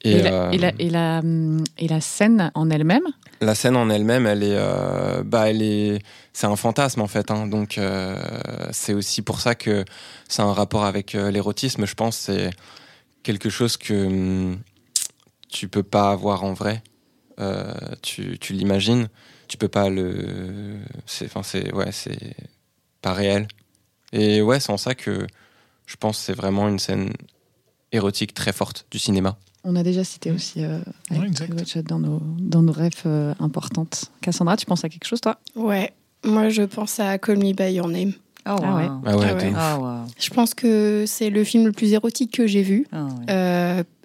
et, 0.05 0.21
la, 0.21 0.33
euh, 0.33 0.51
et, 0.51 0.59
la, 0.59 0.73
et, 0.79 0.91
la, 0.91 1.19
hum, 1.21 1.65
et 1.79 1.89
la 1.89 2.01
scène 2.01 2.51
en 2.55 2.71
elle-même? 2.71 3.07
La 3.41 3.55
scène 3.55 3.75
en 3.77 3.89
elle-même, 3.89 4.27
elle 4.27 4.43
est, 4.43 4.57
euh, 4.57 5.23
bah, 5.25 5.49
elle 5.49 5.63
est, 5.63 6.03
c'est 6.33 6.47
un 6.47 6.57
fantasme 6.57 7.01
en 7.01 7.07
fait. 7.07 7.31
Hein, 7.31 7.47
donc 7.47 7.79
euh, 7.79 8.17
c'est 8.71 8.93
aussi 8.93 9.23
pour 9.23 9.41
ça 9.41 9.55
que 9.55 9.85
c'est 10.29 10.43
un 10.43 10.53
rapport 10.53 10.85
avec 10.85 11.15
euh, 11.15 11.31
l'érotisme. 11.31 11.87
Je 11.87 11.95
pense 11.95 12.17
c'est 12.17 12.51
quelque 13.23 13.49
chose 13.49 13.77
que 13.77 14.07
hum, 14.07 14.59
tu 15.49 15.69
peux 15.69 15.83
pas 15.83 16.11
avoir 16.11 16.45
en 16.45 16.53
vrai. 16.53 16.83
Euh, 17.41 17.73
tu, 18.03 18.39
tu 18.39 18.53
l'imagines, 18.53 19.09
tu 19.49 19.57
peux 19.57 19.69
pas 19.69 19.89
le, 19.89 20.79
c'est, 21.07 21.25
enfin 21.25 21.43
c'est, 21.43 21.73
ouais, 21.73 21.91
c'est 21.93 22.37
pas 23.01 23.13
réel. 23.13 23.49
Et 24.13 24.43
ouais, 24.43 24.61
c'est 24.61 24.71
en 24.71 24.77
ça 24.77 24.95
que 24.95 25.27
je 25.87 25.97
pense 25.97 26.18
que 26.18 26.25
c'est 26.25 26.35
vraiment 26.35 26.68
une 26.68 26.79
scène 26.79 27.12
érotique 27.92 28.35
très 28.35 28.53
forte 28.53 28.87
du 28.90 28.99
cinéma. 28.99 29.37
On 29.64 29.77
a 29.77 29.83
déjà 29.83 30.05
cité 30.05 30.31
aussi 30.31 30.62
euh, 30.62 30.79
Ouais, 31.11 31.18
avec 31.18 31.87
dans 31.87 31.99
nos, 31.99 32.20
dans 32.38 32.62
nos 32.62 32.73
rêves 32.73 33.03
euh, 33.07 33.35
importantes. 33.40 34.11
Cassandra, 34.20 34.57
tu 34.57 34.66
penses 34.66 34.85
à 34.85 34.88
quelque 34.90 35.07
chose, 35.07 35.20
toi? 35.20 35.38
Ouais, 35.57 35.92
moi 36.25 36.51
je 36.51 36.62
pense 36.62 37.01
à 37.01 37.18
Call 37.18 37.38
Me 37.38 37.53
By 37.53 37.73
Your 37.73 37.88
Name. 37.88 38.12
Oh, 38.47 38.57
Ah 38.63 38.75
ouais. 38.77 38.85
wow. 38.85 38.91
Ah 39.07 39.17
ouais, 39.17 39.27
Ah 39.31 39.35
ouais. 39.35 39.53
Ah, 39.57 39.79
wow. 39.79 39.89
Je 40.19 40.29
pense 40.31 40.53
que 40.55 41.05
c'est 41.07 41.31
le 41.31 41.45
film 41.45 41.65
le 41.67 41.73
plus 41.73 41.93
érotique 41.95 42.31
que 42.33 42.47
j'ai 42.47 42.63
vu. 42.63 42.87
Ah, 42.93 43.05
ouais. 43.05 43.11
Euh, 43.31 43.83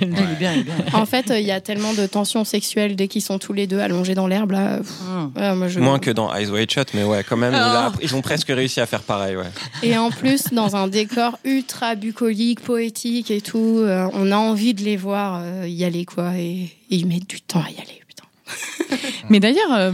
Il 0.00 0.08
est 0.08 0.38
bien, 0.38 0.52
il 0.54 0.60
est 0.60 0.62
bien. 0.62 0.74
en 0.94 1.06
fait, 1.06 1.32
il 1.36 1.44
y 1.44 1.50
a 1.50 1.60
tellement 1.60 1.92
de 1.92 2.06
tensions 2.06 2.44
sexuelles 2.44 2.94
dès 2.94 3.08
qu'ils 3.08 3.22
sont 3.22 3.38
tous 3.38 3.52
les 3.52 3.66
deux 3.66 3.80
allongés 3.80 4.14
dans 4.14 4.26
l'herbe. 4.28 4.52
Là, 4.52 4.78
Pff, 4.78 4.90
Hum. 5.08 5.32
ouais, 5.36 5.54
moi, 5.56 5.68
je... 5.68 5.80
Moins 5.80 5.98
que 5.98 6.10
dans 6.10 6.32
Eyes 6.34 6.48
Wide 6.50 6.70
Shut, 6.70 6.94
mais 6.94 7.02
ouais, 7.04 7.24
quand 7.28 7.36
même, 7.36 7.54
Ah. 7.54 7.58
là, 7.58 7.92
ils 8.00 8.14
ont 8.14 8.20
presque 8.22 8.48
réussi 8.48 8.80
à 8.80 8.86
faire 8.86 9.02
pareil, 9.02 9.36
ouais. 9.36 9.50
Et 9.82 9.96
en 9.98 10.10
plus, 10.10 10.44
dans 10.52 10.76
un 10.76 10.86
décor 10.88 11.38
ultra 11.44 11.94
bucolique, 11.96 12.60
poétique 12.60 13.30
et 13.30 13.40
tout, 13.40 13.78
euh, 13.80 14.08
on 14.12 14.30
a 14.30 14.36
envie 14.36 14.74
de 14.74 14.82
les 14.82 14.96
voir 14.96 15.40
euh, 15.42 15.66
y 15.66 15.84
aller, 15.84 16.04
quoi. 16.04 16.36
Et, 16.36 16.70
et 16.90 16.96
ils 16.96 17.06
mettent 17.06 17.28
du 17.28 17.40
temps 17.40 17.60
à 17.60 17.70
y 17.70 17.74
aller. 17.80 18.01
Mais 19.30 19.40
d'ailleurs, 19.40 19.72
euh, 19.72 19.92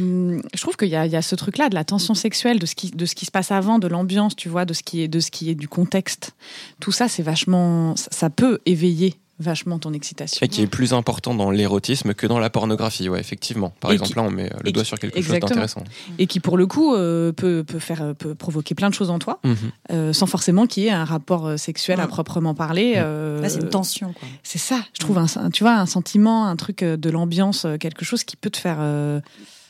je 0.54 0.60
trouve 0.60 0.76
qu'il 0.76 0.88
y, 0.88 0.96
a- 0.96 1.22
ce 1.22 1.34
truc-là 1.34 1.68
de 1.68 1.74
la 1.74 1.84
tension 1.84 2.14
sexuelle, 2.14 2.58
de 2.58 2.66
ce 2.66 2.74
qui, 2.74 2.90
de 2.90 3.06
ce 3.06 3.14
qui 3.14 3.26
se 3.26 3.30
passe 3.30 3.50
avant, 3.52 3.78
de 3.78 3.86
l'ambiance, 3.88 4.34
tu 4.36 4.48
vois, 4.48 4.64
de 4.64 4.72
ce 4.74 4.82
qui 4.82 5.02
est, 5.02 5.08
de 5.08 5.20
ce 5.20 5.30
qui 5.30 5.50
est 5.50 5.54
du 5.54 5.68
contexte. 5.68 6.32
Tout 6.80 6.92
ça, 6.92 7.08
c'est 7.08 7.22
vachement, 7.22 7.94
ça 7.96 8.30
peut 8.30 8.58
éveiller 8.66 9.14
vachement 9.40 9.78
ton 9.78 9.92
excitation. 9.92 10.44
Et 10.44 10.48
qui 10.48 10.62
est 10.62 10.66
plus 10.66 10.92
important 10.92 11.34
dans 11.34 11.50
l'érotisme 11.50 12.12
que 12.14 12.26
dans 12.26 12.38
la 12.40 12.50
pornographie, 12.50 13.08
ouais, 13.08 13.20
effectivement. 13.20 13.72
Par 13.80 13.90
Et 13.90 13.94
exemple, 13.94 14.10
qui- 14.10 14.16
là, 14.16 14.22
on 14.24 14.30
met 14.30 14.52
euh, 14.52 14.56
le 14.64 14.70
et 14.70 14.72
doigt 14.72 14.82
qui- 14.82 14.88
sur 14.88 14.98
quelque 14.98 15.16
exactement. 15.16 15.40
chose 15.40 15.48
d'intéressant. 15.50 15.84
Et 16.18 16.26
qui, 16.26 16.40
pour 16.40 16.56
le 16.56 16.66
coup, 16.66 16.94
euh, 16.94 17.32
peut, 17.32 17.62
peut 17.64 17.78
faire, 17.78 18.14
peut 18.18 18.34
provoquer 18.34 18.74
plein 18.74 18.88
de 18.90 18.94
choses 18.94 19.10
en 19.10 19.18
toi, 19.18 19.38
Mhm. 19.44 19.56
euh, 19.92 20.12
sans 20.12 20.26
forcément 20.26 20.66
qu'il 20.66 20.82
y 20.82 20.86
ait 20.86 20.90
un 20.90 21.04
rapport 21.04 21.46
euh, 21.46 21.56
sexuel 21.56 22.00
à 22.00 22.06
Mm. 22.06 22.08
proprement 22.08 22.54
parler. 22.54 22.94
euh, 22.96 23.40
Là, 23.40 23.48
c'est 23.48 23.60
une 23.60 23.68
tension, 23.68 24.12
quoi. 24.12 24.28
C'est 24.42 24.58
ça, 24.58 24.80
je 24.94 24.98
trouve, 25.00 25.18
un, 25.18 25.26
tu 25.52 25.62
vois, 25.62 25.74
un 25.76 25.86
sentiment, 25.86 26.46
un 26.46 26.56
truc 26.56 26.82
euh, 26.82 26.96
de 26.96 27.10
l'ambiance, 27.10 27.64
euh, 27.64 27.76
quelque 27.76 28.04
chose 28.04 28.24
qui 28.24 28.36
peut 28.36 28.50
te 28.50 28.58
faire, 28.58 28.78
euh, 28.80 29.20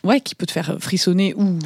ouais, 0.04 0.20
qui 0.20 0.34
peut 0.34 0.46
te 0.46 0.52
faire 0.52 0.76
frissonner 0.80 1.34
ou. 1.36 1.58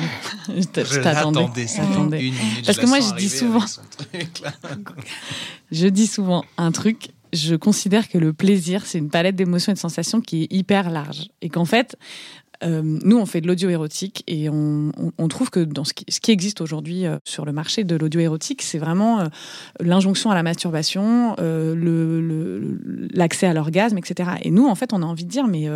je 0.48 0.64
t'a- 0.64 0.82
je 0.84 0.98
t'attendais. 1.00 1.66
ça 1.68 1.82
J'attendais. 1.84 2.18
fait 2.18 2.26
une 2.26 2.34
minute. 2.34 2.66
Parce 2.66 2.78
que 2.78 2.86
moi, 2.86 2.98
je 3.00 3.14
dis 3.14 3.28
souvent-. 3.28 3.64
Je 5.70 5.86
dis 5.86 6.06
souvent 6.06 6.44
un 6.58 6.72
truc. 6.72 7.10
Je 7.32 7.54
considère 7.54 8.08
que 8.08 8.18
le 8.18 8.32
plaisir, 8.32 8.84
c'est 8.84 8.98
une 8.98 9.10
palette 9.10 9.36
d'émotions 9.36 9.72
et 9.72 9.74
de 9.74 9.80
sensations 9.80 10.20
qui 10.20 10.44
est 10.44 10.52
hyper 10.52 10.90
large. 10.90 11.28
Et 11.40 11.48
qu'en 11.48 11.64
fait, 11.64 11.96
euh, 12.62 12.82
nous, 12.84 13.18
on 13.18 13.26
fait 13.26 13.40
de 13.40 13.46
l'audio 13.46 13.68
érotique 13.70 14.22
et 14.26 14.48
on, 14.48 14.92
trouve 15.28 15.50
que 15.50 15.60
dans 15.60 15.84
ce 15.84 15.92
qui, 15.92 16.30
existe 16.30 16.60
aujourd'hui 16.60 17.06
euh, 17.06 17.18
sur 17.24 17.44
le 17.44 17.52
marché 17.52 17.84
de 17.84 17.96
l'audio 17.96 18.20
érotique, 18.20 18.62
c'est 18.62 18.78
vraiment 18.78 19.20
euh, 19.20 19.26
l'injonction 19.80 20.30
à 20.30 20.34
la 20.34 20.42
masturbation, 20.42 21.34
l'accès 23.14 23.46
à 23.46 23.54
l'orgasme, 23.54 23.98
etc. 23.98 24.30
Et 24.42 24.50
nous, 24.50 24.66
en 24.66 24.74
fait, 24.74 24.92
on 24.92 25.02
a 25.02 25.06
envie 25.06 25.24
de 25.24 25.30
dire, 25.30 25.46
mais 25.46 25.68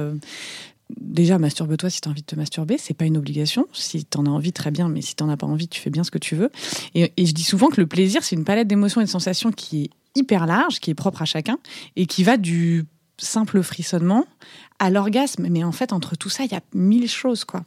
déjà, 1.01 1.39
masturbe-toi 1.39 1.91
si 1.91 2.01
tu 2.01 2.09
as 2.09 2.11
envie 2.11 2.23
de 2.23 2.27
te 2.27 2.37
masturber. 2.37 2.77
C'est 2.79 2.95
pas 2.95 3.07
une 3.07 3.17
obligation. 3.17 3.67
Si 3.73 4.05
tu 4.05 4.19
en 4.19 4.27
as 4.27 4.31
envie, 4.31 4.53
très 4.53 4.71
bien. 4.71 4.89
Mais 4.89 5.01
si 5.01 5.17
tu 5.17 5.25
n'en 5.25 5.31
as 5.31 5.37
pas 5.37 5.47
envie, 5.47 5.69
tu 5.69 5.81
fais 5.81 5.91
bien 5.91 6.05
ce 6.05 6.11
que 6.11 6.19
tu 6.19 6.37
veux. 6.37 6.51
Et, 6.95 7.13
et 7.17 7.27
je 7.27 7.33
dis 7.33 7.45
souvent 7.45 7.69
que 7.69 7.81
le 7.81 7.87
plaisir, 7.87 8.23
c'est 8.23 8.37
une 8.37 8.45
palette 8.45 8.69
d'émotions 8.69 9.01
et 9.01 9.05
de 9.05 9.11
sensations 9.11 9.53
qui 9.53 9.85
est 9.85 9.91
hyper 10.17 10.47
large, 10.47 10.81
qui 10.81 10.91
est 10.91 10.95
propre 10.95 11.23
à 11.23 11.27
chacun 11.27 11.59
et 11.95 12.07
qui 12.07 12.25
va 12.25 12.37
du 12.37 12.85
simple 13.19 13.63
frissonnement 13.63 14.25
à 14.79 14.91
l'orgasme. 14.91 15.47
Mais 15.51 15.63
en 15.65 15.73
fait, 15.73 15.93
entre 15.93 16.17
tout 16.17 16.29
ça, 16.31 16.45
il 16.45 16.51
y 16.51 16.55
a 16.55 16.61
mille 16.75 17.09
choses, 17.09 17.45
quoi. 17.45 17.65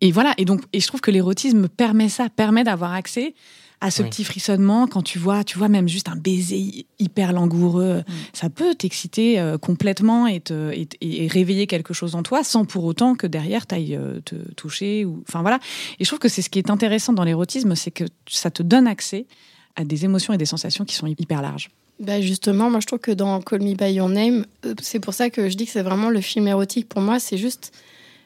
Et 0.00 0.12
voilà. 0.12 0.34
Et 0.36 0.44
donc, 0.44 0.62
et 0.72 0.80
je 0.80 0.86
trouve 0.86 1.00
que 1.00 1.10
l'érotisme 1.10 1.68
permet 1.68 2.08
ça, 2.08 2.28
permet 2.28 2.64
d'avoir 2.64 2.92
accès 2.92 3.34
à 3.80 3.90
ce 3.90 4.02
Oui. 4.02 4.10
petit 4.10 4.22
frissonnement 4.22 4.86
quand 4.86 5.02
tu 5.02 5.18
vois, 5.18 5.42
tu 5.42 5.58
vois 5.58 5.68
même 5.68 5.88
juste 5.88 6.08
un 6.08 6.14
baiser 6.14 6.56
hy- 6.56 6.86
hyper 7.00 7.32
langoureux, 7.32 8.04
ça 8.32 8.48
peut 8.48 8.76
t'exciter 8.76 9.40
euh, 9.40 9.58
complètement 9.58 10.28
et, 10.28 10.38
te, 10.38 10.70
et, 10.72 10.86
et 11.00 11.26
réveiller 11.26 11.66
quelque 11.66 11.92
chose 11.92 12.14
en 12.14 12.22
toi 12.22 12.44
sans 12.44 12.64
pour 12.64 12.84
autant 12.84 13.16
que 13.16 13.26
derrière 13.26 13.66
t'ailles 13.66 13.96
euh, 13.96 14.20
te 14.20 14.36
toucher 14.54 15.04
ou, 15.04 15.24
enfin 15.28 15.40
voilà. 15.42 15.58
Et 15.98 16.04
je 16.04 16.08
trouve 16.08 16.20
que 16.20 16.28
c'est 16.28 16.42
ce 16.42 16.50
qui 16.50 16.60
est 16.60 16.70
intéressant 16.70 17.12
dans 17.12 17.24
l'érotisme, 17.24 17.74
c'est 17.74 17.90
que 17.90 18.04
ça 18.28 18.52
te 18.52 18.62
donne 18.62 18.86
accès 18.86 19.26
à 19.74 19.82
des 19.84 20.04
émotions 20.04 20.32
et 20.32 20.38
des 20.38 20.46
sensations 20.46 20.84
qui 20.84 20.94
sont 20.94 21.08
hyper 21.08 21.42
larges. 21.42 21.68
Bah 22.02 22.20
justement, 22.20 22.68
moi 22.68 22.80
je 22.80 22.86
trouve 22.86 22.98
que 22.98 23.12
dans 23.12 23.40
Call 23.40 23.62
Me 23.62 23.74
By 23.74 23.92
Your 23.92 24.08
Name, 24.08 24.44
euh, 24.66 24.74
c'est 24.82 24.98
pour 24.98 25.14
ça 25.14 25.30
que 25.30 25.48
je 25.48 25.56
dis 25.56 25.66
que 25.66 25.70
c'est 25.70 25.82
vraiment 25.82 26.10
le 26.10 26.20
film 26.20 26.48
érotique. 26.48 26.88
Pour 26.88 27.00
moi, 27.00 27.20
c'est 27.20 27.38
juste, 27.38 27.72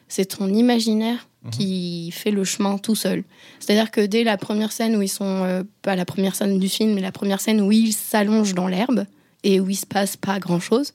c'est 0.07 0.25
ton 0.25 0.47
imaginaire 0.47 1.27
qui 1.51 2.11
fait 2.11 2.31
le 2.31 2.43
chemin 2.43 2.77
tout 2.77 2.95
seul. 2.95 3.23
C'est-à-dire 3.59 3.91
que 3.91 4.01
dès 4.01 4.23
la 4.23 4.35
première 4.35 4.71
scène 4.71 4.95
où 4.95 5.01
ils 5.01 5.07
sont, 5.07 5.43
euh, 5.43 5.63
pas 5.83 5.95
la 5.95 6.05
première 6.05 6.35
scène 6.35 6.59
du 6.59 6.67
film, 6.67 6.95
mais 6.95 7.01
la 7.01 7.11
première 7.11 7.39
scène 7.39 7.61
où 7.61 7.71
ils 7.71 7.93
s'allongent 7.93 8.55
dans 8.55 8.67
l'herbe 8.67 9.05
et 9.43 9.59
où 9.59 9.69
il 9.69 9.75
se 9.75 9.85
passe 9.85 10.17
pas 10.17 10.39
grand-chose, 10.39 10.93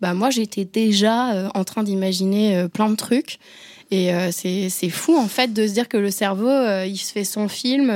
bah 0.00 0.14
moi 0.14 0.30
j'étais 0.30 0.64
déjà 0.64 1.34
euh, 1.34 1.48
en 1.54 1.64
train 1.64 1.82
d'imaginer 1.82 2.56
euh, 2.56 2.68
plein 2.68 2.88
de 2.90 2.96
trucs. 2.96 3.38
Et 3.90 4.10
c'est 4.32 4.90
fou 4.90 5.16
en 5.16 5.28
fait 5.28 5.52
de 5.52 5.68
se 5.68 5.72
dire 5.72 5.88
que 5.88 5.98
le 5.98 6.10
cerveau, 6.10 6.50
il 6.84 6.96
se 6.96 7.12
fait 7.12 7.22
son 7.22 7.46
film, 7.46 7.90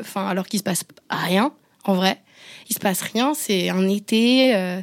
enfin 0.00 0.26
alors 0.26 0.46
qu'il 0.46 0.58
se 0.58 0.64
passe 0.64 0.82
rien 1.10 1.52
en 1.84 1.94
vrai 1.94 2.18
il 2.70 2.74
se 2.74 2.80
passe 2.80 3.00
rien, 3.02 3.32
c'est 3.34 3.68
un 3.70 3.88
été 3.88 4.54
euh, 4.54 4.80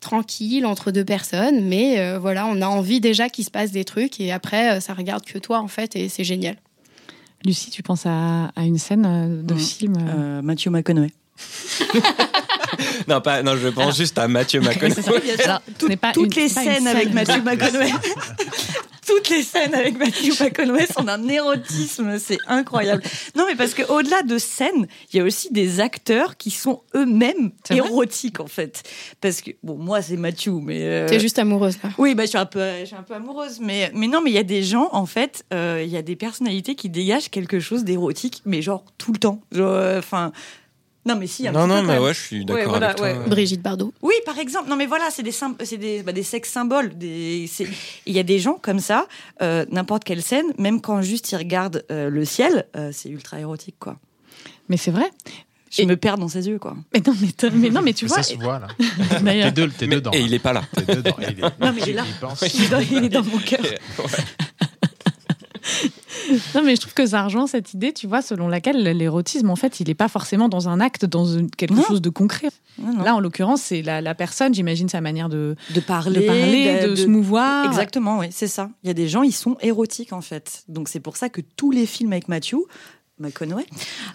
tranquille 0.00 0.64
entre 0.66 0.90
deux 0.90 1.04
personnes, 1.04 1.64
mais 1.64 1.98
euh, 1.98 2.18
voilà, 2.18 2.46
on 2.46 2.60
a 2.62 2.66
envie 2.66 3.00
déjà 3.00 3.28
qu'il 3.28 3.44
se 3.44 3.50
passe 3.50 3.70
des 3.72 3.84
trucs 3.84 4.20
et 4.20 4.32
après 4.32 4.76
euh, 4.76 4.80
ça 4.80 4.94
regarde 4.94 5.24
que 5.24 5.38
toi 5.38 5.58
en 5.60 5.68
fait 5.68 5.96
et 5.96 6.08
c'est 6.08 6.24
génial. 6.24 6.56
Lucie, 7.44 7.70
tu 7.70 7.82
penses 7.82 8.06
à, 8.06 8.46
à 8.56 8.62
une 8.62 8.78
scène 8.78 9.42
de 9.44 9.54
Mhm. 9.54 9.60
film 9.60 10.40
Matthew 10.42 10.68
McConaughey. 10.68 11.12
Non, 13.08 13.20
pas, 13.20 13.42
non, 13.42 13.56
je 13.56 13.68
pense 13.68 13.96
juste 13.96 14.18
à 14.18 14.26
Mathieu 14.28 14.60
McConaughey. 14.62 15.02
Toutes 16.12 16.36
une- 16.36 16.42
les 16.42 16.48
scènes 16.48 16.86
avec. 16.86 17.12
Matthew 17.12 17.42
McConaughey. 17.44 17.92
Toutes 19.06 19.28
les 19.28 19.42
scènes 19.42 19.74
avec 19.74 19.98
Matthew 19.98 20.40
McConaughey 20.40 20.86
sont 20.86 21.04
d'un 21.04 21.26
érotisme, 21.28 22.18
c'est 22.18 22.38
incroyable. 22.46 23.02
Non, 23.36 23.44
mais 23.46 23.54
parce 23.54 23.74
qu'au-delà 23.74 24.22
de 24.22 24.38
scènes, 24.38 24.86
il 25.12 25.16
y 25.16 25.20
a 25.20 25.24
aussi 25.24 25.52
des 25.52 25.80
acteurs 25.80 26.36
qui 26.36 26.50
sont 26.50 26.82
eux-mêmes 26.94 27.52
érotiques, 27.70 28.40
en 28.40 28.46
fait. 28.46 28.82
Parce 29.20 29.40
que, 29.42 29.52
bon, 29.62 29.76
moi, 29.76 30.02
c'est 30.02 30.16
Matthew, 30.16 30.60
mais. 30.62 30.82
euh, 30.82 31.06
T'es 31.08 31.20
juste 31.20 31.38
amoureuse 31.38 31.76
là. 31.82 31.90
Oui, 31.98 32.14
bah, 32.14 32.24
je, 32.24 32.30
suis 32.30 32.38
un 32.38 32.46
peu, 32.46 32.60
je 32.80 32.86
suis 32.86 32.96
un 32.96 33.02
peu 33.02 33.14
amoureuse, 33.14 33.60
mais, 33.60 33.90
mais 33.94 34.08
non, 34.08 34.20
mais 34.22 34.30
il 34.30 34.34
y 34.34 34.38
a 34.38 34.42
des 34.42 34.62
gens, 34.62 34.88
en 34.92 35.06
fait, 35.06 35.44
euh, 35.54 35.82
il 35.84 35.90
y 35.90 35.96
a 35.96 36.02
des 36.02 36.16
personnalités 36.16 36.74
qui 36.74 36.88
dégagent 36.88 37.30
quelque 37.30 37.60
chose 37.60 37.84
d'érotique, 37.84 38.42
mais 38.44 38.62
genre 38.62 38.84
tout 38.98 39.12
le 39.12 39.18
temps. 39.18 39.40
Euh, 39.54 39.98
Enfin. 39.98 40.32
Non, 41.06 41.16
mais 41.16 41.26
si. 41.26 41.46
un 41.48 41.52
Non, 41.52 41.60
petit 41.66 41.68
non, 41.74 41.82
mais 41.84 41.98
ouais, 41.98 42.12
je 42.12 42.20
suis 42.20 42.44
d'accord 42.44 42.60
Ouais, 42.62 42.68
voilà, 42.68 42.86
avec 42.88 42.96
toi. 42.98 43.06
ouais. 43.12 43.28
Brigitte 43.28 43.62
Bardot. 43.62 43.92
Oui, 44.02 44.14
par 44.26 44.38
exemple. 44.38 44.68
Non, 44.68 44.76
mais 44.76 44.86
voilà, 44.86 45.08
c'est 45.10 45.22
des, 45.22 45.30
sym- 45.32 45.56
c'est 45.64 45.78
des, 45.78 46.02
bah, 46.02 46.12
des 46.12 46.22
sexes 46.22 46.50
symboles. 46.50 46.96
Des, 46.98 47.48
il 48.06 48.12
y 48.14 48.18
a 48.18 48.22
des 48.22 48.38
gens 48.38 48.58
comme 48.60 48.80
ça, 48.80 49.06
euh, 49.42 49.64
n'importe 49.70 50.04
quelle 50.04 50.22
scène, 50.22 50.46
même 50.58 50.80
quand 50.80 51.00
juste 51.02 51.30
ils 51.32 51.36
regardent 51.36 51.84
euh, 51.90 52.10
le 52.10 52.24
ciel, 52.24 52.66
euh, 52.76 52.90
c'est 52.92 53.08
ultra 53.08 53.40
érotique, 53.40 53.76
quoi. 53.78 53.96
Mais 54.68 54.76
c'est 54.76 54.90
vrai. 54.90 55.10
Je 55.70 55.82
Et- 55.82 55.86
me 55.86 55.96
perds 55.96 56.16
dans 56.18 56.28
ses 56.28 56.46
yeux, 56.48 56.58
quoi. 56.58 56.76
Mais 56.94 57.02
non, 57.04 57.12
mais, 57.20 57.50
mais 57.52 57.70
non, 57.70 57.82
mais 57.82 57.92
tu 57.92 58.04
Mais 58.04 58.08
vois. 58.08 58.16
ça 58.18 58.22
se 58.22 58.34
voit 58.36 58.60
là. 58.60 58.68
T'es 59.24 59.50
deux- 59.52 59.68
t'es 59.68 59.86
Mais- 59.88 59.96
dedans. 59.96 60.10
et 60.14 60.20
il 60.20 60.32
est 60.32 60.38
pas 60.38 60.52
là. 60.52 60.62
T'es 60.74 60.94
dedans. 60.94 61.16
Il 61.20 61.24
est- 61.28 61.42
Non, 61.42 61.72
mais 61.74 61.80
il 61.82 61.88
est 61.90 61.92
là. 61.92 62.04
pense. 62.20 62.42
Il 62.54 62.64
est 62.64 62.68
dans, 62.68 62.78
il 62.80 63.04
est 63.04 63.08
dans 63.08 63.24
mon 63.24 63.38
cœur. 63.38 63.60
Non, 66.54 66.62
mais 66.62 66.74
je 66.76 66.80
trouve 66.80 66.94
que 66.94 67.06
ça 67.06 67.22
rejoint 67.24 67.46
cette 67.46 67.72
idée, 67.74 67.92
tu 67.92 68.06
vois, 68.06 68.20
selon 68.22 68.48
laquelle 68.48 68.82
l'érotisme, 68.82 69.48
en 69.50 69.56
fait, 69.56 69.78
il 69.80 69.86
n'est 69.88 69.94
pas 69.94 70.08
forcément 70.08 70.48
dans 70.48 70.68
un 70.68 70.80
acte, 70.80 71.04
dans 71.04 71.24
une- 71.26 71.50
quelque 71.50 71.74
Non. 71.74 71.82
chose 71.84 72.00
de 72.02 72.10
concret. 72.10 72.48
Non, 72.78 72.94
non. 72.94 73.02
Là, 73.04 73.14
en 73.14 73.20
l'occurrence, 73.20 73.62
c'est 73.62 73.82
la, 73.82 74.00
la 74.00 74.14
personne, 74.14 74.52
j'imagine, 74.54 74.88
sa 74.88 75.00
manière 75.00 75.28
de, 75.28 75.54
de 75.74 75.80
parler, 75.80 76.20
de, 76.20 76.26
parler, 76.26 76.86
de, 76.88 76.94
se 76.96 77.06
mouvoir. 77.06 77.66
Exactement, 77.66 78.18
oui, 78.18 78.26
c'est 78.30 78.48
ça. 78.48 78.70
Il 78.82 78.88
y 78.88 78.90
a 78.90 78.94
des 78.94 79.08
gens, 79.08 79.22
ils 79.22 79.32
sont 79.32 79.56
érotiques 79.60 80.12
en 80.12 80.20
fait. 80.20 80.64
Donc 80.68 80.88
c'est 80.88 81.00
pour 81.00 81.16
ça 81.16 81.28
que 81.28 81.40
tous 81.56 81.70
les 81.70 81.86
films 81.86 82.12
avec 82.12 82.28
Matthew, 82.28 82.56
McConaughey, 83.18 83.64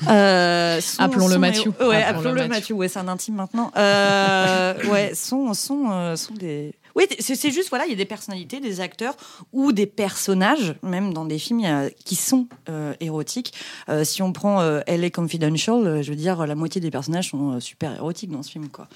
euh, 0.09 0.79
Appelons-le 0.99 1.35
éro- 1.35 1.87
Ouais, 1.89 2.03
Appelons-le. 2.03 2.47
Matthew. 2.47 2.71
Ouais, 2.73 2.87
c'est 2.87 2.99
un 2.99 3.07
intime 3.07 3.35
maintenant. 3.35 3.71
Euh, 3.77 4.73
ouais, 4.91 5.13
sont 5.15 5.53
sont 5.53 5.89
euh, 5.91 6.15
sont 6.15 6.33
des. 6.35 6.73
Oui, 6.95 7.05
c'est 7.19 7.51
juste 7.51 7.69
voilà, 7.69 7.85
il 7.85 7.89
y 7.91 7.93
a 7.93 7.97
des 7.97 8.05
personnalités, 8.05 8.59
des 8.59 8.79
acteurs 8.81 9.15
ou 9.53 9.71
des 9.71 9.85
personnages, 9.85 10.75
même 10.83 11.13
dans 11.13 11.25
des 11.25 11.39
films 11.39 11.63
a- 11.65 11.89
qui 11.89 12.15
sont 12.15 12.47
euh, 12.69 12.93
érotiques. 12.99 13.53
Euh, 13.89 14.03
si 14.03 14.21
on 14.21 14.33
prend 14.33 14.61
euh, 14.61 14.81
LA 14.87 15.09
Confidential, 15.09 15.75
euh, 15.87 16.01
je 16.01 16.09
veux 16.09 16.15
dire, 16.17 16.45
la 16.45 16.55
moitié 16.55 16.81
des 16.81 16.91
personnages 16.91 17.29
sont 17.31 17.59
super 17.59 17.95
érotiques 17.95 18.31
dans 18.31 18.43
ce 18.43 18.51
film, 18.51 18.69
quoi. 18.69 18.87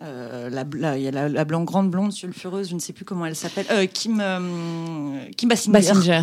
La, 0.00 0.62
il 0.96 1.02
y 1.02 1.08
a 1.08 1.10
la, 1.10 1.28
la 1.28 1.44
blanc, 1.44 1.64
grande 1.64 1.90
blonde 1.90 2.12
sulfureuse, 2.12 2.68
je 2.70 2.74
ne 2.76 2.78
sais 2.78 2.92
plus 2.92 3.04
comment 3.04 3.26
elle 3.26 3.34
s'appelle, 3.34 3.66
Kim, 3.88 4.22
Kim 5.36 5.48
Basinger. 5.48 5.72
Basinger. 5.72 6.22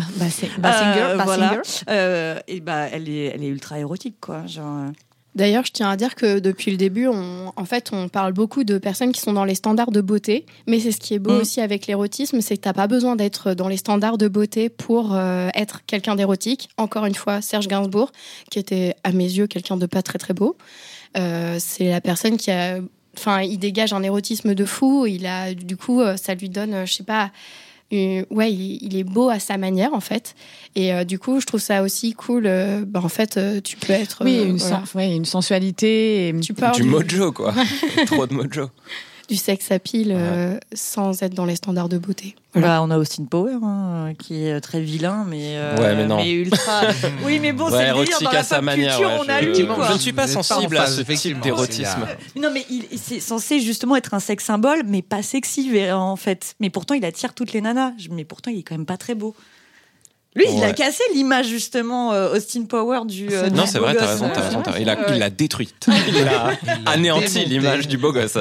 Basinger. 0.58 1.16
voilà. 1.24 1.60
Et 2.48 2.60
bah, 2.60 2.86
elle 2.90 3.08
est, 3.10 3.24
elle 3.34 3.44
est 3.44 3.48
ultra 3.48 3.78
érotique, 3.78 4.16
quoi. 4.18 4.46
Genre, 4.46 4.86
D'ailleurs, 5.36 5.64
je 5.66 5.72
tiens 5.72 5.90
à 5.90 5.96
dire 5.96 6.14
que 6.14 6.38
depuis 6.38 6.70
le 6.70 6.78
début, 6.78 7.06
on, 7.08 7.52
en 7.54 7.64
fait, 7.66 7.90
on 7.92 8.08
parle 8.08 8.32
beaucoup 8.32 8.64
de 8.64 8.78
personnes 8.78 9.12
qui 9.12 9.20
sont 9.20 9.34
dans 9.34 9.44
les 9.44 9.54
standards 9.54 9.92
de 9.92 10.00
beauté. 10.00 10.46
Mais 10.66 10.80
c'est 10.80 10.92
ce 10.92 10.96
qui 10.96 11.12
est 11.12 11.18
beau 11.18 11.34
Mm. 11.34 11.40
aussi 11.40 11.60
avec 11.60 11.86
l'érotisme, 11.86 12.40
c'est 12.40 12.56
que 12.56 12.62
t'as 12.62 12.72
pas 12.72 12.86
besoin 12.86 13.16
d'être 13.16 13.52
dans 13.52 13.68
les 13.68 13.76
standards 13.76 14.16
de 14.16 14.28
beauté 14.28 14.70
pour 14.70 15.14
euh, 15.14 15.48
être 15.54 15.84
quelqu'un 15.86 16.16
d'érotique. 16.16 16.70
Encore 16.78 17.04
une 17.04 17.14
fois, 17.14 17.42
Serge 17.42 17.68
Gainsbourg, 17.68 18.12
qui 18.50 18.58
était 18.58 18.94
à 19.04 19.12
mes 19.12 19.24
yeux 19.30 19.46
quelqu'un 19.46 19.76
de 19.76 19.84
pas 19.84 20.02
très 20.02 20.18
très 20.18 20.32
beau. 20.32 20.56
Euh, 21.18 21.56
c'est 21.60 21.90
la 21.90 22.00
personne 22.00 22.38
qui 22.38 22.50
a, 22.50 22.78
enfin, 23.16 23.42
il 23.42 23.58
dégage 23.58 23.92
un 23.92 24.02
érotisme 24.02 24.54
de 24.54 24.64
fou. 24.64 25.04
Il 25.06 25.26
a, 25.26 25.52
du 25.52 25.76
coup, 25.76 26.00
euh, 26.00 26.16
ça 26.16 26.34
lui 26.34 26.48
donne, 26.48 26.86
je 26.86 26.92
sais 26.94 27.04
pas. 27.04 27.30
Euh, 27.92 28.24
ouais, 28.30 28.52
il, 28.52 28.78
il 28.82 28.96
est 28.96 29.04
beau 29.04 29.28
à 29.30 29.38
sa 29.38 29.56
manière 29.58 29.94
en 29.94 30.00
fait. 30.00 30.34
Et 30.74 30.92
euh, 30.92 31.04
du 31.04 31.18
coup, 31.18 31.40
je 31.40 31.46
trouve 31.46 31.60
ça 31.60 31.82
aussi 31.82 32.12
cool. 32.14 32.44
euh, 32.46 32.84
bah, 32.86 33.00
en 33.02 33.08
fait, 33.08 33.36
euh, 33.36 33.60
tu 33.62 33.76
peux 33.76 33.92
être. 33.92 34.22
Oui, 34.24 34.38
euh, 34.38 34.46
une, 34.46 34.56
voilà. 34.56 34.82
sen- 34.84 34.98
ouais, 34.98 35.14
une 35.14 35.24
sensualité. 35.24 36.28
et- 36.28 36.40
Tu 36.40 36.52
peux 36.54 36.66
Du 36.72 36.82
du, 36.82 36.88
mojo, 36.88 37.32
quoi. 37.32 37.54
Trop 38.06 38.26
de 38.26 38.34
mojo. 38.34 38.70
Du 39.28 39.36
sexe 39.36 39.70
à 39.72 39.78
pile 39.78 40.12
euh, 40.14 40.58
sans 40.72 41.22
être 41.22 41.34
dans 41.34 41.44
les 41.44 41.56
standards 41.56 41.88
de 41.88 41.98
beauté. 41.98 42.36
Bah, 42.54 42.80
on 42.82 42.90
a 42.90 42.96
Austin 42.96 43.24
Power, 43.24 43.58
hein, 43.62 44.12
qui 44.18 44.44
est 44.46 44.60
très 44.60 44.80
vilain, 44.80 45.26
mais, 45.28 45.56
euh, 45.58 45.76
Ouais, 45.76 45.94
mais 45.94 46.06
non. 46.06 46.24
ultra. 46.24 46.82
oui, 47.24 47.38
mais 47.38 47.52
bon, 47.52 47.64
Ouais, 47.66 47.72
c'est 47.72 47.86
le 47.88 48.22
dans 48.22 48.30
la 48.30 48.42
pop 48.44 48.62
manière, 48.62 48.96
culture, 48.96 49.10
ouais, 49.10 49.18
on 49.26 49.28
a 49.28 49.40
je- 49.40 49.44
lu, 49.44 49.50
Effectivement, 49.50 49.74
quoi. 49.74 49.88
Je 49.88 49.92
ne 49.92 49.98
suis 49.98 50.12
pas 50.12 50.26
sensible 50.26 50.76
à 50.78 50.86
ce 50.86 51.02
type 51.02 51.40
d'érotisme. 51.40 52.06
Non, 52.36 52.50
mais 52.52 52.64
il, 52.70 52.84
c'est 52.96 53.20
censé 53.20 53.60
justement 53.60 53.96
être 53.96 54.14
un 54.14 54.20
sexe 54.20 54.44
symbole, 54.44 54.82
mais 54.86 55.02
pas 55.02 55.22
sexy 55.22 55.70
en 55.92 56.16
fait. 56.16 56.54
Mais 56.60 56.70
pourtant, 56.70 56.94
il 56.94 57.04
attire 57.04 57.34
toutes 57.34 57.52
les 57.52 57.60
nanas. 57.60 57.92
Mais 58.10 58.24
pourtant, 58.24 58.50
il 58.50 58.60
est 58.60 58.62
quand 58.62 58.76
même 58.76 58.86
pas 58.86 58.96
très 58.96 59.14
beau. 59.14 59.34
Lui, 60.36 60.44
il 60.52 60.62
a 60.62 60.72
cassé 60.72 61.02
l'image 61.14 61.46
justement 61.48 62.12
euh, 62.12 62.34
Austin 62.36 62.64
Power 62.64 63.00
du. 63.06 63.28
euh, 63.32 63.48
Non, 63.50 63.66
c'est 63.66 63.78
vrai, 63.78 63.94
t'as 63.96 64.06
raison, 64.06 64.30
t'as 64.32 64.42
raison. 64.42 64.62
Il 64.78 64.88
a, 64.88 65.12
il 65.12 65.18
l'a 65.18 65.30
détruite. 65.30 65.88
Il 66.08 66.28
a 66.28 66.52
anéanti 66.84 67.44
l'image 67.46 67.88
du 67.88 67.96
beau 67.98 68.12
gosse. 68.12 68.36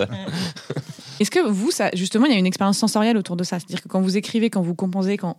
Est-ce 1.19 1.31
que 1.31 1.39
vous, 1.39 1.71
ça, 1.71 1.89
justement, 1.93 2.25
il 2.25 2.33
y 2.33 2.35
a 2.35 2.37
une 2.37 2.45
expérience 2.45 2.77
sensorielle 2.77 3.15
autour 3.17 3.37
de 3.37 3.43
ça? 3.45 3.57
C'est-à-dire 3.59 3.81
que 3.81 3.87
quand 3.87 4.01
vous 4.01 4.17
écrivez, 4.17 4.49
quand 4.49 4.61
vous 4.61 4.75
composez, 4.75 5.15
quand 5.17 5.37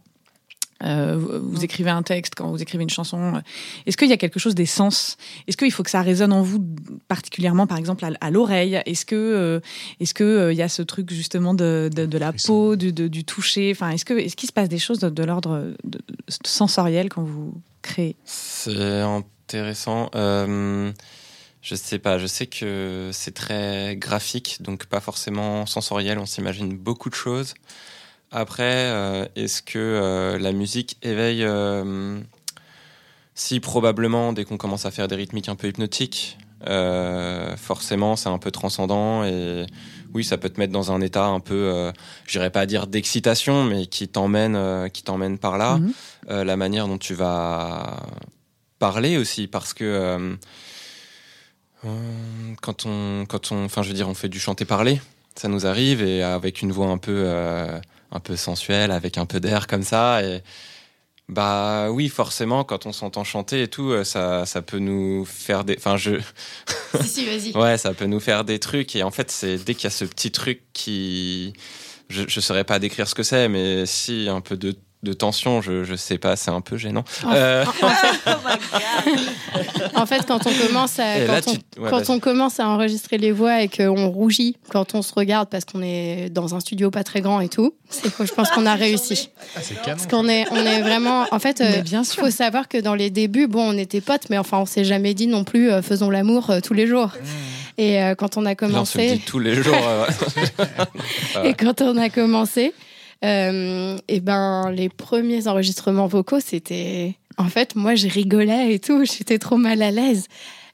euh, 0.83 1.16
vous- 1.16 1.51
vous 1.53 1.64
écrivez 1.64 1.91
un 1.91 2.03
texte, 2.03 2.35
quand 2.37 2.51
vous 2.51 2.61
écrivez 2.61 2.83
une 2.83 2.91
chanson, 2.91 3.41
est-ce 3.87 3.97
qu'il 3.97 4.09
y 4.09 4.12
a 4.12 4.16
quelque 4.16 4.39
chose 4.39 4.55
des 4.55 4.66
sens? 4.66 5.16
Est-ce 5.49 5.57
qu'il 5.57 5.72
faut 5.72 5.83
que 5.83 5.91
ça 5.91 6.03
résonne 6.03 6.33
en 6.33 6.43
vous 6.43 6.62
particulièrement, 7.09 7.66
par 7.66 7.79
exemple, 7.79 8.05
à, 8.05 8.11
à 8.20 8.31
l'oreille? 8.31 8.81
Est-ce 8.87 9.07
que 9.07 9.14
euh, 9.16 9.61
est-ce 10.01 10.12
que 10.14 10.24
euh, 10.24 10.53
il 10.53 10.57
y 10.59 10.62
a 10.62 10.68
ce 10.68 10.83
truc 10.83 11.11
justement 11.12 11.55
de, 11.55 11.89
de, 11.95 12.05
de 12.07 12.18
la 12.18 12.33
peau, 12.33 12.77
du, 12.77 12.93
de- 12.93 13.09
du 13.09 13.24
toucher? 13.24 13.70
Enfin, 13.72 13.91
est-ce 13.91 14.05
que 14.05 14.14
est-ce 14.14 14.37
qu'il 14.37 14.49
se 14.49 14.53
passe 14.53 14.68
des 14.68 14.79
choses 14.79 14.99
de, 14.99 15.09
de 15.09 15.22
l'ordre 15.24 15.72
sensoriel 16.45 17.09
quand 17.09 17.22
vous 17.22 17.55
créez? 17.83 18.16
C'est 18.24 19.01
intéressant. 19.01 20.11
Euh, 20.14 20.93
je 21.62 21.74
sais 21.74 21.99
pas, 21.99 22.18
je 22.18 22.27
sais 22.27 22.47
que 22.47 23.11
c'est 23.12 23.35
très 23.35 23.97
graphique, 23.97 24.59
donc 24.61 24.87
pas 24.87 25.01
forcément 25.01 25.66
sensoriel. 25.66 26.18
On 26.18 26.27
s'imagine 26.27 26.77
beaucoup 26.77 27.11
de 27.11 27.14
choses. 27.14 27.55
Après, 28.31 28.64
euh, 28.64 29.27
est-ce 29.37 29.62
que 29.62 29.79
euh, 29.79 30.39
la 30.39 30.53
musique 30.53 30.99
éveille 31.03 31.45
euh, 31.45 32.20
Si, 33.35 33.61
probablement, 33.61 34.33
dès 34.33 34.45
qu'on 34.45 34.57
commence 34.57 34.85
à 34.87 34.91
faire 34.91 35.09
des 35.09 35.16
rythmiques 35.16 35.49
un 35.49 35.57
peu 35.57 35.68
hypnotiques, 35.68 36.39
euh, 36.66 37.57
forcément, 37.57 38.16
c'est 38.16 38.29
un 38.29 38.39
peu 38.39 38.51
transcendant 38.51 39.24
et 39.24 39.66
oui, 40.14 40.24
ça 40.24 40.39
peut 40.39 40.49
te 40.49 40.59
mettre 40.59 40.72
dans 40.72 40.91
un 40.91 41.01
état 41.01 41.27
un 41.27 41.41
peu, 41.41 41.55
euh, 41.55 41.93
j'irais 42.27 42.51
pas 42.51 42.66
dire 42.66 42.87
d'excitation, 42.87 43.64
mais 43.64 43.87
qui 43.87 44.09
t'emmène, 44.09 44.57
euh, 44.57 44.89
qui 44.89 45.03
t'emmène 45.03 45.39
par 45.39 45.59
là. 45.59 45.79
Mhm. 45.79 45.93
La 46.29 46.57
manière 46.57 46.89
dont 46.89 46.99
tu 46.99 47.14
vas 47.14 48.03
parler 48.81 49.16
aussi, 49.16 49.47
parce 49.47 49.72
que 49.74 50.37
quand 52.61 52.85
on, 52.85 53.27
quand 53.29 53.53
on, 53.53 53.66
enfin, 53.66 53.83
je 53.83 53.89
veux 53.89 53.95
dire, 53.95 54.09
on 54.09 54.14
fait 54.14 54.29
du 54.29 54.41
chanter-parler, 54.41 55.01
ça 55.37 55.47
nous 55.47 55.68
arrive 55.68 56.03
et 56.03 56.24
avec 56.24 56.62
une 56.62 56.72
voix 56.72 56.89
un 56.89 56.99
peu, 56.99 57.31
un 58.17 58.21
peu 58.21 58.37
sensuelle, 58.37 58.91
avec 58.91 59.19
un 59.19 59.27
peu 59.27 59.39
d'air 59.41 59.67
comme 59.67 59.85
ça 59.85 60.23
et 60.23 60.43
bah 61.29 61.91
oui, 61.91 62.09
forcément, 62.09 62.62
quand 62.62 62.87
on 62.87 62.93
s'entend 62.93 63.25
chanter 63.25 63.62
et 63.62 63.69
tout, 63.69 63.91
euh, 63.91 64.05
ça, 64.05 64.47
ça 64.47 64.62
peut 64.62 64.79
nous 64.79 65.25
faire 65.25 65.64
des. 65.64 65.75
Enfin, 65.77 65.97
je. 65.97 66.21
si, 67.01 67.09
si, 67.09 67.27
vas-y. 67.27 67.53
Ouais, 67.57 67.79
ça 67.79 67.95
peut 67.95 68.07
nous 68.07 68.21
faire 68.21 68.45
des 68.45 68.61
trucs. 68.61 68.95
Et 68.95 69.03
en 69.03 69.11
fait, 69.11 69.31
c'est 69.31 69.59
dès 69.59 69.75
qu'il 69.75 69.85
y 69.85 69.87
a 69.89 69.91
ce 69.91 70.05
petit 70.05 70.31
truc 70.31 70.62
qui. 70.73 71.53
Je 72.09 72.23
ne 72.23 72.41
saurais 72.41 72.62
pas 72.62 72.79
décrire 72.79 73.09
ce 73.09 73.17
que 73.17 73.25
c'est, 73.25 73.49
mais 73.49 73.87
si, 73.87 74.29
un 74.31 74.41
peu 74.41 74.57
de, 74.57 74.77
de 75.03 75.12
tension, 75.12 75.61
je, 75.62 75.84
je 75.84 75.94
sais 75.94 76.18
pas, 76.18 76.36
c'est 76.36 76.51
un 76.51 76.61
peu 76.61 76.76
gênant. 76.76 77.05
En- 77.24 77.32
Euh, 77.32 77.64
Oh. 78.28 78.38
En 79.94 80.07
fait, 80.07 80.26
quand 80.26 80.47
on 80.47 80.66
commence 80.66 80.99
à, 80.99 81.20
quand 81.26 81.32
là, 81.32 81.40
on, 81.47 81.53
tu- 81.53 81.59
ouais, 81.80 81.90
quand 81.90 81.99
vas-y. 81.99 82.11
on 82.11 82.18
commence 82.20 82.61
à 82.61 82.68
enregistrer 82.68 83.18
les 83.18 83.32
voix 83.32 83.62
et 83.62 83.68
qu'on 83.68 84.09
rougit 84.09 84.57
quand 84.68 84.94
on 84.94 85.03
se 85.03 85.12
regarde 85.14 85.49
parce 85.49 85.64
qu'on 85.64 85.82
est 85.82 86.28
dans 86.30 86.55
un 86.55 86.61
studio 86.61 86.90
pas 86.90 87.05
très 87.05 87.20
grand 87.20 87.40
et 87.40 87.49
tout, 87.49 87.74
c'est 87.88 88.14
que 88.14 88.26
je 88.26 88.32
pense 88.32 88.51
qu'on 88.51 88.66
a 88.66 88.74
réussi. 88.86 89.30
Ah. 89.57 89.61
Parce 89.86 90.07
qu'on 90.07 90.28
est, 90.28 90.44
on 90.51 90.57
est 90.57 90.82
vraiment, 90.82 91.24
en 91.30 91.38
fait, 91.38 91.61
euh, 91.61 91.80
bien 91.82 92.05
sûr. 92.05 92.24
faut 92.24 92.30
savoir 92.30 92.68
que 92.68 92.78
dans 92.78 92.94
les 92.94 93.11
débuts, 93.11 93.47
bon, 93.47 93.72
on 93.74 93.78
était 93.78 94.01
potes, 94.01 94.28
mais 94.30 94.38
enfin, 94.38 94.59
on 94.59 94.66
s'est 94.66 94.84
jamais 94.84 95.14
dit 95.14 95.26
non 95.28 95.44
plus, 95.44 95.70
euh, 95.70 95.82
faisons 95.82 96.11
l'amour 96.11 96.51
euh, 96.51 96.61
tous 96.61 96.74
les 96.74 96.86
jours. 96.86 97.11
Et 97.78 98.03
euh, 98.03 98.14
quand 98.14 98.36
on 98.36 98.44
a 98.47 98.51
Là, 98.51 98.55
on 98.55 98.59
se 98.59 98.64
le 98.99 99.05
commencé, 99.05 99.12
dit 99.16 99.20
tous 99.20 99.38
les 99.38 99.55
jours. 99.55 99.74
euh, 99.76 100.07
et 101.44 101.55
quand 101.55 101.80
on 101.82 101.97
a 101.97 102.09
commencé, 102.09 102.72
euh, 103.25 103.97
et 104.09 104.21
ben, 104.21 104.71
les 104.71 104.89
premiers 104.89 105.49
enregistrements 105.49 106.07
vocaux, 106.07 106.41
c'était, 106.41 107.17
en 107.39 107.49
fait, 107.49 107.75
moi, 107.75 107.95
je 107.95 108.09
rigolais 108.09 108.75
et 108.75 108.79
tout, 108.79 109.05
j'étais 109.19 109.39
trop 109.39 109.57
mal 109.57 109.83
à 109.83 109.91
l'aise. 109.91 110.27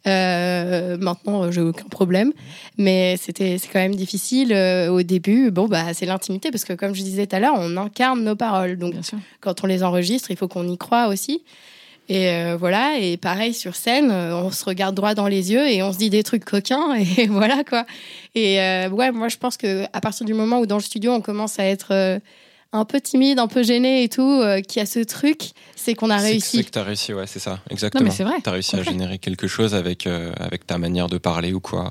Euh, 0.07 0.97
maintenant, 0.99 1.53
j'ai 1.53 1.61
aucun 1.61 1.85
problème, 1.85 2.33
mais 2.77 3.17
c'était 3.19 3.57
c'est 3.59 3.69
quand 3.69 3.79
même 3.79 3.95
difficile 3.95 4.53
euh, 4.53 4.89
au 4.89 5.03
début. 5.03 5.53
Bon, 5.53 5.69
bah, 5.69 5.95
c'est 5.95 6.07
l'intimité 6.07 6.51
parce 6.51 6.65
que 6.65 6.73
comme 6.73 6.93
je 6.93 7.03
disais 7.03 7.29
tout 7.29 7.37
à 7.37 7.41
l'heure, 7.41 7.55
on 7.57 7.77
incarne 7.77 8.25
nos 8.25 8.35
paroles. 8.35 8.77
Donc, 8.79 8.95
quand 9.41 9.63
on 9.63 9.67
les 9.69 9.85
enregistre, 9.85 10.33
il 10.33 10.37
faut 10.37 10.49
qu'on 10.49 10.69
y 10.69 10.77
croit 10.77 11.07
aussi. 11.07 11.45
Et 12.15 12.29
euh, 12.29 12.57
voilà, 12.59 12.99
et 12.99 13.17
pareil 13.17 13.55
sur 13.55 13.75
scène, 13.75 14.11
euh, 14.11 14.37
on 14.37 14.51
se 14.51 14.65
regarde 14.65 14.95
droit 14.95 15.15
dans 15.15 15.29
les 15.29 15.51
yeux 15.53 15.67
et 15.69 15.83
on 15.83 15.93
se 15.93 15.99
dit 15.99 16.11
des 16.11 16.23
trucs 16.23 16.45
coquins 16.45 16.95
et 17.17 17.27
voilà 17.27 17.65
quoi. 17.65 17.87
Et 18.35 18.61
euh, 18.61 18.89
ouais, 18.91 19.13
moi 19.13 19.29
je 19.29 19.37
pense 19.39 19.57
que 19.57 19.85
à 19.93 20.01
partir 20.01 20.27
du 20.27 20.35
moment 20.35 20.59
où 20.61 20.67
dans 20.67 20.77
le 20.77 20.83
studio 20.83 21.13
on 21.13 21.21
commence 21.21 21.59
à 21.59 21.65
être 21.65 22.21
un 22.75 22.85
peu 22.87 23.01
timide, 23.01 23.39
un 23.39 23.49
peu 23.49 23.63
gêné 23.63 24.03
et 24.03 24.09
tout, 24.09 24.23
euh, 24.23 24.61
qu'il 24.63 24.81
y 24.81 24.83
a 24.83 24.87
ce 24.87 25.01
truc, 25.01 25.51
c'est 25.77 25.95
qu'on 25.95 26.09
a 26.11 26.19
C'est 26.19 26.37
que- 26.39 26.43
C'est 26.43 26.57
réussi. 26.57 26.65
que 26.65 26.71
t'as 26.71 26.83
réussi, 26.83 27.13
ouais, 27.13 27.27
c'est 27.27 27.39
ça, 27.39 27.61
exactement. 27.71 28.05
mais 28.05 28.11
c'est 28.11 28.25
vrai. 28.25 28.37
T'as 28.43 28.53
réussi 28.53 28.77
à 28.77 28.83
générer 28.83 29.19
quelque 29.19 29.47
chose 29.47 29.75
avec, 29.75 30.07
euh, 30.07 30.33
avec 30.41 30.67
ta 30.67 30.79
manière 30.79 31.09
de 31.09 31.19
parler 31.19 31.53
ou 31.53 31.61
quoi. 31.61 31.91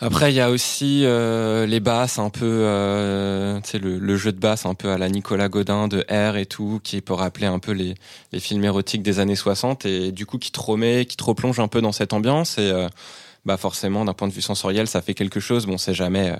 Après, 0.00 0.30
il 0.32 0.36
y 0.36 0.40
a 0.40 0.50
aussi 0.50 1.02
euh, 1.04 1.66
les 1.66 1.80
basses, 1.80 2.20
un 2.20 2.30
peu, 2.30 2.44
euh, 2.46 3.60
tu 3.62 3.70
sais, 3.70 3.78
le, 3.80 3.98
le 3.98 4.16
jeu 4.16 4.30
de 4.30 4.38
basse 4.38 4.64
un 4.64 4.74
peu 4.74 4.90
à 4.90 4.98
la 4.98 5.08
Nicolas 5.08 5.48
Godin 5.48 5.88
de 5.88 6.04
R 6.08 6.36
et 6.36 6.46
tout, 6.46 6.80
qui 6.84 7.00
peut 7.00 7.14
rappeler 7.14 7.46
un 7.46 7.58
peu 7.58 7.72
les, 7.72 7.94
les 8.30 8.38
films 8.38 8.64
érotiques 8.64 9.02
des 9.02 9.18
années 9.18 9.34
60 9.34 9.86
et 9.86 10.12
du 10.12 10.24
coup 10.24 10.38
qui 10.38 10.52
te 10.52 10.60
remet, 10.60 11.04
qui 11.04 11.16
te 11.16 11.24
replonge 11.24 11.58
un 11.58 11.66
peu 11.66 11.80
dans 11.80 11.90
cette 11.90 12.12
ambiance 12.12 12.58
et 12.58 12.70
euh, 12.70 12.88
bah 13.44 13.56
forcément 13.56 14.04
d'un 14.04 14.12
point 14.14 14.28
de 14.28 14.32
vue 14.32 14.40
sensoriel, 14.42 14.86
ça 14.86 15.02
fait 15.02 15.14
quelque 15.14 15.40
chose. 15.40 15.66
Bon, 15.66 15.78
c'est 15.78 15.94
jamais, 15.94 16.30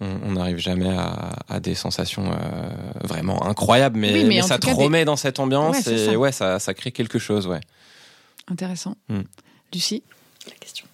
euh, 0.00 0.18
on 0.24 0.32
n'arrive 0.32 0.58
jamais 0.58 0.90
à, 0.96 1.32
à 1.48 1.58
des 1.58 1.74
sensations 1.74 2.30
euh, 2.30 2.70
vraiment 3.02 3.46
incroyables, 3.46 3.98
mais, 3.98 4.12
Oui, 4.12 4.22
mais 4.22 4.28
mais 4.36 4.42
en 4.42 4.46
ça 4.46 4.58
te 4.60 4.66
cas, 4.66 4.74
des- 4.74 4.84
remet 4.84 5.04
dans 5.04 5.16
cette 5.16 5.40
ambiance 5.40 5.74
Ouais, 5.76 5.82
c'est 5.82 5.94
et 5.94 6.06
ça. 6.06 6.12
ouais, 6.18 6.30
ça, 6.30 6.58
ça 6.60 6.72
crée 6.72 6.92
quelque 6.92 7.18
chose, 7.18 7.48
ouais. 7.48 7.60
Intéressant. 8.48 8.94
Hmm. 9.08 9.22
Lucie? 9.74 10.04
La 10.46 10.54
question. 10.54 10.86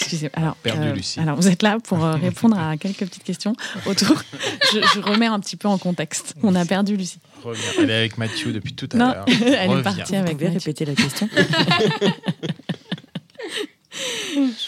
Excusez-moi. 0.00 0.32
Alors, 0.34 0.56
Perdu, 0.56 0.92
Lucie. 0.92 1.20
alors, 1.20 1.36
vous 1.36 1.48
êtes 1.48 1.62
là 1.62 1.78
pour 1.82 2.04
euh, 2.04 2.12
répondre 2.16 2.58
à 2.58 2.76
quelques 2.76 3.00
petites 3.06 3.22
questions 3.24 3.54
autour. 3.86 4.22
Je, 4.72 4.80
je 4.94 5.00
remets 5.00 5.26
un 5.26 5.38
petit 5.40 5.56
peu 5.56 5.68
en 5.68 5.78
contexte. 5.78 6.34
On 6.42 6.54
a 6.54 6.64
perdu 6.64 6.96
Lucie. 6.96 7.18
Reviens. 7.44 7.62
Elle 7.78 7.90
est 7.90 7.94
avec 7.98 8.18
Mathieu 8.18 8.52
depuis 8.52 8.74
tout 8.74 8.88
à 8.92 8.96
Non, 8.96 9.06
l'heure. 9.12 9.24
elle 9.28 9.70
est 9.78 9.82
partie 9.82 10.02
Vous 10.12 10.14
avec 10.18 10.32
pouvez 10.38 10.50
Mathieu. 10.50 10.58
répéter 10.58 10.84
la 10.84 10.94
question 10.94 11.28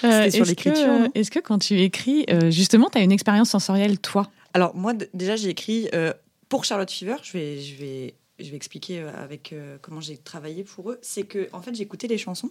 Euh, 0.04 0.24
C'était 0.24 0.30
sur 0.32 0.42
est-ce 0.42 0.50
l'écriture, 0.50 1.12
que- 1.14 1.28
que 1.28 1.38
quand 1.38 1.58
tu 1.58 1.80
écris, 1.80 2.24
euh, 2.28 2.50
justement, 2.50 2.88
tu 2.90 2.98
as 2.98 3.02
une 3.02 3.12
expérience 3.12 3.50
sensorielle, 3.50 3.98
toi? 3.98 4.28
Alors 4.52 4.74
moi, 4.74 4.92
déjà, 5.14 5.36
j'ai 5.36 5.48
écrit 5.48 5.88
euh, 5.94 6.12
pour 6.48 6.64
Charlotte 6.64 6.90
Fever. 6.90 7.16
Je 7.22 7.32
vais, 7.32 7.60
je 7.60 7.74
vais, 7.76 8.14
je 8.40 8.50
vais 8.50 8.56
expliquer 8.56 9.00
euh, 9.00 9.10
avec 9.22 9.52
euh, 9.52 9.76
comment 9.80 10.00
j'ai 10.00 10.16
travaillé 10.18 10.64
pour 10.64 10.90
eux. 10.90 10.98
C'est 11.02 11.22
que 11.22 11.48
en 11.52 11.62
fait, 11.62 11.74
j'écoutais 11.74 12.08
les 12.08 12.18
chansons 12.18 12.50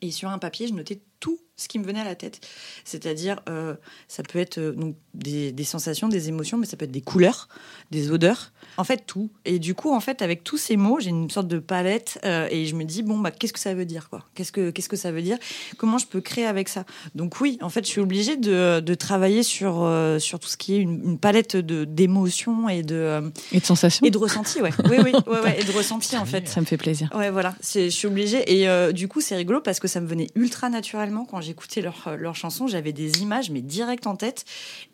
et 0.00 0.10
sur 0.10 0.28
un 0.28 0.38
papier, 0.38 0.66
je 0.68 0.74
notais 0.74 1.00
tout 1.20 1.40
ce 1.56 1.68
qui 1.68 1.78
me 1.78 1.84
venait 1.84 2.00
à 2.00 2.04
la 2.04 2.14
tête. 2.14 2.46
C'est-à-dire, 2.84 3.40
euh, 3.48 3.74
ça 4.08 4.22
peut 4.22 4.38
être 4.38 4.58
euh, 4.58 4.72
donc 4.72 4.96
des, 5.14 5.52
des 5.52 5.64
sensations, 5.64 6.08
des 6.08 6.28
émotions, 6.28 6.58
mais 6.58 6.66
ça 6.66 6.76
peut 6.76 6.84
être 6.84 6.90
des 6.90 7.00
couleurs, 7.00 7.48
des 7.90 8.10
odeurs. 8.10 8.52
En 8.76 8.84
fait, 8.84 9.04
tout. 9.06 9.30
Et 9.44 9.58
du 9.58 9.74
coup, 9.74 9.92
en 9.92 10.00
fait, 10.00 10.22
avec 10.22 10.44
tous 10.44 10.56
ces 10.56 10.76
mots, 10.76 10.98
j'ai 11.00 11.10
une 11.10 11.30
sorte 11.30 11.48
de 11.48 11.58
palette 11.58 12.18
euh, 12.24 12.48
et 12.50 12.66
je 12.66 12.74
me 12.74 12.84
dis 12.84 13.02
bon 13.02 13.18
bah 13.18 13.30
qu'est-ce 13.30 13.52
que 13.52 13.58
ça 13.60 13.74
veut 13.74 13.84
dire 13.84 14.08
quoi? 14.08 14.24
Qu'est-ce 14.34 14.52
que 14.52 14.70
qu'est-ce 14.70 14.88
que 14.88 14.96
ça 14.96 15.12
veut 15.12 15.22
dire? 15.22 15.38
Comment 15.76 15.98
je 15.98 16.06
peux 16.06 16.20
créer 16.20 16.46
avec 16.46 16.68
ça? 16.68 16.84
Donc 17.14 17.40
oui, 17.40 17.58
en 17.62 17.68
fait, 17.68 17.84
je 17.84 17.90
suis 17.90 18.00
obligée 18.00 18.36
de, 18.36 18.80
de 18.80 18.94
travailler 18.94 19.42
sur 19.42 19.82
euh, 19.82 20.18
sur 20.18 20.38
tout 20.40 20.48
ce 20.48 20.56
qui 20.56 20.74
est 20.74 20.78
une, 20.78 21.00
une 21.04 21.18
palette 21.18 21.56
de 21.56 21.84
d'émotions 21.84 22.68
et 22.68 22.82
de 22.82 22.94
euh, 22.94 23.20
Et 23.52 23.60
de 23.60 23.64
sensations 23.66 24.06
et 24.06 24.10
de 24.10 24.18
ressentis, 24.18 24.60
ouais. 24.60 24.70
Oui, 24.90 24.96
oui, 25.04 25.12
ouais, 25.26 25.40
ouais, 25.40 25.60
et 25.60 25.64
de 25.64 25.72
ressentis 25.72 26.16
en 26.16 26.24
fait. 26.24 26.48
Ça 26.48 26.60
me 26.60 26.66
fait 26.66 26.76
plaisir. 26.76 27.10
Ouais, 27.14 27.30
voilà, 27.30 27.54
c'est, 27.60 27.84
je 27.90 27.94
suis 27.96 28.06
obligée. 28.08 28.42
Et 28.60 28.68
euh, 28.68 28.92
du 28.92 29.08
coup, 29.08 29.20
c'est 29.20 29.36
rigolo 29.36 29.60
parce 29.60 29.80
que 29.80 29.88
ça 29.88 30.00
me 30.00 30.06
venait 30.06 30.28
ultra 30.34 30.68
naturellement 30.70 31.24
quand 31.24 31.40
j'écoutais 31.40 31.80
leurs 31.80 32.16
leurs 32.18 32.36
chansons. 32.36 32.66
J'avais 32.66 32.92
des 32.92 33.22
images, 33.22 33.50
mais 33.50 33.60
direct 33.62 34.06
en 34.06 34.16
tête. 34.16 34.44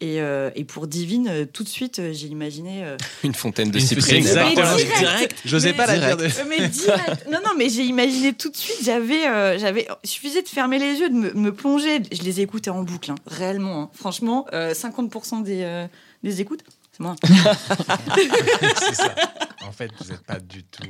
Et, 0.00 0.20
euh, 0.20 0.50
et 0.54 0.64
pour 0.64 0.86
Divine, 0.86 1.46
tout 1.52 1.64
de 1.64 1.68
suite, 1.68 2.00
j'ai 2.12 2.26
imaginé. 2.28 2.84
euh, 2.84 2.96
Une 3.24 3.34
fontaine 3.34 3.69
de 3.70 3.78
cyprès. 3.78 4.16
Exactement. 4.16 4.76
Direct. 4.76 4.98
direct. 4.98 5.36
J'osais 5.44 5.72
pas 5.72 5.86
la 5.86 5.98
dire. 5.98 6.16
de- 6.16 6.28
Mais 6.48 6.68
direct. 6.68 7.26
Non, 7.30 7.38
non, 7.44 7.50
mais 7.56 7.68
j'ai 7.68 7.82
imaginé 7.84 8.32
tout 8.32 8.50
de 8.50 8.56
suite. 8.56 8.78
J'avais, 8.84 9.26
euh, 9.26 9.58
j'avais. 9.58 9.86
Il 10.04 10.08
suffisait 10.10 10.42
de 10.42 10.48
fermer 10.48 10.78
les 10.78 10.98
yeux, 11.00 11.08
de 11.08 11.14
me, 11.14 11.32
me 11.34 11.52
plonger. 11.52 12.00
Je 12.12 12.22
les 12.22 12.40
ai 12.40 12.42
écoutés 12.42 12.70
en 12.70 12.82
boucle, 12.82 13.10
hein, 13.10 13.16
réellement. 13.26 13.82
hein. 13.82 13.90
Franchement, 13.94 14.46
euh, 14.52 14.74
50% 14.74 15.42
des, 15.42 15.62
euh, 15.62 15.86
des 16.22 16.40
écoutes. 16.40 16.60
C'est 16.92 17.00
moi. 17.02 17.16
c'est 18.78 18.94
ça. 18.94 19.14
En 19.66 19.72
fait, 19.72 19.90
vous 20.00 20.10
n'êtes 20.10 20.24
pas 20.24 20.38
du 20.40 20.64
tout. 20.64 20.82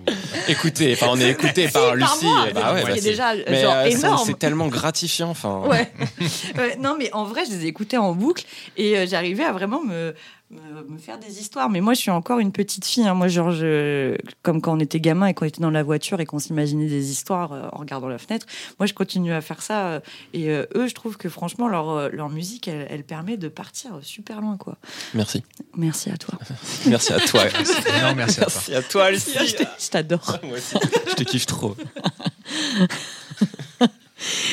Écoutez, 0.48 0.92
enfin, 0.94 1.08
on 1.10 1.20
est 1.20 1.30
écouté 1.30 1.68
par 1.68 1.82
par 1.88 1.94
Lucie. 1.96 2.24
moi, 2.24 2.46
bah 2.54 2.72
ouais, 2.74 2.82
bah 2.84 2.90
est 2.92 2.94
c'est- 2.96 3.00
déjà 3.10 3.34
mais 3.34 3.60
genre 3.62 3.74
euh, 3.74 3.84
c'est- 3.90 3.98
énorme. 3.98 4.22
c'est 4.26 4.38
tellement 4.38 4.68
gratifiant. 4.68 5.28
Enfin, 5.30 5.62
Ouais. 5.66 5.92
Ouais, 6.56 6.76
Non, 6.80 6.96
mais 6.98 7.12
en 7.12 7.24
vrai, 7.24 7.42
je 7.46 7.50
les 7.56 7.66
écoutais 7.66 7.96
en 7.96 8.12
boucle 8.14 8.44
et 8.76 8.96
euh, 8.96 9.06
j'arrivais 9.08 9.44
à 9.44 9.52
vraiment 9.52 9.82
me, 9.82 10.14
me, 10.50 10.82
me 10.94 10.98
faire 10.98 11.18
des 11.18 11.40
histoires. 11.40 11.70
Mais 11.70 11.80
moi, 11.80 11.94
je 11.94 12.00
suis 12.00 12.10
encore 12.10 12.38
une 12.40 12.52
petite 12.52 12.84
fille. 12.84 13.06
hein. 13.06 13.14
Moi, 13.14 13.28
genre, 13.28 13.50
je, 13.52 14.16
comme 14.42 14.60
quand 14.60 14.76
on 14.76 14.80
était 14.80 15.00
gamin 15.00 15.26
et 15.26 15.34
qu'on 15.34 15.46
était 15.46 15.60
dans 15.60 15.70
la 15.70 15.82
voiture 15.82 16.20
et 16.20 16.26
qu'on 16.26 16.38
s'imaginait 16.38 16.88
des 16.88 17.10
histoires 17.10 17.52
euh, 17.52 17.68
en 17.72 17.78
regardant 17.78 18.08
la 18.08 18.18
fenêtre. 18.18 18.46
Moi, 18.78 18.86
je 18.86 18.94
continue 18.94 19.32
à 19.32 19.40
faire 19.40 19.62
ça. 19.62 19.86
euh, 19.86 20.00
et 20.32 20.50
euh, 20.50 20.66
eux, 20.74 20.88
je 20.88 20.94
trouve 20.94 21.16
que 21.16 21.28
franchement, 21.28 21.68
leur, 21.68 21.88
euh, 21.90 22.08
leur 22.12 22.28
musique, 22.28 22.68
elle, 22.68 22.86
elle 22.90 23.04
permet 23.04 23.36
de 23.36 23.48
partir 23.48 23.92
super 24.02 24.40
loin, 24.40 24.56
quoi. 24.56 24.76
Merci. 25.14 25.42
Merci 25.76 26.10
à 26.10 26.16
toi. 26.16 26.38
Merci 26.86 27.12
à 27.12 27.20
toi. 27.20 27.44
Non, 28.02 28.14
merci 28.14 28.40
à 28.40 28.46
toi. 28.46 28.52
Merci 28.54 28.74
à 28.74 28.82
toi, 28.82 29.10
Lucie. 29.10 29.32
Je 29.78 29.88
t'adore. 29.90 30.38
Moi 30.42 30.56
aussi. 30.56 30.74
Je 31.10 31.14
te 31.14 31.22
kiffe 31.24 31.46
trop. 31.46 31.76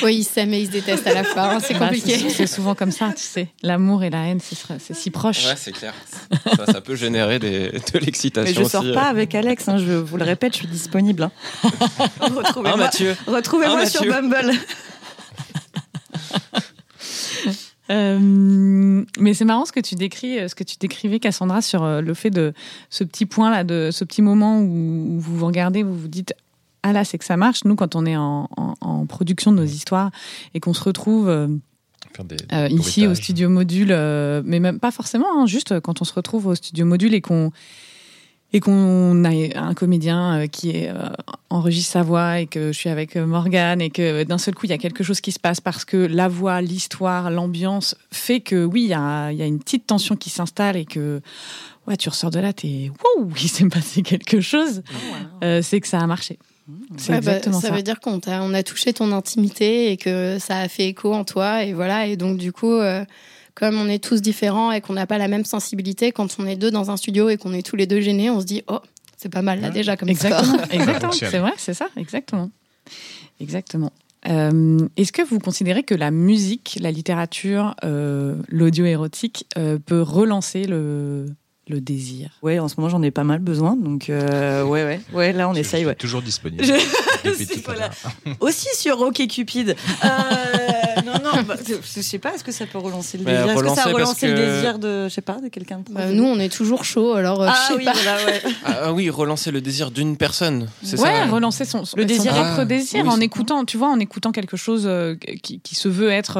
Oui, 0.02 0.16
ils 0.16 0.24
s'aiment 0.24 0.54
et 0.54 0.60
ils 0.60 0.66
se 0.66 0.72
détestent 0.72 1.06
à 1.06 1.12
la 1.14 1.24
fin. 1.24 1.50
hein, 1.50 1.58
C'est 1.60 1.74
Bah, 1.74 1.86
compliqué. 1.86 2.16
c'est- 2.18 2.30
c'est 2.30 2.46
souvent 2.46 2.74
comme 2.74 2.90
ça, 2.90 3.12
tu 3.14 3.22
sais. 3.22 3.48
L'amour 3.62 4.02
et 4.02 4.10
la 4.10 4.26
haine, 4.26 4.40
c'est 4.40 4.56
c'est 4.78 4.94
si 4.94 5.10
proche. 5.10 5.44
Ouais, 5.46 5.54
c'est 5.56 5.72
clair. 5.72 5.94
Ça, 6.56 6.66
ça 6.66 6.80
peut 6.80 6.94
générer 6.96 7.38
des, 7.38 7.68
de 7.70 7.80
Mais 7.94 8.00
l'excitation 8.00 8.62
je 8.64 8.68
sors 8.68 8.82
aussi. 8.82 8.92
pas 8.94 9.04
avec 9.08 9.34
Alex, 9.34 9.68
hein, 9.68 9.76
je 9.78 9.92
vous 9.92 10.16
le 10.16 10.24
répète, 10.24 10.54
je 10.54 10.58
suis 10.60 10.68
disponible. 10.68 11.24
hein. 11.24 11.30
Hein, 11.64 11.70
Retrouvez-moi 12.36 12.76
Mathieu 12.76 13.16
retrouvez-moi 13.26 13.80
Hein, 13.82 13.86
sur 13.86 14.04
Bumble. 14.04 14.52
Euh, 17.90 18.18
mais 19.18 19.32
c'est 19.32 19.46
marrant 19.46 19.64
ce 19.64 19.72
que 19.72 19.80
tu 19.80 19.94
décris, 19.94 20.38
euh, 20.38 20.48
ce 20.48 20.54
que 20.54 20.62
tu 20.62 20.76
décrivais, 20.78 21.20
Cassandra, 21.20 21.62
sur 21.62 21.84
euh, 21.84 22.02
le 22.02 22.12
fait 22.12 22.28
de 22.28 22.52
ce 22.90 23.02
petit 23.02 23.24
point 23.24 23.50
là, 23.50 23.64
de 23.64 23.88
ce 23.90 24.04
petit 24.04 24.20
moment 24.20 24.58
où, 24.60 24.64
où 25.16 25.18
vous 25.20 25.38
vous 25.38 25.46
regardez, 25.46 25.82
vous 25.82 25.96
vous 25.98 26.06
dites 26.08 26.34
ah 26.82 26.92
là 26.92 27.04
c'est 27.04 27.18
que 27.18 27.24
ça 27.24 27.36
marche. 27.36 27.64
Nous 27.64 27.74
quand 27.76 27.96
on 27.96 28.06
est 28.06 28.16
en, 28.16 28.48
en- 28.56 28.74
en 28.80 29.06
production 29.06 29.52
de 29.52 29.56
nos 29.58 29.64
histoires 29.64 30.10
et 30.54 30.60
qu'on 30.60 30.74
se 30.74 30.82
retrouve 30.84 31.28
euh, 31.28 31.48
Faire 32.14 32.24
des- 32.24 32.36
euh, 32.52 32.68
ici 32.68 33.06
au 33.06 33.14
studio 33.14 33.48
module, 33.48 33.88
euh, 33.90 34.42
mais 34.44 34.60
même 34.60 34.78
pas 34.78 34.90
forcément, 34.90 35.26
hein, 35.36 35.46
juste 35.46 35.80
quand 35.80 36.00
on 36.00 36.04
se 36.04 36.12
retrouve 36.14 36.46
au 36.46 36.54
studio 36.54 36.84
module 36.86 37.14
et 37.14 37.20
qu'on 37.20 37.50
et 38.54 38.60
qu'on 38.60 39.24
a 39.26 39.30
un 39.60 39.74
comédien 39.74 40.46
qui 40.48 40.70
est, 40.70 40.88
euh, 40.88 41.10
enregistre 41.50 41.92
sa 41.92 42.02
voix 42.02 42.40
et 42.40 42.46
que 42.46 42.68
je 42.72 42.78
suis 42.78 42.88
avec 42.88 43.14
Morgane 43.16 43.82
et 43.82 43.90
que 43.90 44.24
d'un 44.24 44.38
seul 44.38 44.54
coup 44.54 44.64
il 44.64 44.70
y 44.70 44.72
a 44.72 44.78
quelque 44.78 45.04
chose 45.04 45.20
qui 45.20 45.32
se 45.32 45.38
passe 45.38 45.60
parce 45.60 45.84
que 45.84 45.98
la 45.98 46.28
voix, 46.28 46.62
l'histoire, 46.62 47.30
l'ambiance 47.30 47.94
fait 48.10 48.40
que 48.40 48.64
oui 48.64 48.84
il 48.84 48.88
y 48.88 48.94
a, 48.94 49.32
il 49.32 49.36
y 49.38 49.42
a 49.42 49.46
une 49.46 49.58
petite 49.58 49.86
tension 49.86 50.16
qui 50.16 50.30
s'installe 50.30 50.76
et 50.78 50.86
que 50.86 51.20
ouais 51.86 51.98
tu 51.98 52.08
ressors 52.08 52.30
de 52.30 52.38
là 52.40 52.54
t'es 52.54 52.90
wow 53.18 53.28
il 53.42 53.48
s'est 53.50 53.68
passé 53.68 54.00
quelque 54.00 54.40
chose. 54.40 54.82
Euh, 55.44 55.60
c'est 55.60 55.80
que 55.82 55.86
ça 55.88 55.98
a 56.00 56.06
marché 56.06 56.38
c'est 56.96 57.12
Ouais, 57.12 57.20
bah, 57.20 57.32
exactement 57.32 57.60
ça 57.60 57.68
ça, 57.68 57.74
veut 57.74 57.82
dire 57.82 58.00
qu'on 58.00 58.20
t'a- 58.20 58.42
on 58.42 58.52
a 58.54 58.62
touché 58.62 58.92
ton 58.92 59.12
intimité 59.12 59.90
et 59.92 59.96
que 59.96 60.38
ça 60.38 60.58
a 60.58 60.68
fait 60.68 60.86
écho 60.88 61.12
en 61.14 61.24
toi 61.24 61.64
et 61.64 61.72
voilà. 61.72 62.06
Et 62.06 62.16
donc 62.16 62.38
du 62.38 62.52
coup 62.52 62.72
euh, 62.72 63.04
comme 63.54 63.76
on 63.76 63.88
est 63.88 64.02
tous 64.02 64.20
différents 64.22 64.70
et 64.72 64.80
qu'on 64.80 64.92
n'a 64.92 65.06
pas 65.06 65.18
la 65.18 65.28
même 65.28 65.44
sensibilité 65.44 66.12
quand 66.12 66.36
on 66.38 66.46
est 66.46 66.56
deux 66.56 66.70
dans 66.70 66.90
un 66.90 66.96
studio 66.96 67.28
et 67.28 67.36
qu'on 67.36 67.52
est 67.52 67.62
tous 67.66 67.76
les 67.76 67.86
deux 67.86 68.00
gênés 68.00 68.30
on 68.30 68.40
se 68.40 68.46
dit 68.46 68.62
oh 68.68 68.80
c'est 69.16 69.28
pas 69.32 69.42
mal 69.42 69.60
là 69.60 69.68
Ouais. 69.68 69.74
déjà 69.74 69.96
comme 69.96 70.08
exactement. 70.10 70.42
Score. 70.64 70.72
exactement. 70.72 71.12
c'est 71.12 71.38
vrai 71.38 71.52
c'est 71.56 71.74
ça. 71.74 71.88
Exactement. 71.96 72.50
Exactement. 73.40 73.92
Euh, 74.28 74.78
Est-ce 74.96 75.12
que 75.12 75.22
vous 75.22 75.38
considérez 75.38 75.84
que 75.84 75.94
la 75.94 76.10
musique, 76.10 76.76
la 76.80 76.90
littérature, 76.90 77.74
euh, 77.84 78.34
l'audio 78.48 78.84
érotique 78.84 79.46
euh, 79.56 79.78
peut 79.78 80.02
relancer 80.02 80.64
le, 80.66 81.26
le 81.68 81.80
désir 81.80 82.30
Ouais, 82.42 82.58
en 82.58 82.68
ce 82.68 82.74
moment, 82.78 82.88
j'en 82.88 83.02
ai 83.02 83.10
pas 83.10 83.24
mal 83.24 83.38
besoin. 83.40 83.76
Donc, 83.76 84.10
euh, 84.10 84.62
ouais, 84.64 84.84
ouais. 84.84 85.00
Ouais, 85.12 85.32
là, 85.32 85.48
on 85.48 85.54
Je 85.54 85.60
essaye, 85.60 85.80
suis 85.80 85.86
ouais. 85.88 85.94
Toujours 85.94 86.22
disponible. 86.22 86.64
Je- 86.64 86.72
Depuis 87.24 87.44
C'est- 87.46 87.54
tout 87.62 87.70
à 87.70 87.74
voilà. 87.74 87.90
l'heure. 88.24 88.36
Aussi 88.40 88.68
sur 88.76 89.00
OkCupid. 89.00 89.76
Euh, 90.04 91.00
non, 91.04 91.12
non, 91.24 91.42
bah, 91.46 91.54
je 91.66 92.00
sais 92.00 92.18
pas, 92.18 92.34
est-ce 92.34 92.44
que 92.44 92.52
ça 92.52 92.66
peut 92.66 92.78
relancer 92.78 93.18
le 93.18 93.24
désir? 93.24 93.48
Est-ce 93.50 93.62
que 93.62 93.68
ça 93.74 93.82
a 93.84 93.92
relancé 93.92 94.28
le 94.28 94.34
que- 94.34 94.38
désir 94.38 94.78
de, 94.78 95.04
je 95.08 95.14
sais 95.14 95.20
pas, 95.20 95.40
de 95.40 95.48
quelqu'un 95.48 95.78
de 95.78 95.92
Bah, 95.92 96.06
nous 96.06 96.24
on 96.24 96.38
est 96.38 96.48
toujours 96.52 96.84
chaud 96.84 97.12
alors 97.14 97.42
euh, 97.42 97.48
Ah 97.50 97.54
je 97.68 97.72
sais 97.72 97.78
oui, 97.78 97.84
pas 97.84 97.92
voilà, 97.92 98.24
ouais. 98.26 98.42
Ah 98.64 98.92
oui, 98.92 99.08
relancer 99.10 99.50
le 99.50 99.60
désir 99.60 99.90
d'une 99.90 100.16
personne. 100.16 100.68
C'est 100.82 100.98
Ouais, 101.00 101.08
ça 101.12 101.26
relancer 101.26 101.64
son, 101.64 101.84
son- 101.84 101.96
Le 101.96 102.02
son 102.02 102.06
désir. 102.08 102.32
propre 102.32 102.48
Ah, 102.60 102.64
désir 102.64 103.04
oui, 103.04 103.10
en 103.10 103.20
écoutant, 103.20 103.64
tu 103.64 103.76
vois, 103.76 103.88
en 103.88 103.98
écoutant 104.00 104.32
quelque 104.32 104.56
chose 104.56 104.84
euh, 104.86 105.14
qui, 105.42 105.60
qui 105.60 105.74
se 105.74 105.88
veut 105.88 106.10
être 106.10 106.38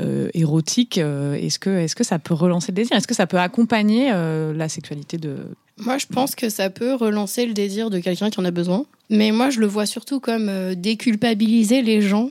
euh, 0.00 0.28
érotique. 0.34 0.98
euh, 0.98 1.34
est-ce 1.34 1.58
que, 1.58 1.70
est-ce 1.70 1.94
que 1.96 2.04
ça 2.04 2.18
peut 2.18 2.34
relancer 2.34 2.72
le 2.72 2.76
désir? 2.76 2.96
Est-ce 2.96 3.06
que 3.06 3.14
ça 3.14 3.26
peut 3.26 3.38
accompagner 3.38 4.10
euh, 4.12 4.52
la 4.54 4.68
sexualité 4.68 5.18
de 5.18 5.36
Moi, 5.78 5.98
je 5.98 6.06
pense 6.06 6.34
que 6.34 6.48
ça 6.48 6.70
peut 6.70 6.94
relancer 6.94 7.46
le 7.46 7.52
désir 7.54 7.90
de 7.90 7.98
quelqu'un 7.98 8.30
qui 8.30 8.40
en 8.40 8.44
a 8.44 8.50
besoin. 8.50 8.84
Mais 9.10 9.30
moi, 9.30 9.50
je 9.50 9.60
le 9.60 9.66
vois 9.66 9.86
surtout 9.86 10.18
comme 10.20 10.48
euh, 10.48 10.74
déculpabiliser 10.74 11.82
les 11.82 12.02
gens 12.02 12.30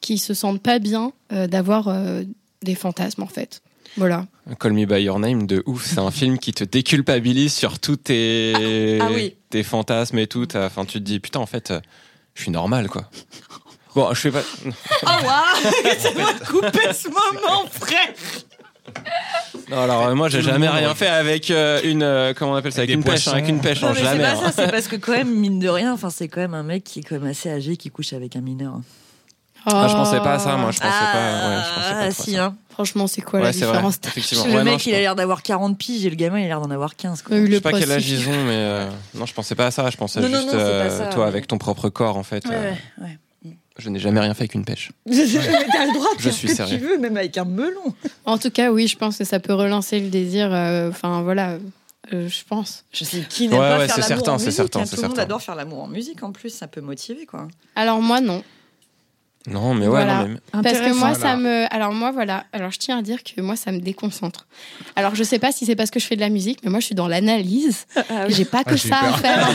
qui 0.00 0.18
se 0.18 0.34
sentent 0.34 0.62
pas 0.62 0.78
bien 0.78 1.12
euh, 1.32 1.46
d'avoir 1.48 1.88
euh, 1.88 2.22
des 2.62 2.74
fantasmes, 2.76 3.22
en 3.22 3.26
fait. 3.26 3.62
Voilà. 3.96 4.26
Call 4.58 4.72
Me 4.72 4.86
By 4.86 5.02
Your 5.02 5.18
Name 5.18 5.46
de 5.46 5.62
ouf. 5.66 5.84
C'est 5.84 5.98
un 5.98 6.10
film 6.10 6.38
qui 6.38 6.52
te 6.54 6.64
déculpabilise 6.64 7.52
sur 7.52 7.78
tous 7.78 7.96
tes, 7.96 8.98
Ah, 9.00 9.06
ah 9.08 9.12
oui. 9.14 9.34
tes 9.50 9.62
fantasmes 9.62 10.18
et 10.18 10.26
tout. 10.26 10.46
Enfin, 10.56 10.84
tu 10.86 10.94
te 10.94 11.04
dis, 11.04 11.20
putain, 11.20 11.40
en 11.40 11.46
fait, 11.46 11.72
euh, 11.72 11.80
je 12.34 12.42
suis 12.42 12.50
normal, 12.50 12.88
quoi. 12.88 13.10
Bon, 13.94 14.12
je 14.14 14.20
fais 14.20 14.30
pas. 14.30 14.42
Oh 15.04 15.06
waouh 15.06 15.72
Laissez-moi 15.84 16.30
couper 16.48 16.92
ce 16.92 17.08
moment, 17.08 17.64
frère 17.70 18.08
Non, 19.70 19.80
alors, 19.82 20.06
euh, 20.08 20.14
moi, 20.14 20.28
j'ai 20.28 20.42
jamais 20.42 20.68
rien 20.68 20.94
fait 20.94 21.08
avec 21.08 21.50
euh, 21.50 21.80
une. 21.84 22.02
euh, 22.02 22.32
comment 22.34 22.52
on 22.52 22.56
appelle 22.56 22.72
ça 22.72 22.80
Avec 22.80 22.90
une 22.94 23.04
pêche. 23.04 23.28
hein, 23.28 23.32
Avec 23.32 23.48
une 23.48 23.60
pêche, 23.60 23.82
Non, 23.82 23.88
hein, 23.88 23.92
mais 23.94 23.98
c'est 24.00 24.04
jamais. 24.06 24.22
pas 24.22 24.30
hein. 24.32 24.40
ça, 24.44 24.52
c'est 24.52 24.70
parce 24.70 24.88
que 24.88 24.96
quand 24.96 25.12
même, 25.12 25.30
mine 25.34 25.58
de 25.58 25.68
rien, 25.68 25.92
enfin, 25.92 26.10
c'est 26.10 26.28
quand 26.28 26.40
même 26.40 26.54
un 26.54 26.62
mec 26.62 26.84
qui 26.84 27.00
est 27.00 27.02
quand 27.02 27.16
même 27.18 27.30
assez 27.30 27.50
âgé 27.50 27.76
qui 27.76 27.90
couche 27.90 28.12
avec 28.12 28.34
un 28.36 28.40
mineur. 28.40 28.74
Ah, 29.64 29.86
je 29.88 29.94
pensais 29.94 30.18
pas 30.18 30.34
à 30.34 30.38
ça, 30.40 30.56
moi. 30.56 30.72
Je 30.72 30.80
pensais 30.80 30.90
ah, 30.90 31.12
pas. 31.12 31.48
Ouais, 31.48 31.62
je 31.62 31.74
pensais 31.74 31.92
pas 31.94 32.00
ah, 32.00 32.10
si, 32.10 32.32
ça. 32.34 32.44
hein. 32.46 32.56
Franchement, 32.70 33.06
c'est 33.06 33.20
quoi 33.20 33.38
Ouais, 33.38 33.46
la 33.46 33.52
c'est 33.52 33.60
vrai. 33.60 33.68
différence? 33.74 33.98
Effectivement. 34.04 34.46
Le 34.46 34.52
Ouais, 34.54 34.64
mec, 34.64 34.84
il 34.86 34.94
a 34.94 34.98
l'air 34.98 35.14
d'avoir 35.14 35.42
40 35.42 35.78
piges 35.78 36.04
et 36.04 36.10
le 36.10 36.16
gamin, 36.16 36.40
il 36.40 36.44
a 36.44 36.48
l'air 36.48 36.60
d'en 36.60 36.70
avoir 36.70 36.96
15. 36.96 37.22
Quoi. 37.22 37.36
Je 37.46 37.52
sais 37.52 37.60
pas 37.60 37.70
quel 37.72 37.92
âge 37.92 38.08
ils 38.10 38.28
ont, 38.28 38.44
mais 38.44 38.56
euh, 38.56 38.88
non, 39.14 39.24
je 39.26 39.34
pensais 39.34 39.54
pas 39.54 39.66
à 39.66 39.70
ça. 39.70 39.88
Je 39.90 39.96
pensais 39.96 40.20
Non, 40.20 40.26
juste 40.28 40.50
ça, 40.50 41.06
toi 41.12 41.26
avec 41.28 41.46
ton 41.46 41.58
propre 41.58 41.90
corps, 41.90 42.16
en 42.16 42.22
fait. 42.24 42.44
Ouais. 42.48 42.76
Je 43.78 43.88
n'ai 43.90 43.98
jamais 43.98 44.20
rien 44.20 44.34
fait 44.34 44.42
avec 44.42 44.54
une 44.54 44.64
pêche. 44.64 44.90
Mais 45.06 45.14
t'as 45.16 45.86
le 45.86 45.92
droit 45.94 46.14
de 46.14 46.18
Je 46.18 46.24
faire 46.24 46.32
suis 46.32 46.48
ce 46.48 46.52
que 46.52 46.56
sérieux. 46.58 46.78
tu 46.78 46.84
veux, 46.84 46.98
même 46.98 47.16
avec 47.16 47.36
un 47.38 47.44
melon. 47.44 47.94
En 48.26 48.36
tout 48.38 48.50
cas, 48.50 48.70
oui, 48.70 48.86
je 48.86 48.96
pense 48.98 49.16
que 49.16 49.24
ça 49.24 49.40
peut 49.40 49.54
relancer 49.54 49.98
le 50.00 50.08
désir. 50.08 50.52
euh, 50.52 50.90
Enfin, 50.90 51.22
voilà. 51.22 51.56
euh, 52.12 52.28
je 52.28 52.44
pense. 52.46 52.84
Je 52.92 53.04
sais 53.04 53.22
qui 53.28 53.48
n'aime 53.48 53.58
Ouais, 53.60 53.68
pas 53.68 53.78
ouais, 53.78 53.86
faire 53.86 53.94
c'est 53.96 54.00
l'amour 54.02 54.16
certain, 54.18 54.32
en 54.34 54.38
c'est 54.38 54.44
musique. 54.46 54.56
certain, 54.56 54.80
hein. 54.80 54.84
Tout 54.90 55.00
le 55.02 55.08
monde 55.08 55.18
adore 55.18 55.40
faire 55.42 55.54
l'amour 55.54 55.82
en 55.82 55.86
musique 55.88 56.22
en 56.22 56.32
plus, 56.32 56.50
ça 56.50 56.66
peut 56.66 56.80
motiver 56.82 57.24
quoi. 57.26 57.48
Alors, 57.74 58.02
moi, 58.02 58.20
non. 58.20 58.42
Non, 59.48 59.74
mais 59.74 59.86
ouais, 59.86 59.90
Voilà. 60.04 60.24
non, 60.24 60.28
mais 60.28 60.62
Parce 60.62 60.78
que 60.80 60.92
moi, 60.94 61.14
ça 61.14 61.36
me. 61.36 61.66
Alors, 61.74 61.92
moi, 61.92 62.10
voilà. 62.12 62.44
Alors, 62.52 62.70
je 62.70 62.78
tiens 62.78 62.98
à 62.98 63.02
dire 63.02 63.22
que 63.24 63.40
moi, 63.40 63.56
ça 63.56 63.72
me 63.72 63.80
déconcentre. 63.80 64.46
Alors, 64.96 65.14
je 65.14 65.24
sais 65.24 65.38
pas 65.38 65.50
si 65.52 65.66
c'est 65.66 65.74
parce 65.76 65.90
que 65.90 65.98
je 65.98 66.06
fais 66.06 66.16
de 66.16 66.20
la 66.20 66.28
musique, 66.28 66.60
mais 66.62 66.70
moi, 66.70 66.80
je 66.80 66.86
suis 66.86 66.94
dans 66.94 67.08
l'analyse. 67.08 67.86
Ah 68.08 68.28
J'ai 68.28 68.44
pas 68.44 68.62
que 68.64 68.76
j'ai 68.76 68.88
eu 68.88 68.90
ça 68.90 69.00
à 69.00 69.12
faire. 69.14 69.48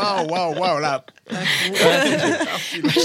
Waouh, 0.00 0.28
waouh, 0.30 0.58
waouh, 0.58 0.78
là. 0.78 1.04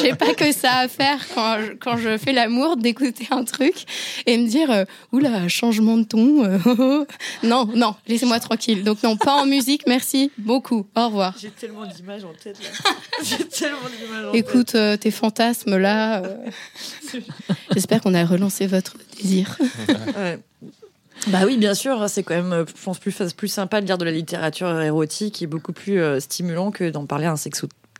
J'ai 0.02 0.14
pas 0.14 0.34
que 0.34 0.52
ça 0.52 0.78
à 0.78 0.88
faire 0.88 1.20
quand 1.34 1.58
je, 1.60 1.72
quand 1.74 1.98
je 1.98 2.18
fais 2.18 2.32
l'amour 2.32 2.78
d'écouter 2.78 3.28
un 3.32 3.44
truc 3.44 3.74
et 4.26 4.38
me 4.38 4.48
dire 4.48 4.72
euh, 4.72 4.86
oula 5.12 5.48
changement 5.50 5.98
de 5.98 6.04
ton. 6.04 6.46
euh, 6.46 7.06
non 7.44 7.68
non 7.76 7.96
laissez-moi 8.08 8.40
tranquille. 8.40 8.84
Donc 8.84 9.04
non 9.04 9.18
pas 9.18 9.34
en 9.42 9.46
musique 9.46 9.84
merci 9.88 10.32
beaucoup 10.38 10.86
au 10.96 11.06
revoir. 11.06 11.34
J'ai 11.38 11.50
tellement 11.50 11.86
d'images 11.86 12.24
en 12.24 12.34
tête 12.34 12.58
là. 12.64 12.70
J'ai 13.24 13.46
tellement 13.46 13.78
d'images 13.90 14.26
en 14.28 14.32
tête. 14.32 14.46
Écoute 14.48 14.76
euh, 14.76 14.96
tes 14.96 15.12
fantasmes 15.24 15.78
là. 15.78 16.22
euh, 16.24 16.36
J'espère 17.74 18.02
qu'on 18.02 18.14
a 18.14 18.26
relancé 18.26 18.68
votre 18.68 18.96
désir. 19.16 19.58
Ouais. 20.18 20.38
Bah 21.28 21.44
oui, 21.46 21.56
bien 21.58 21.74
sûr, 21.74 22.10
c'est 22.10 22.24
quand 22.24 22.36
même, 22.36 22.66
je 22.68 22.84
pense, 22.84 23.00
plus, 23.00 23.16
plus 23.38 23.48
sympa 23.48 23.80
de 23.80 23.86
lire 23.86 23.98
de 23.98 24.04
la 24.04 24.12
littérature 24.12 24.82
érotique 24.82 25.42
et 25.42 25.48
beaucoup 25.48 25.72
plus 25.72 26.02
euh, 26.02 26.20
stimulant 26.20 26.72
que 26.72 26.90
d'en 26.90 27.06
parler 27.06 27.26
à 27.26 27.32
un 27.32 27.38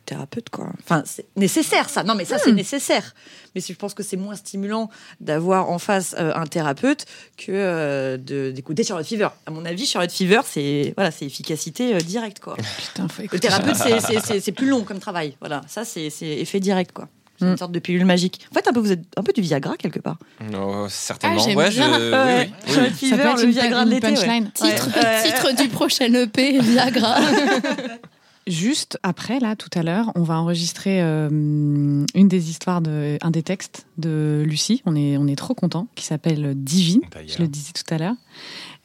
sexothérapeute, 0.04 0.50
quoi. 0.50 0.68
Enfin, 0.82 1.02
c'est 1.06 1.26
nécessaire, 1.36 1.88
ça. 1.88 2.02
Non, 2.04 2.14
mais 2.14 2.24
ça, 2.24 2.38
c'est 2.38 2.52
nécessaire. 2.52 3.14
Mais 3.54 3.60
je 3.60 3.72
pense 3.74 3.94
que 3.94 4.02
c'est 4.02 4.16
moins 4.16 4.34
stimulant 4.36 4.90
d'avoir 5.20 5.70
en 5.70 5.78
face 5.78 6.14
euh, 6.18 6.32
un 6.34 6.46
thérapeute 6.46 7.06
que 7.36 7.46
euh, 7.52 8.16
de- 8.16 8.50
d'écouter 8.50 8.84
Charlotte 8.84 9.06
Fever. 9.06 9.28
À 9.46 9.50
mon 9.50 9.64
avis, 9.64 9.86
Charlotte 9.86 10.12
Fever, 10.12 10.40
c'est 10.44 10.92
voilà, 10.96 11.10
c'est 11.10 11.24
efficacité 11.26 11.94
euh, 11.94 11.98
directe, 12.00 12.40
quoi. 12.40 12.56
Putain, 12.78 13.08
faut 13.08 13.20
Le 13.22 13.24
écouter. 13.26 13.40
thérapeute, 13.48 13.76
c'est- 13.76 14.00
c'est- 14.00 14.20
c'est 14.20 14.40
c'est 14.40 14.52
plus 14.52 14.68
long 14.68 14.82
comme 14.82 14.98
travail. 14.98 15.36
Voilà, 15.40 15.62
ça, 15.68 15.84
c'est 15.84 16.10
c'est 16.10 16.26
effet 16.26 16.60
direct, 16.60 16.92
quoi. 16.92 17.08
C'est 17.40 17.46
une 17.46 17.56
sorte 17.56 17.72
de 17.72 17.80
pilule 17.80 18.04
magique. 18.04 18.46
En 18.52 18.54
fait, 18.54 18.68
un 18.68 18.72
peu, 18.72 18.78
vous 18.78 18.92
êtes 18.92 19.02
un 19.16 19.22
peu 19.24 19.32
du 19.32 19.40
Viagra 19.40 19.76
quelque 19.76 19.98
part. 19.98 20.18
non, 20.52 20.88
certainement. 20.88 21.36
Ah, 21.40 21.44
j'aime 21.44 21.56
ouais, 21.58 21.70
je... 21.70 21.82
oui, 21.82 21.88
Ouais. 21.88 22.48
oui, 22.48 22.52
oui. 22.66 22.72
Charlotte 22.74 22.90
Ça 22.92 22.96
Fever, 22.96 23.16
peut 23.16 23.28
être 23.28 23.42
le 23.42 23.48
Viagra 23.50 23.84
de 23.84 23.90
l'été. 23.90 24.06
ouais. 24.06 24.14
punchline. 24.14 24.50
Titre 24.54 24.88
Ouais. 24.96 25.22
titre 25.24 25.62
du 25.62 25.68
prochain 25.68 26.14
EP 26.14 26.60
Viagra. 26.60 27.16
Juste 28.46 28.98
après, 29.02 29.40
là, 29.40 29.56
tout 29.56 29.70
à 29.74 29.82
l'heure, 29.82 30.12
on 30.16 30.22
va 30.22 30.34
enregistrer 30.34 31.00
euh, 31.00 31.28
une 31.30 32.28
des 32.28 32.50
histoires, 32.50 32.82
de, 32.82 33.16
un 33.22 33.30
des 33.30 33.42
textes 33.42 33.86
de 33.96 34.42
Lucie. 34.46 34.82
On 34.84 34.94
est, 34.94 35.16
on 35.16 35.26
est 35.26 35.36
trop 35.36 35.54
content, 35.54 35.88
qui 35.94 36.04
s'appelle 36.04 36.52
Divine. 36.54 37.00
Je 37.26 37.38
le 37.38 37.48
disais 37.48 37.72
tout 37.72 37.94
à 37.94 37.96
l'heure. 37.96 38.16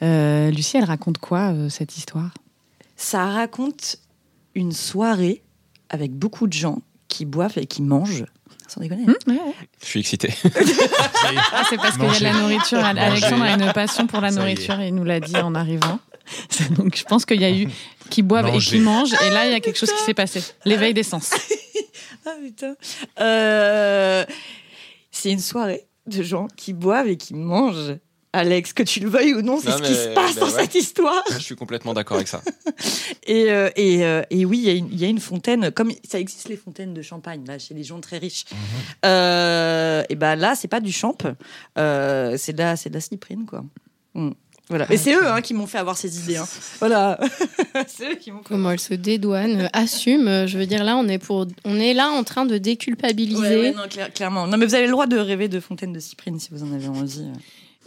Euh, 0.01 0.49
Lucie, 0.51 0.77
elle 0.77 0.85
raconte 0.85 1.17
quoi, 1.17 1.51
euh, 1.51 1.67
cette 1.67 1.97
histoire? 1.97 2.33
Ça 2.95 3.25
raconte 3.25 3.97
une 4.55 4.71
soirée 4.71 5.41
avec 5.89 6.13
beaucoup 6.13 6.47
de 6.47 6.53
gens 6.53 6.81
qui 7.09 7.25
boivent 7.25 7.57
et 7.57 7.65
qui 7.65 7.81
mangent. 7.81 8.25
Sans 8.67 8.79
déconner. 8.79 9.03
Hum, 9.03 9.15
ouais, 9.27 9.33
ouais. 9.33 9.55
Je 9.81 9.87
suis 9.87 9.99
excité. 9.99 10.33
Ah, 11.51 11.63
c'est 11.69 11.77
parce 11.77 11.97
qu'il 11.97 12.05
y 12.05 12.09
a 12.09 12.19
de 12.19 12.23
la 12.23 12.33
Manger. 12.33 12.41
nourriture. 12.41 12.79
Alexandre 12.79 13.43
a 13.43 13.53
une 13.53 13.73
passion 13.73 14.07
pour 14.07 14.21
la 14.21 14.31
nourriture 14.31 14.79
et 14.79 14.87
il 14.87 14.95
nous 14.95 15.03
l'a 15.03 15.19
dit 15.19 15.35
en 15.37 15.53
arrivant. 15.53 15.99
Donc 16.77 16.95
je 16.95 17.03
pense 17.03 17.25
qu'il 17.25 17.41
y 17.41 17.45
a 17.45 17.51
eu 17.51 17.67
qui 18.09 18.21
boivent 18.21 18.53
et 18.53 18.57
qui 18.59 18.79
mangent. 18.79 19.13
Et 19.25 19.29
là, 19.29 19.45
il 19.47 19.51
y 19.51 19.55
a 19.55 19.59
quelque 19.59 19.77
chose 19.77 19.91
qui 19.91 20.03
s'est 20.03 20.13
passé. 20.13 20.41
L'éveil 20.65 20.93
des 20.93 21.03
sens. 21.03 21.31
Ah 22.25 22.35
putain. 22.43 22.75
Euh, 23.21 24.23
c'est 25.09 25.31
une 25.31 25.39
soirée 25.39 25.87
de 26.05 26.21
gens 26.21 26.47
qui 26.55 26.73
boivent 26.73 27.07
et 27.07 27.17
qui 27.17 27.33
mangent. 27.33 27.95
Alex, 28.33 28.73
que 28.73 28.83
tu 28.83 28.99
le 28.99 29.09
veuilles 29.09 29.33
ou 29.33 29.41
non, 29.41 29.59
c'est 29.59 29.71
ce 29.71 29.81
qui 29.81 29.95
se 29.95 30.09
passe 30.13 30.35
ben 30.35 30.41
dans 30.41 30.53
ouais. 30.53 30.61
cette 30.61 30.75
histoire. 30.75 31.23
Je 31.31 31.39
suis 31.39 31.55
complètement 31.55 31.95
d'accord 31.95 32.17
avec 32.17 32.27
ça. 32.27 32.41
Et, 33.25 33.51
euh, 33.51 33.69
et, 33.75 34.03
euh, 34.05 34.21
et 34.29 34.45
oui, 34.45 34.59
il 34.59 34.63
y 34.65 34.69
a 34.69 34.73
une- 34.73 34.89
il 34.91 34.99
y, 34.99 35.05
a 35.05 35.07
une 35.07 35.19
fontaine, 35.19 35.71
comme 35.71 35.91
ça 36.07 36.19
existe 36.19 36.49
les 36.49 36.55
fontaines 36.57 36.93
de 36.93 37.01
champagne, 37.01 37.43
là, 37.47 37.59
chez 37.59 37.73
les 37.73 37.83
gens 37.83 37.99
très 37.99 38.17
riches. 38.17 38.45
Euh, 39.05 40.03
et 40.09 40.15
ben 40.15 40.35
là, 40.35 40.55
c'est 40.55 40.67
pas 40.67 40.79
du 40.79 40.91
champ, 40.91 41.15
euh, 41.77 42.35
c'est 42.37 42.53
de 42.53 42.57
la, 42.59 42.75
c'est 42.75 42.89
de 42.89 42.95
la 42.95 43.01
cyprine, 43.01 43.45
quoi. 43.45 43.63
Mm. 44.15 44.31
Voilà. 44.69 44.85
Et 44.91 44.97
c'est 44.97 45.13
eux 45.15 45.27
hein, 45.27 45.41
qui 45.41 45.53
m'ont 45.55 45.65
fait 45.65 45.79
avoir 45.79 45.97
ces 45.97 46.19
idées. 46.19 46.37
hein. 46.37 46.45
Voilà. 46.79 47.19
c'est 47.87 48.11
eux 48.11 48.15
qui 48.15 48.31
m'ont. 48.31 48.41
Comment 48.43 48.69
elle 48.71 48.79
se 48.79 48.93
dédouane, 48.93 49.61
euh, 49.61 49.67
assume. 49.73 50.27
euh, 50.27 50.45
Je 50.47 50.57
veux 50.59 50.65
dire, 50.67 50.83
là, 50.83 50.95
on 50.95 51.07
est, 51.07 51.17
pour, 51.17 51.47
on 51.65 51.75
est 51.79 51.93
là 51.95 52.09
en 52.09 52.23
train 52.23 52.45
de 52.45 52.57
déculpabiliser. 52.57 53.41
Ouais, 53.41 53.61
ouais, 53.61 53.73
non, 53.73 53.87
clair- 53.89 54.13
clairement. 54.13 54.45
Non, 54.47 54.57
mais 54.57 54.65
vous 54.67 54.75
avez 54.75 54.85
le 54.85 54.91
droit 54.91 55.07
de 55.07 55.17
rêver 55.17 55.47
de 55.47 55.59
fontaine 55.59 55.91
de 55.93 55.99
cyprine 55.99 56.39
si 56.39 56.49
vous 56.51 56.63
en 56.63 56.71
avez 56.73 56.87
envie. 56.87 57.25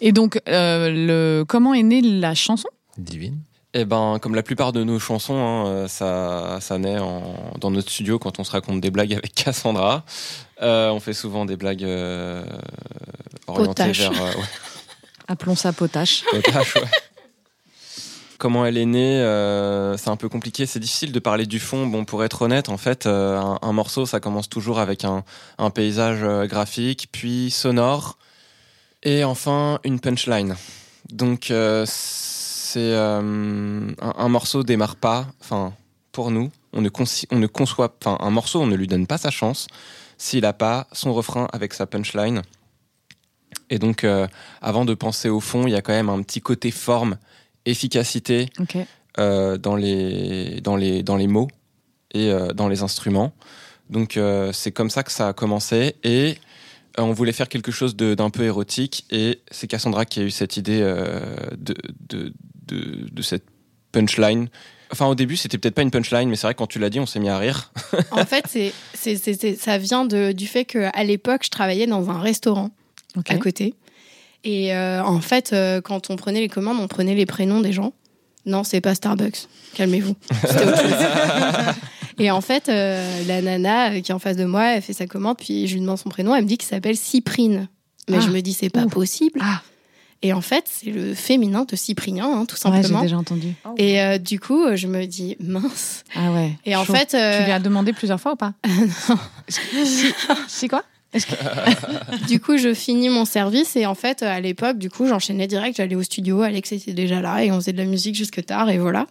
Et 0.01 0.11
donc, 0.13 0.41
euh, 0.49 0.91
le... 0.91 1.45
comment 1.47 1.73
est 1.75 1.83
née 1.85 2.01
la 2.03 2.35
chanson? 2.35 2.69
Divine. 2.99 3.39
Eh 3.75 3.85
ben, 3.87 4.19
comme 4.21 4.35
la 4.35 4.43
plupart 4.43 4.73
de 4.73 4.85
nos 4.85 4.99
chansons, 4.99 5.37
hein, 5.39 5.67
euh, 5.67 5.89
ça, 5.89 6.59
ça 6.61 6.77
naît 6.79 6.99
en- 6.99 7.23
dans 7.61 7.71
notre 7.71 7.91
studio 7.91 8.19
quand 8.19 8.39
on 8.39 8.45
se 8.45 8.51
raconte 8.51 8.81
des 8.83 8.91
blagues 8.91 9.15
avec 9.15 9.35
Cassandra. 9.35 10.05
Euh, 10.61 10.91
on 10.91 11.01
fait 11.01 11.15
souvent 11.15 11.47
des 11.47 11.57
blagues 11.57 11.85
euh, 11.85 12.45
orientées 13.47 13.69
Potaches. 13.85 14.01
vers 14.01 14.11
euh, 14.23 14.27
ouais, 14.27 14.45
Appelons 15.33 15.57
ça 15.57 15.73
potache. 15.73 16.25
Comment 18.39 18.67
elle 18.67 18.77
est 18.77 18.85
née, 18.85 19.19
euh, 19.23 19.97
c'est 19.97 20.11
un 20.11 20.17
peu 20.17 20.29
compliqué. 20.29 20.67
C'est 20.67 20.79
difficile 20.79 21.11
de 21.11 21.19
parler 21.21 21.47
du 21.47 21.59
fond. 21.59 21.87
Bon, 21.87 22.05
pour 22.05 22.23
être 22.23 22.43
honnête, 22.43 22.69
en 22.69 22.77
fait, 22.77 23.07
euh, 23.07 23.41
un, 23.63 23.73
morceau, 23.73 24.05
ça 24.05 24.21
commence 24.21 24.51
toujours 24.51 24.79
avec 24.79 25.07
un, 25.07 25.25
paysage 25.71 26.19
euh, 26.23 26.47
graphique, 26.47 27.09
puis 27.13 27.51
sonore, 27.51 28.19
et 29.05 29.25
enfin 29.25 29.81
une 29.85 30.01
punchline. 30.01 30.55
Donc, 31.11 31.51
c'est 31.87 32.95
un, 32.95 33.87
un 34.03 34.29
morceau 34.29 34.65
démarre 34.65 34.97
pas. 34.97 35.29
Enfin, 35.41 35.73
pour 36.11 36.31
nous, 36.31 36.51
on 36.75 36.83
ne, 36.83 36.91
on 37.31 37.39
ne 37.39 37.47
conçoit. 37.47 37.97
Enfin, 38.05 38.19
un 38.21 38.31
morceau, 38.31 38.61
on 38.61 38.67
ne 38.67 38.77
lui 38.77 38.87
donne 38.87 39.07
pas 39.07 39.17
sa 39.17 39.31
chance 39.31 39.67
s'il 40.19 40.45
a 40.45 40.53
pas 40.53 40.89
son 40.93 41.15
refrain 41.15 41.49
avec 41.55 41.73
sa 41.73 41.87
punchline. 41.87 42.43
Et 43.73 43.79
donc, 43.79 44.05
euh, 44.05 44.29
avant 44.61 44.85
de 44.85 44.93
penser 44.93 45.31
au 45.31 45.41
fond, 45.41 45.67
il 45.67 45.73
y 45.73 45.77
a 45.77 45.81
quand 45.81 45.95
même 45.95 46.11
un 46.11 46.21
petit 46.21 46.43
côté 46.43 46.71
forme, 46.71 47.17
efficacité 47.65 48.51
euh, 49.19 49.57
dans, 49.57 49.77
les, 49.77 50.61
dans, 50.61 50.77
les, 50.77 51.03
dans 51.03 51.17
les 51.17 51.27
mots 51.27 51.49
et 52.13 52.31
euh, 52.31 52.53
dans 52.53 52.69
les 52.69 52.83
instruments. 52.83 53.33
Donc, 53.89 54.19
c'est 54.53 54.73
comme 54.73 54.91
ça 54.91 55.03
que 55.03 55.11
ça 55.11 55.29
a 55.29 55.33
commencé. 55.33 55.97
Et 56.05 56.37
on 56.99 57.13
voulait 57.13 57.33
faire 57.33 57.49
quelque 57.49 57.73
chose 57.73 57.97
d'un 57.97 58.29
peu 58.29 58.45
érotique. 58.45 59.07
Et 59.11 59.41
c'est 59.51 59.67
Cassandra 59.67 60.05
qui 60.05 60.21
a 60.21 60.23
eu 60.23 60.31
cette 60.31 60.59
idée 60.59 60.81
de, 60.81 61.75
de, 62.09 62.33
de, 62.67 63.09
de 63.11 63.23
cette 63.23 63.45
punchline. 63.91 64.49
Enfin, 64.91 65.07
au 65.07 65.15
début, 65.15 65.37
c'était 65.37 65.57
peut-être 65.59 65.75
pas 65.75 65.83
une 65.83 65.91
punchline, 65.91 66.29
mais 66.29 66.37
c'est 66.37 66.47
vrai 66.47 66.55
que 66.55 66.59
quand 66.59 66.67
tu 66.67 66.79
l'as 66.79 66.91
dit, 66.91 67.01
on 67.01 67.07
s'est 67.07 67.21
mis 67.21 67.29
à 67.31 67.39
rire. 67.39 67.73
En 68.11 68.25
fait, 68.27 68.45
c'est, 68.49 68.73
ça 69.57 69.79
vient 69.79 70.05
de, 70.05 70.33
du 70.33 70.47
fait 70.47 70.65
qu'à 70.67 71.05
l'époque, 71.05 71.43
je 71.45 71.51
travaillais 71.51 71.87
dans 71.87 72.11
un 72.11 72.21
restaurant 72.21 72.71
Ok. 73.17 73.31
à 73.31 73.37
côté. 73.37 73.75
Et 74.45 74.75
euh, 74.75 75.03
en 75.05 75.21
fait, 75.21 75.53
euh, 75.53 75.81
quand 75.81 76.11
on 76.11 76.17
prenait 76.17 76.41
les 76.41 76.49
commandes, 76.49 76.79
on 76.81 76.89
prenait 76.89 77.15
les 77.15 77.27
prénoms 77.27 77.61
des 77.61 77.73
gens. 77.73 77.93
Non, 78.45 78.65
c'est 78.65 78.81
pas 78.81 78.95
Starbucks. 78.95 79.47
Calmez-vous. 79.75 80.17
Et 82.19 82.31
en 82.31 82.41
fait, 82.41 82.69
euh, 82.69 83.25
la 83.27 83.41
nana 83.41 84.01
qui 84.01 84.11
est 84.13 84.15
en 84.15 84.19
face 84.19 84.37
de 84.37 84.45
moi, 84.45 84.75
elle 84.75 84.83
fait 84.83 84.93
sa 84.93 85.07
commande, 85.07 85.37
puis 85.39 85.67
je 85.67 85.75
lui 85.75 85.81
demande 85.81 85.99
son 85.99 86.09
prénom, 86.11 86.35
elle 86.35 86.43
me 86.45 86.49
dit 86.49 86.59
qu'il 86.59 86.69
s'appelle 86.69 86.97
Cyprine. 86.97 87.69
Mais 88.09 88.19
Ah. 88.19 88.21
je 88.21 88.29
me 88.31 88.41
dis, 88.41 88.53
c'est 88.53 88.69
pas 88.69 88.83
Ouh. 88.85 88.89
possible. 88.89 89.41
Ah, 89.43 89.63
Et 90.23 90.33
en 90.33 90.41
fait, 90.41 90.65
c'est 90.69 90.91
le 90.91 91.15
fémin 91.15 91.65
de 91.65 91.75
Cyprien, 91.77 92.25
hein, 92.27 92.45
tout 92.47 92.55
ouais, 92.57 92.73
j'ai 92.77 92.83
simplement. 92.83 93.03
déjà 93.03 93.17
entendu. 93.17 93.55
Et 93.79 94.01
euh, 94.03 94.19
du 94.19 94.39
coup, 94.41 94.65
je 94.77 94.87
me 94.89 95.07
dis, 95.07 95.37
mince. 95.41 96.05
Ah 96.15 96.33
ouais. 96.33 96.53
Et 96.67 96.77
en 96.77 96.85
chaud. 96.85 96.95
fait, 96.95 97.15
euh, 97.15 97.39
Tu 97.39 97.45
lui 97.45 97.53
as 97.53 97.61
demandé 97.61 97.93
plusieurs 97.93 98.21
fois 98.21 98.33
ou 98.33 98.37
pas 98.37 98.53
Non. 99.09 99.19
Si, 99.49 100.13
si 100.49 100.69
quoi 100.69 100.83
du 102.29 102.41
coup, 102.41 102.57
je 102.57 102.73
finis 102.75 103.09
mon 103.09 103.25
service 103.25 103.77
et 103.77 103.87
en 103.87 103.95
fait, 103.95 104.23
à 104.23 104.41
l'époque, 104.41 104.79
du 104.79 104.91
coup, 104.91 105.07
j'enchaînais 105.07 105.47
direct. 105.47 105.77
J'allais 105.77 105.95
au 105.95 106.03
studio, 106.03 106.43
Alex 106.43 106.73
était 106.73 106.93
déjà 106.93 107.21
là 107.21 107.45
et 107.45 107.51
on 107.53 107.57
faisait 107.57 107.73
de 107.73 107.79
la 107.79 107.85
musique 107.85 108.15
jusque 108.15 108.45
tard 108.45 108.71
et 108.71 108.79
voilà. 108.79 109.07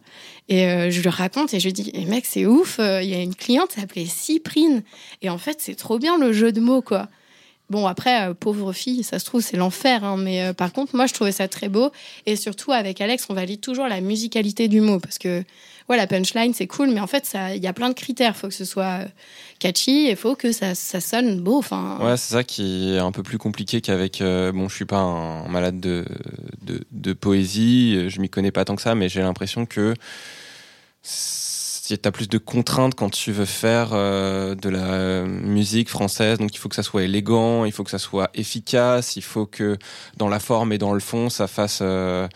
Et 0.50 0.66
euh, 0.66 0.90
je 0.90 1.02
lui 1.02 1.10
raconte 1.10 1.54
et 1.54 1.60
je 1.60 1.66
lui 1.68 1.74
dis, 1.74 1.92
eh, 1.94 2.06
mec, 2.06 2.26
c'est 2.26 2.46
ouf. 2.46 2.80
euh, 2.80 3.02
Il 3.04 3.10
y 3.10 3.14
a 3.14 3.22
une 3.22 3.36
cliente 3.36 3.72
s'appelait 3.74 4.06
Cyprine 4.06 4.84
et 5.22 5.30
en 5.30 5.38
fait, 5.38 5.58
c'est 5.60 5.76
trop 5.76 6.00
bien 6.00 6.18
le 6.18 6.34
jeu 6.34 6.52
de 6.52 6.60
mots, 6.60 6.82
quoi. 6.82 7.08
Bon, 7.70 7.88
après, 7.88 8.30
euh, 8.30 8.34
pauvre 8.34 8.74
fille, 8.74 9.04
ça 9.04 9.18
se 9.18 9.26
trouve, 9.26 9.42
c'est 9.42 9.56
l'enfer. 9.56 10.04
hein, 10.04 10.18
mais 10.18 10.54
par 10.54 10.74
contre, 10.74 10.96
moi, 10.96 11.06
je 11.06 11.14
trouvais 11.14 11.32
ça 11.32 11.48
très 11.48 11.70
beau. 11.70 11.92
Et 12.26 12.36
surtout, 12.36 12.72
avec 12.74 13.00
Alex, 13.00 13.28
on 13.30 13.34
valide 13.34 13.62
toujours 13.62 13.88
la 13.88 14.02
musicalité 14.02 14.68
du 14.68 14.82
mot. 14.82 15.00
Parce 15.00 15.18
que, 15.18 15.44
ouais, 15.88 15.96
la 15.96 16.06
punchline, 16.08 16.54
c'est 16.54 16.68
cool. 16.68 16.90
Mais 16.90 17.00
en 17.00 17.08
fait, 17.08 17.34
il 17.56 17.64
y 17.64 17.68
a 17.68 17.74
plein 17.74 17.88
de 17.88 17.94
critères. 17.94 18.34
Il 18.36 18.40
faut 18.40 18.48
que 18.50 18.54
ce 18.54 18.66
soit 18.66 19.06
catchy. 19.62 20.10
Il 20.10 20.16
faut 20.18 20.36
que 20.36 20.52
ça, 20.52 20.76
ça 20.76 21.00
sonne 21.00 21.40
beau. 21.40 21.60
Enfin, 21.60 21.98
Ouais, 22.02 22.18
c'est 22.18 22.34
ça 22.34 22.44
qui 22.44 22.94
est 22.96 23.00
un 23.00 23.12
peu 23.14 23.24
plus 23.24 23.38
compliqué 23.38 23.80
qu'avec. 23.80 24.20
euh, 24.22 24.52
bon, 24.52 24.68
je 24.68 24.76
suis 24.76 24.86
pas 24.86 24.98
un 24.98 25.48
malade 25.48 25.80
de, 25.80 26.04
de, 26.92 27.14
poésie, 27.14 28.10
je 28.10 28.20
m'y 28.20 28.30
connais 28.30 28.52
pas 28.52 28.66
tant 28.66 28.76
que 28.76 28.82
ça, 28.82 28.96
mais 28.96 29.08
j'ai 29.08 29.22
l'impression 29.22 29.66
que 29.66 29.94
tu 31.04 31.98
as 32.06 32.12
plus 32.12 32.30
de 32.30 32.38
contraintes 32.38 32.96
quand 32.96 33.10
tu 33.10 33.32
veux 33.32 33.46
faire 33.46 33.90
euh, 33.94 34.56
de 34.56 34.70
la 34.70 35.24
musique 35.26 35.90
française. 35.90 36.38
Donc 36.40 36.56
il 36.56 36.58
faut 36.58 36.70
que 36.70 36.76
ça 36.76 36.84
soit 36.84 37.04
élégant, 37.04 37.66
il 37.66 37.72
faut 37.72 37.84
que 37.84 37.92
ça 37.92 38.00
soit 38.00 38.30
efficace, 38.34 39.16
il 39.18 39.24
faut 39.24 39.46
que 39.46 39.78
dans 40.18 40.30
la 40.30 40.40
forme 40.40 40.72
et 40.74 40.78
dans 40.78 40.94
le 40.94 41.00
fond, 41.02 41.30
ça 41.30 41.48
fasse. 41.48 41.80
euh, 41.82 42.28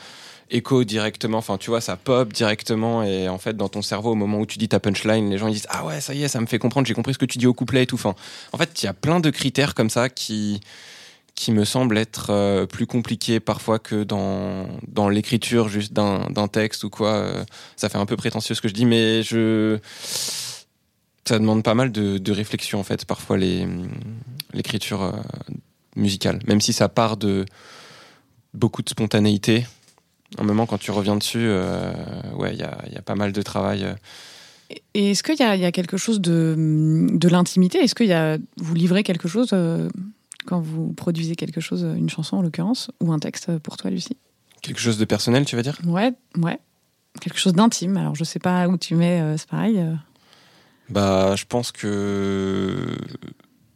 écho 0.52 0.84
directement, 0.84 1.40
enfin 1.40 1.58
tu 1.58 1.70
vois, 1.70 1.82
ça 1.82 1.98
pop 1.98 2.32
directement 2.32 3.04
et 3.04 3.30
en 3.30 3.38
fait 3.38 3.58
dans 3.58 3.70
ton 3.70 3.82
cerveau 3.82 4.12
au 4.12 4.16
moment 4.16 4.40
où 4.40 4.46
tu 4.46 4.58
dis 4.58 4.68
ta 4.68 4.80
punchline, 4.80 5.30
les 5.30 5.38
gens 5.38 5.48
ils 5.48 5.54
disent 5.54 5.68
ah 5.70 5.86
ouais 5.86 6.02
ça 6.02 6.14
y 6.14 6.24
est 6.24 6.28
ça 6.28 6.40
me 6.40 6.46
fait 6.46 6.60
comprendre, 6.60 6.88
j'ai 6.88 6.94
compris 6.94 7.14
ce 7.14 7.20
que 7.20 7.26
tu 7.26 7.38
dis 7.38 7.48
au 7.48 7.54
couplet 7.54 7.84
et 7.84 7.88
tout. 7.88 7.96
Enfin, 7.96 8.16
en 8.54 8.58
fait 8.58 8.82
il 8.82 8.86
y 8.86 8.90
a 8.90 8.94
plein 8.94 9.20
de 9.20 9.30
critères 9.30 9.74
comme 9.74 9.90
ça 9.90 10.10
qui 10.10 10.62
qui 11.36 11.52
me 11.52 11.66
semblent 11.66 11.98
être 11.98 12.28
euh, 12.30 12.66
plus 12.66 12.88
compliqués 12.88 13.40
parfois 13.40 13.78
que 13.80 14.04
dans 14.04 14.68
dans 14.88 15.10
l'écriture 15.10 15.68
juste 15.68 15.94
d'un 15.94 16.48
texte 16.48 16.84
ou 16.84 16.90
quoi. 16.90 17.14
Euh, 17.14 17.44
ça 17.76 17.90
fait 17.90 17.98
un 17.98 18.06
peu 18.06 18.16
prétentieux 18.16 18.56
ce 18.56 18.62
que 18.62 18.70
je 18.70 18.74
dis, 18.74 18.86
mais 18.86 19.24
je 19.24 19.80
ça 21.28 21.40
demande 21.40 21.64
pas 21.64 21.74
mal 21.74 21.92
de, 21.92 22.32
réflexion 22.32 22.80
en 22.80 22.84
fait 22.84 23.06
parfois 23.06 23.38
l'écriture 23.38 25.02
euh, 25.02 25.12
musicale, 25.96 26.40
même 26.46 26.62
si 26.62 26.72
ça 26.72 26.88
part 26.88 27.18
de 27.18 27.46
beaucoup 28.54 28.84
de 28.84 28.90
spontanéité. 28.90 29.66
Un 30.38 30.44
moment 30.44 30.66
quand 30.66 30.78
tu 30.78 30.92
reviens 30.92 31.16
dessus, 31.16 31.40
euh, 31.42 31.94
ouais, 32.36 32.54
il 32.54 32.60
y 32.60 32.64
a, 32.64 32.78
y 32.92 32.98
a 32.98 33.02
pas 33.02 33.16
mal 33.16 33.32
de 33.32 33.42
travail. 33.42 33.84
euh. 33.86 33.94
Et 34.94 35.12
est-ce 35.12 35.24
qu'il 35.24 35.36
y, 35.36 35.40
y 35.62 35.66
a 35.66 35.72
quelque 35.72 35.98
chose 35.98 36.20
de, 36.22 37.08
de 37.12 37.28
l'intimité? 37.30 37.78
Est-ce 37.80 38.12
a 38.12 38.38
vous 38.58 38.76
livrez 38.76 39.04
quelque 39.04 39.28
chose 39.28 39.50
euh, 39.54 39.90
quand 40.46 40.60
vous 40.60 40.94
produisez 40.94 41.36
quelque 41.36 41.62
chose, 41.62 41.84
une 41.84 42.10
chanson 42.10 42.38
en 42.38 42.42
l'occurrence, 42.42 42.92
ou 43.00 43.12
un 43.14 43.20
texte 43.20 43.58
pour 43.60 43.78
toi, 43.78 43.92
Lucie? 43.92 44.18
Quelque 44.62 44.80
chose 44.80 44.98
de 44.98 45.06
personnel, 45.06 45.46
tu 45.46 45.56
vas 45.56 45.62
dire? 45.62 45.78
Ouais, 45.86 46.14
ouais. 46.38 46.60
Quelque 47.22 47.38
chose 47.38 47.54
d'intime. 47.54 47.96
Alors 47.98 48.16
je 48.16 48.24
sais 48.24 48.40
pas 48.40 48.68
où 48.68 48.78
tu 48.78 48.96
mets, 48.96 49.22
euh, 49.22 49.38
c'est 49.38 49.48
pareil. 49.48 49.78
euh. 49.80 49.94
Bah, 50.90 51.36
je 51.36 51.46
pense 51.46 51.72
que 51.72 52.98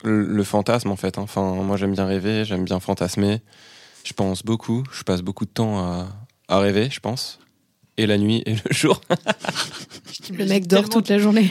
le, 0.04 0.26
le 0.26 0.44
fantasme, 0.44 0.92
en 0.92 0.96
fait. 0.96 1.18
hein. 1.18 1.22
Enfin, 1.22 1.54
moi, 1.64 1.78
j'aime 1.78 1.94
bien 1.94 2.06
rêver, 2.06 2.46
j'aime 2.46 2.66
bien 2.66 2.80
fantasmer. 2.80 3.42
Je 4.04 4.14
pense 4.14 4.44
beaucoup. 4.44 4.84
Je 4.92 5.04
passe 5.04 5.22
beaucoup 5.22 5.46
de 5.46 5.50
temps 5.52 5.80
à, 5.80 6.08
à 6.50 6.60
rêver, 6.60 6.90
je 6.92 7.00
pense. 7.00 7.40
Et 7.98 8.06
la 8.08 8.18
nuit 8.18 8.44
et 8.46 8.54
le 8.54 8.60
jour. 8.72 9.02
Le 10.32 10.46
mec 10.46 10.68
dort 10.68 10.88
toute 10.88 11.10
la 11.10 11.18
journée. 11.20 11.50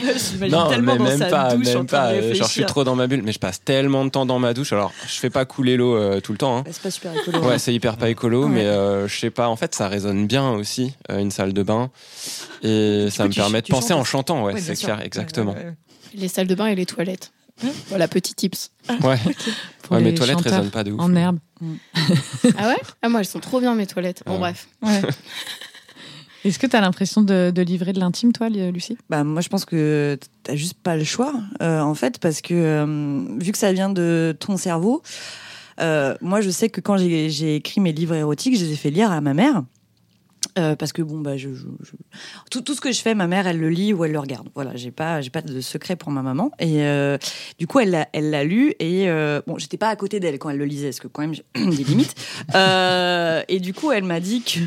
Non, 0.49 0.69
mais 0.79 0.97
dans 0.97 1.03
même 1.03 1.17
sa 1.19 1.25
pas, 1.27 1.55
même 1.55 1.85
pas. 1.85 2.13
Genre, 2.33 2.47
je 2.47 2.51
suis 2.51 2.65
trop 2.65 2.83
dans 2.83 2.95
ma 2.95 3.05
bulle, 3.07 3.21
mais 3.23 3.31
je 3.31 3.37
passe 3.39 3.63
tellement 3.63 4.03
de 4.05 4.09
temps 4.09 4.25
dans 4.25 4.39
ma 4.39 4.53
douche. 4.55 4.73
Alors, 4.73 4.91
je 5.07 5.13
fais 5.19 5.29
pas 5.29 5.45
couler 5.45 5.77
l'eau 5.77 5.95
euh, 5.95 6.21
tout 6.21 6.31
le 6.31 6.37
temps. 6.39 6.57
hein. 6.57 6.63
C'est 6.71 6.81
pas 6.81 6.89
super 6.91 7.13
écolo. 7.15 7.39
Ouais, 7.47 7.59
c'est 7.59 7.73
hyper 7.73 7.97
pas 7.97 8.09
écolo, 8.09 8.43
Ouais. 8.45 8.49
mais 8.49 8.65
euh, 8.65 9.07
je 9.07 9.19
sais 9.19 9.29
pas. 9.29 9.47
En 9.47 9.55
fait, 9.57 9.75
ça 9.75 9.87
résonne 9.87 10.25
bien 10.27 10.49
aussi, 10.51 10.93
euh, 11.11 11.19
une 11.19 11.29
salle 11.31 11.53
de 11.53 11.61
bain. 11.61 11.91
Et 12.63 13.09
ça 13.11 13.23
coup, 13.23 13.29
me 13.29 13.33
tu 13.33 13.39
permet 13.39 13.61
de 13.61 13.67
penser 13.67 13.89
chantes 13.89 13.99
en 13.99 14.03
chantant, 14.03 14.43
ouais, 14.45 14.53
Ouais, 14.53 14.61
c'est 14.61 14.75
clair, 14.75 14.97
Ouais, 14.97 15.05
exactement. 15.05 15.53
ouais, 15.53 15.65
ouais. 15.65 15.73
Les 16.15 16.27
salles 16.29 16.47
de 16.47 16.55
bain 16.55 16.65
et 16.67 16.75
les 16.75 16.85
toilettes. 16.87 17.31
Voilà, 17.87 18.07
petit 18.07 18.33
tips. 18.33 18.71
Ouais, 18.89 19.17
Pour 19.83 19.93
ouais 19.97 19.99
les 20.03 20.11
mes 20.11 20.15
toilettes 20.15 20.39
résonnent 20.39 20.69
pas 20.71 20.83
de 20.83 20.91
ouf. 20.91 20.99
En 21.01 21.15
herbe. 21.15 21.39
Ah 22.57 22.67
ouais? 22.69 22.77
Ah 23.01 23.09
moi, 23.09 23.19
elles 23.19 23.25
sont 23.25 23.39
trop 23.39 23.59
bien 23.59 23.75
mes 23.75 23.87
toilettes. 23.87 24.23
Bon 24.25 24.33
Ouais. 24.33 24.39
bref. 24.39 24.67
Ouais. 24.81 25.01
Est-ce 26.45 26.57
que 26.57 26.67
tu 26.67 26.75
as 26.75 26.81
l'impression 26.81 27.21
de, 27.21 27.51
de 27.53 27.61
livrer 27.61 27.91
de 27.91 27.99
l'intime, 27.99 28.31
toi, 28.31 28.47
Lucie? 28.47 28.97
Bah, 29.09 29.25
moi, 29.25 29.41
je 29.41 29.49
pense 29.49 29.65
que 29.65 30.17
t'as 30.43 30.55
juste 30.55 30.75
pas 30.81 30.95
le 30.95 31.03
choix, 31.03 31.33
euh, 31.61 31.81
en 31.81 31.95
fait, 31.95 32.17
parce 32.19 32.39
que 32.41 32.53
euh, 32.53 33.25
vu 33.41 33.51
que 33.51 33.57
ça 33.57 33.73
vient 33.73 33.89
de 33.89 34.33
ton 34.39 34.55
cerveau, 34.55 35.01
euh, 35.81 36.15
moi, 36.21 36.39
je 36.39 36.49
sais 36.49 36.69
que 36.69 36.79
quand 36.79 36.97
j'ai 36.97 37.29
j'ai 37.29 37.55
écrit 37.55 37.81
mes 37.81 37.91
livres 37.91 38.15
érotiques, 38.15 38.57
je 38.57 38.63
les 38.63 38.71
ai 38.71 38.75
fait 38.77 38.89
lire 38.89 39.11
à 39.11 39.19
ma 39.19 39.33
mère. 39.33 39.63
Euh, 40.57 40.75
parce 40.75 40.93
que 40.93 41.01
bon 41.03 41.19
bah 41.19 41.37
je, 41.37 41.53
je- 41.53 41.67
je- 41.81 41.91
tout, 42.49 42.61
tout 42.61 42.73
ce 42.73 42.81
que 42.81 42.91
je 42.91 42.99
fais 43.01 43.13
ma 43.13 43.27
mère 43.27 43.45
elle 43.45 43.59
le 43.59 43.69
lit 43.69 43.93
ou 43.93 44.03
elle 44.03 44.11
le 44.13 44.19
regarde 44.19 44.47
voilà 44.55 44.75
j'ai 44.75 44.89
pas 44.91 45.21
j'ai 45.21 45.29
pas 45.29 45.41
de 45.43 45.61
secret 45.61 45.95
pour 45.95 46.11
ma 46.11 46.23
maman 46.23 46.49
et 46.59 46.83
euh, 46.83 47.17
du 47.59 47.67
coup 47.67 47.79
elle 47.79 47.91
l'a 47.91 48.09
elle 48.13 48.31
l'a 48.31 48.43
lu 48.43 48.73
et 48.79 49.09
euh, 49.09 49.41
bon 49.45 49.57
j'étais 49.59 49.77
pas 49.77 49.89
à 49.89 49.95
côté 49.95 50.19
d'elle 50.19 50.39
quand 50.39 50.49
elle 50.49 50.57
le 50.57 50.65
lisait 50.65 50.87
parce 50.87 50.99
que 50.99 51.07
quand 51.07 51.21
même 51.21 51.33
j'ai 51.35 51.43
des 51.55 51.83
limites 51.83 52.15
Euh, 52.55 53.41
et 53.47 53.59
du 53.59 53.73
coup 53.73 53.91
elle 53.91 54.03
m'a 54.03 54.19
dit 54.19 54.41
que 54.41 54.59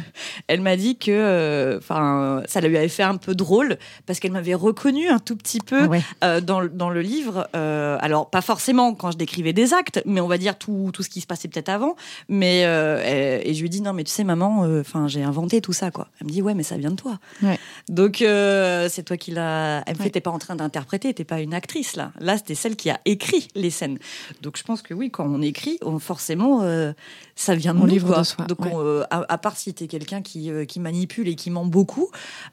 elle 0.48 0.60
m'a 0.60 0.76
dit 0.76 0.96
que 0.98 1.76
enfin 1.78 2.42
ça 2.46 2.60
lui 2.60 2.76
avait 2.76 2.88
fait 2.88 3.02
un 3.02 3.16
peu 3.16 3.34
drôle 3.34 3.76
parce 4.06 4.20
qu'elle 4.20 4.32
m'avait 4.32 4.54
reconnu 4.54 5.08
un 5.08 5.18
tout 5.18 5.36
petit 5.36 5.58
peu 5.60 5.86
Ouais. 5.86 6.00
dans, 6.42 6.60
le- 6.60 6.68
dans 6.68 6.90
le 6.90 7.02
livre. 7.02 7.48
alors, 7.54 8.30
pas 8.30 8.40
forcément 8.40 8.94
quand 8.94 9.10
je 9.10 9.16
décrivais 9.18 9.52
des 9.52 9.74
actes, 9.74 10.00
mais 10.06 10.20
on 10.20 10.28
va 10.28 10.38
dire 10.38 10.56
tout, 10.56 10.90
tout 10.92 11.02
ce 11.02 11.08
qui 11.08 11.20
se 11.20 11.26
passait 11.26 11.48
peut-être 11.48 11.68
avant. 11.68 11.96
Mais, 12.28 12.60
et, 12.62 13.50
et 13.50 13.54
je 13.54 13.60
lui 13.62 13.68
dis, 13.68 13.80
non, 13.82 13.92
mais 13.92 14.04
tu 14.04 14.10
sais, 14.12 14.24
maman, 14.24 14.60
enfin, 14.80 15.08
j'ai 15.08 15.22
inventé 15.22 15.60
tout 15.60 15.71
ça, 15.72 15.90
quoi. 15.90 16.08
Elle 16.20 16.26
me 16.26 16.32
dit, 16.32 16.42
ouais, 16.42 16.54
mais 16.54 16.62
ça 16.62 16.76
vient 16.76 16.90
de 16.90 16.96
toi. 16.96 17.18
Ouais. 17.42 17.58
Donc, 17.88 18.22
euh, 18.22 18.88
c'est 18.90 19.02
toi 19.02 19.16
qui 19.16 19.30
l'as. 19.30 19.82
Elle 19.86 19.94
me 19.94 19.98
Ouais. 19.98 20.04
fait, 20.04 20.10
t'es 20.10 20.20
pas 20.20 20.30
en 20.30 20.38
train 20.38 20.56
d'interpréter, 20.56 21.12
t'es 21.14 21.24
pas 21.24 21.40
une 21.40 21.54
actrice, 21.54 21.96
là. 21.96 22.12
Là, 22.20 22.36
c'était 22.36 22.54
celle 22.54 22.76
qui 22.76 22.90
a 22.90 23.00
écrit 23.04 23.48
les 23.54 23.70
scènes. 23.70 23.98
Donc, 24.42 24.56
je 24.56 24.62
pense 24.62 24.82
que 24.82 24.94
oui, 24.94 25.10
quand 25.10 25.26
on 25.26 25.40
écrit, 25.42 25.78
on- 25.82 25.98
forcément, 25.98 26.62
euh, 26.62 26.92
ça 27.36 27.54
vient 27.54 27.74
de 27.74 27.78
On 27.78 27.82
nous, 27.82 27.86
livre 27.88 28.08
quoi. 28.08 28.18
de 28.18 28.22
soi, 28.24 28.44
Donc, 28.46 28.60
ouais. 28.60 28.70
on, 28.72 28.80
euh, 28.80 29.02
à, 29.10 29.24
à 29.32 29.38
part 29.38 29.56
si 29.56 29.72
t'es 29.74 29.86
quelqu'un 29.86 30.22
qui, 30.22 30.50
euh, 30.50 30.64
qui 30.64 30.80
manipule 30.80 31.28
et 31.28 31.34
qui 31.34 31.50
ment 31.50 31.66
beaucoup, 31.66 32.10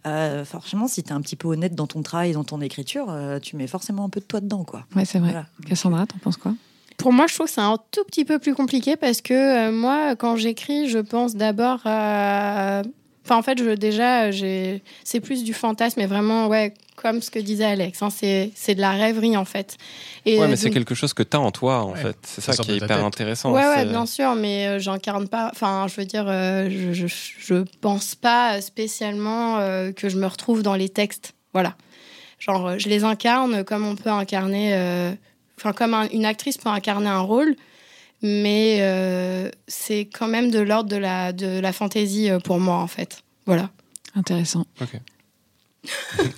euh, 0.08 0.46
forcément, 0.46 0.88
si 0.88 1.04
t'es 1.04 1.12
un 1.12 1.22
petit 1.22 1.36
peu 1.36 1.48
honnête 1.48 1.76
dans 1.76 1.88
ton 1.88 2.02
travail, 2.02 2.32
dans 2.34 2.44
ton 2.44 2.62
écriture, 2.62 3.08
euh, 3.10 3.40
tu 3.40 3.56
mets 3.56 3.68
forcément 3.68 4.06
un 4.06 4.10
peu 4.10 4.20
de 4.20 4.26
toi 4.26 4.40
dedans, 4.42 4.64
quoi. 4.64 4.86
Ouais, 4.96 5.06
c'est 5.06 5.20
vrai. 5.20 5.32
Voilà. 5.32 5.46
Cassandra, 5.68 6.06
t'en 6.06 6.18
penses 6.18 6.38
quoi? 6.38 6.54
Pour 6.98 7.14
moi, 7.14 7.28
je 7.30 7.34
trouve 7.36 7.48
que 7.48 7.54
c'est 7.54 7.62
un 7.62 7.78
tout 7.92 8.04
petit 8.04 8.26
peu 8.26 8.40
plus 8.40 8.54
compliqué 8.54 8.98
parce 8.98 9.22
que 9.22 9.34
euh, 9.70 9.72
moi, 9.72 10.18
quand 10.18 10.36
j'écris, 10.36 10.90
je 10.90 11.00
pense 11.00 11.34
d'abord 11.36 11.80
à. 11.86 12.82
Enfin, 13.30 13.38
en 13.38 13.44
fait, 13.44 13.60
je, 13.60 13.70
déjà, 13.76 14.32
c'est 15.04 15.20
plus 15.20 15.44
du 15.44 15.54
fantasme, 15.54 16.00
mais 16.00 16.08
vraiment, 16.08 16.48
ouais, 16.48 16.74
comme 16.96 17.22
ce 17.22 17.30
que 17.30 17.38
disait 17.38 17.66
Alex, 17.66 18.02
hein, 18.02 18.10
c'est, 18.10 18.50
c'est 18.56 18.74
de 18.74 18.82
la 18.82 18.90
rêverie, 18.92 19.38
en 19.38 19.46
fait. 19.46 19.78
Et, 20.26 20.40
Ouais, 20.40 20.46
euh, 20.46 20.48
mais 20.50 20.56
c'est 20.56 20.66
donc- 20.70 20.74
quelque 20.74 20.96
chose 20.96 21.14
que 21.14 21.22
t'as 21.22 21.38
en 21.38 21.52
toi, 21.52 21.84
en 21.84 21.92
Ouais, 21.92 22.00
fait. 22.02 22.18
C'est 22.24 22.42
ça 22.42 22.54
qui 22.54 22.72
est 22.72 22.78
hyper 22.78 22.88
tête. 22.88 22.98
intéressant. 23.06 23.54
Ouais, 23.54 23.68
ouais, 23.68 23.86
bien 23.86 24.08
sûr, 24.08 24.34
mais 24.34 24.66
euh, 24.66 24.80
j'incarne 24.80 25.28
pas. 25.28 25.50
Enfin, 25.54 25.86
je 25.88 25.96
veux 26.02 26.06
dire, 26.06 26.26
euh, 26.28 26.70
je, 26.72 26.92
je, 26.92 27.06
je 27.38 27.64
pense 27.82 28.16
pas 28.16 28.60
spécialement 28.62 29.60
euh, 29.60 29.92
que 29.92 30.10
je 30.10 30.18
me 30.18 30.26
retrouve 30.26 30.64
dans 30.64 30.76
les 30.76 30.90
textes. 30.90 31.34
Voilà. 31.54 31.76
Genre, 32.40 32.66
euh, 32.68 32.76
je 32.80 32.90
les 32.90 33.04
incarne 33.04 33.64
comme 33.64 33.86
on 33.86 33.96
peut 33.96 34.10
incarner. 34.10 34.74
euh, 34.74 35.12
Enfin, 35.60 35.74
comme 35.74 35.94
un- 35.94 36.08
une 36.14 36.26
actrice 36.26 36.58
peut 36.58 36.70
incarner 36.70 37.10
un 37.10 37.20
rôle, 37.20 37.54
mais 38.22 38.80
euh, 38.82 39.50
c'est 39.68 40.06
quand 40.12 40.28
même 40.28 40.52
de 40.52 40.60
l'ordre 40.60 40.90
de 40.90 40.98
la, 40.98 41.32
de 41.34 41.60
la 41.60 41.72
fantaisie 41.74 42.30
euh, 42.30 42.40
pour 42.40 42.60
moi, 42.60 42.78
en 42.78 42.88
fait. 42.88 43.24
Voilà. 43.46 43.70
Intéressant. 44.16 44.66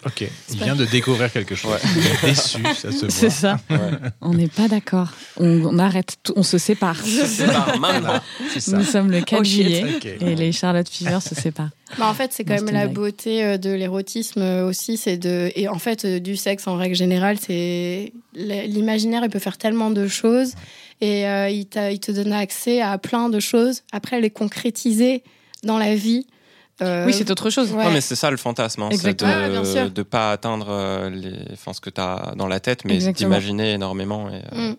Ok, 0.06 0.22
il 0.52 0.58
vient 0.58 0.76
de 0.76 0.86
découvrir 0.92 1.32
quelque 1.32 1.56
chose. 1.56 1.80
Il 1.96 2.06
est 2.06 2.22
déçu, 2.30 2.62
ça 2.76 2.92
se 2.92 3.10
C'est 3.10 3.28
voit. 3.28 3.30
ça. 3.36 3.60
Ouais. 3.70 3.78
On 4.22 4.34
n'est 4.34 4.48
pas 4.48 4.68
d'accord. 4.68 5.10
On, 5.38 5.64
on 5.66 5.80
arrête, 5.80 6.18
tout, 6.24 6.34
on 6.36 6.44
se 6.44 6.58
sépare. 6.58 6.98
C'est 7.04 7.26
ça. 8.60 8.78
Nous 8.78 8.84
sommes 8.84 9.10
le 9.12 9.22
4 9.22 9.40
Oh, 9.40 9.44
juillet 9.44 10.00
et 10.20 10.36
les 10.36 10.52
Charlotte 10.52 10.88
Fever 10.90 11.20
se 11.22 11.36
séparent. 11.36 11.70
Bah, 12.00 12.08
en 12.10 12.14
fait, 12.14 12.32
c'est 12.32 12.46
quand 12.46 12.54
même 12.54 12.66
la 12.68 12.86
blague. 12.86 12.94
beauté 12.94 13.44
euh, 13.44 13.58
de 13.58 13.70
l'érotisme 13.70 14.42
euh, 14.42 14.66
aussi, 14.66 14.96
c'est 14.96 15.18
de 15.18 15.52
et 15.58 15.68
en 15.68 15.78
fait 15.78 16.06
euh, 16.06 16.20
du 16.22 16.38
sexe 16.38 16.66
en 16.68 16.78
règle 16.78 16.96
générale, 16.96 17.36
c'est 17.38 18.14
l'imaginaire, 18.34 19.24
il 19.26 19.30
peut 19.30 19.40
faire 19.40 19.58
tellement 19.58 19.90
de 19.92 20.08
choses 20.08 20.54
et 21.02 21.28
euh, 21.28 21.50
il, 21.50 21.66
te 21.68 22.12
donne 22.12 22.32
accès 22.32 22.80
à 22.82 22.98
plein 22.98 23.28
de 23.30 23.40
choses. 23.42 23.82
Après, 23.92 24.22
les 24.22 24.30
concrétiser 24.30 25.24
dans 25.64 25.78
la 25.78 25.96
vie. 25.96 26.28
euh, 26.82 27.06
Oui, 27.06 27.14
c'est 27.14 27.30
autre 27.30 27.50
chose. 27.50 27.72
ouais. 27.74 27.84
Non, 27.84 27.92
mais 27.92 28.00
c'est 28.02 28.16
ça 28.16 28.32
le 28.32 28.38
fantasme, 28.38 28.84
hein, 28.84 28.90
c'est 28.94 29.22
de 29.22 29.64
sûr. 29.66 29.92
de 29.92 30.04
pas 30.04 30.32
atteindre 30.32 31.10
les, 31.14 31.34
enfin, 31.54 31.74
ce 31.74 31.82
que 31.82 31.90
tu 31.90 32.00
as 32.00 32.34
dans 32.38 32.48
la 32.48 32.60
tête, 32.62 32.86
mais 32.86 33.00
d'imaginer 33.12 33.74
énormément. 33.74 34.30
Et, 34.30 34.42
euh, 34.54 34.72
Mm. 34.72 34.76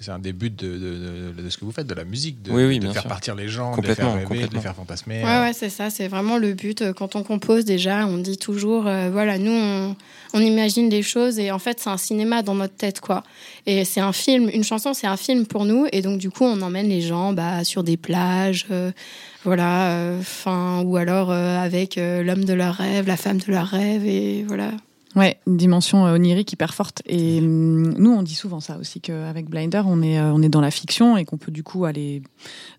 C'est 0.00 0.10
un- 0.10 0.18
des 0.18 0.32
buts 0.32 0.50
de, 0.50 0.66
de- 0.66 1.32
de- 1.36 1.42
de 1.42 1.48
ce 1.50 1.56
que 1.56 1.64
vous 1.64 1.72
faites, 1.72 1.86
de 1.86 1.94
la 1.94 2.04
musique, 2.04 2.42
de, 2.42 2.52
Oui, 2.52 2.64
oui, 2.66 2.78
de 2.78 2.84
bien 2.84 2.92
faire 2.92 3.02
sûr. 3.02 3.08
partir 3.08 3.34
les 3.34 3.48
gens, 3.48 3.76
de 3.76 3.86
les 3.86 3.94
faire 3.94 4.12
rêver, 4.14 4.46
de 4.46 4.54
les 4.54 4.60
faire 4.60 4.74
fantasmer. 4.74 5.24
Ouais, 5.24 5.40
ouais, 5.40 5.52
c'est 5.54 5.70
ça, 5.70 5.88
c'est 5.90 6.06
vraiment 6.08 6.36
le 6.36 6.52
but. 6.52 6.82
Euh, 6.82 6.92
Quand 6.92 7.16
on 7.16 7.22
compose, 7.22 7.64
déjà, 7.64 8.06
on 8.06 8.18
dit 8.18 8.36
toujours, 8.36 8.86
euh, 8.86 9.08
voilà, 9.10 9.38
nous, 9.38 9.50
on, 9.52 9.96
on 10.34 10.40
imagine 10.40 10.88
des 10.90 11.02
choses 11.02 11.38
et 11.38 11.50
en 11.50 11.58
fait, 11.58 11.80
c'est 11.80 11.88
un 11.90 11.96
cinéma 11.96 12.42
dans 12.42 12.54
notre 12.54 12.74
tête, 12.76 13.00
quoi. 13.00 13.22
Et 13.66 13.84
c'est 13.86 14.00
un 14.00 14.12
film, 14.12 14.50
une 14.52 14.64
chanson, 14.64 14.92
c'est 14.92 15.06
un 15.06 15.16
film 15.16 15.46
pour 15.46 15.64
nous. 15.64 15.86
Et 15.92 16.02
donc, 16.02 16.18
du 16.18 16.28
coup, 16.30 16.44
on 16.44 16.60
emmène 16.60 16.88
les 16.88 17.00
gens 17.00 17.32
bah, 17.32 17.64
sur 17.64 17.82
des 17.84 17.96
plages, 17.96 18.66
euh, 18.70 18.92
voilà, 19.44 19.92
euh, 19.92 20.20
enfin, 20.20 20.82
ou 20.84 20.96
alors 20.98 21.30
euh, 21.30 21.58
avec 21.58 21.96
euh, 21.96 22.22
l'homme 22.22 22.44
de 22.44 22.52
leur 22.52 22.74
rêve, 22.74 23.06
la 23.06 23.16
femme 23.16 23.38
de 23.38 23.50
leur 23.50 23.66
rêve, 23.68 24.04
et 24.04 24.44
voilà. 24.46 24.72
Ouais, 25.18 25.36
une 25.48 25.56
dimension 25.56 26.06
euh, 26.06 26.14
onirique 26.14 26.52
hyper 26.52 26.72
forte. 26.74 27.02
Et 27.06 27.40
hum, 27.40 27.92
nous, 27.98 28.12
on 28.12 28.22
dit 28.22 28.36
souvent 28.36 28.60
ça 28.60 28.78
aussi, 28.78 29.00
qu'avec 29.00 29.48
Blinder, 29.50 29.82
on 29.84 30.00
est, 30.00 30.18
euh, 30.20 30.32
on 30.32 30.42
est 30.42 30.48
dans 30.48 30.60
la 30.60 30.70
fiction 30.70 31.16
et 31.16 31.24
qu'on 31.24 31.38
peut 31.38 31.50
du 31.50 31.64
coup 31.64 31.84
aller 31.86 32.22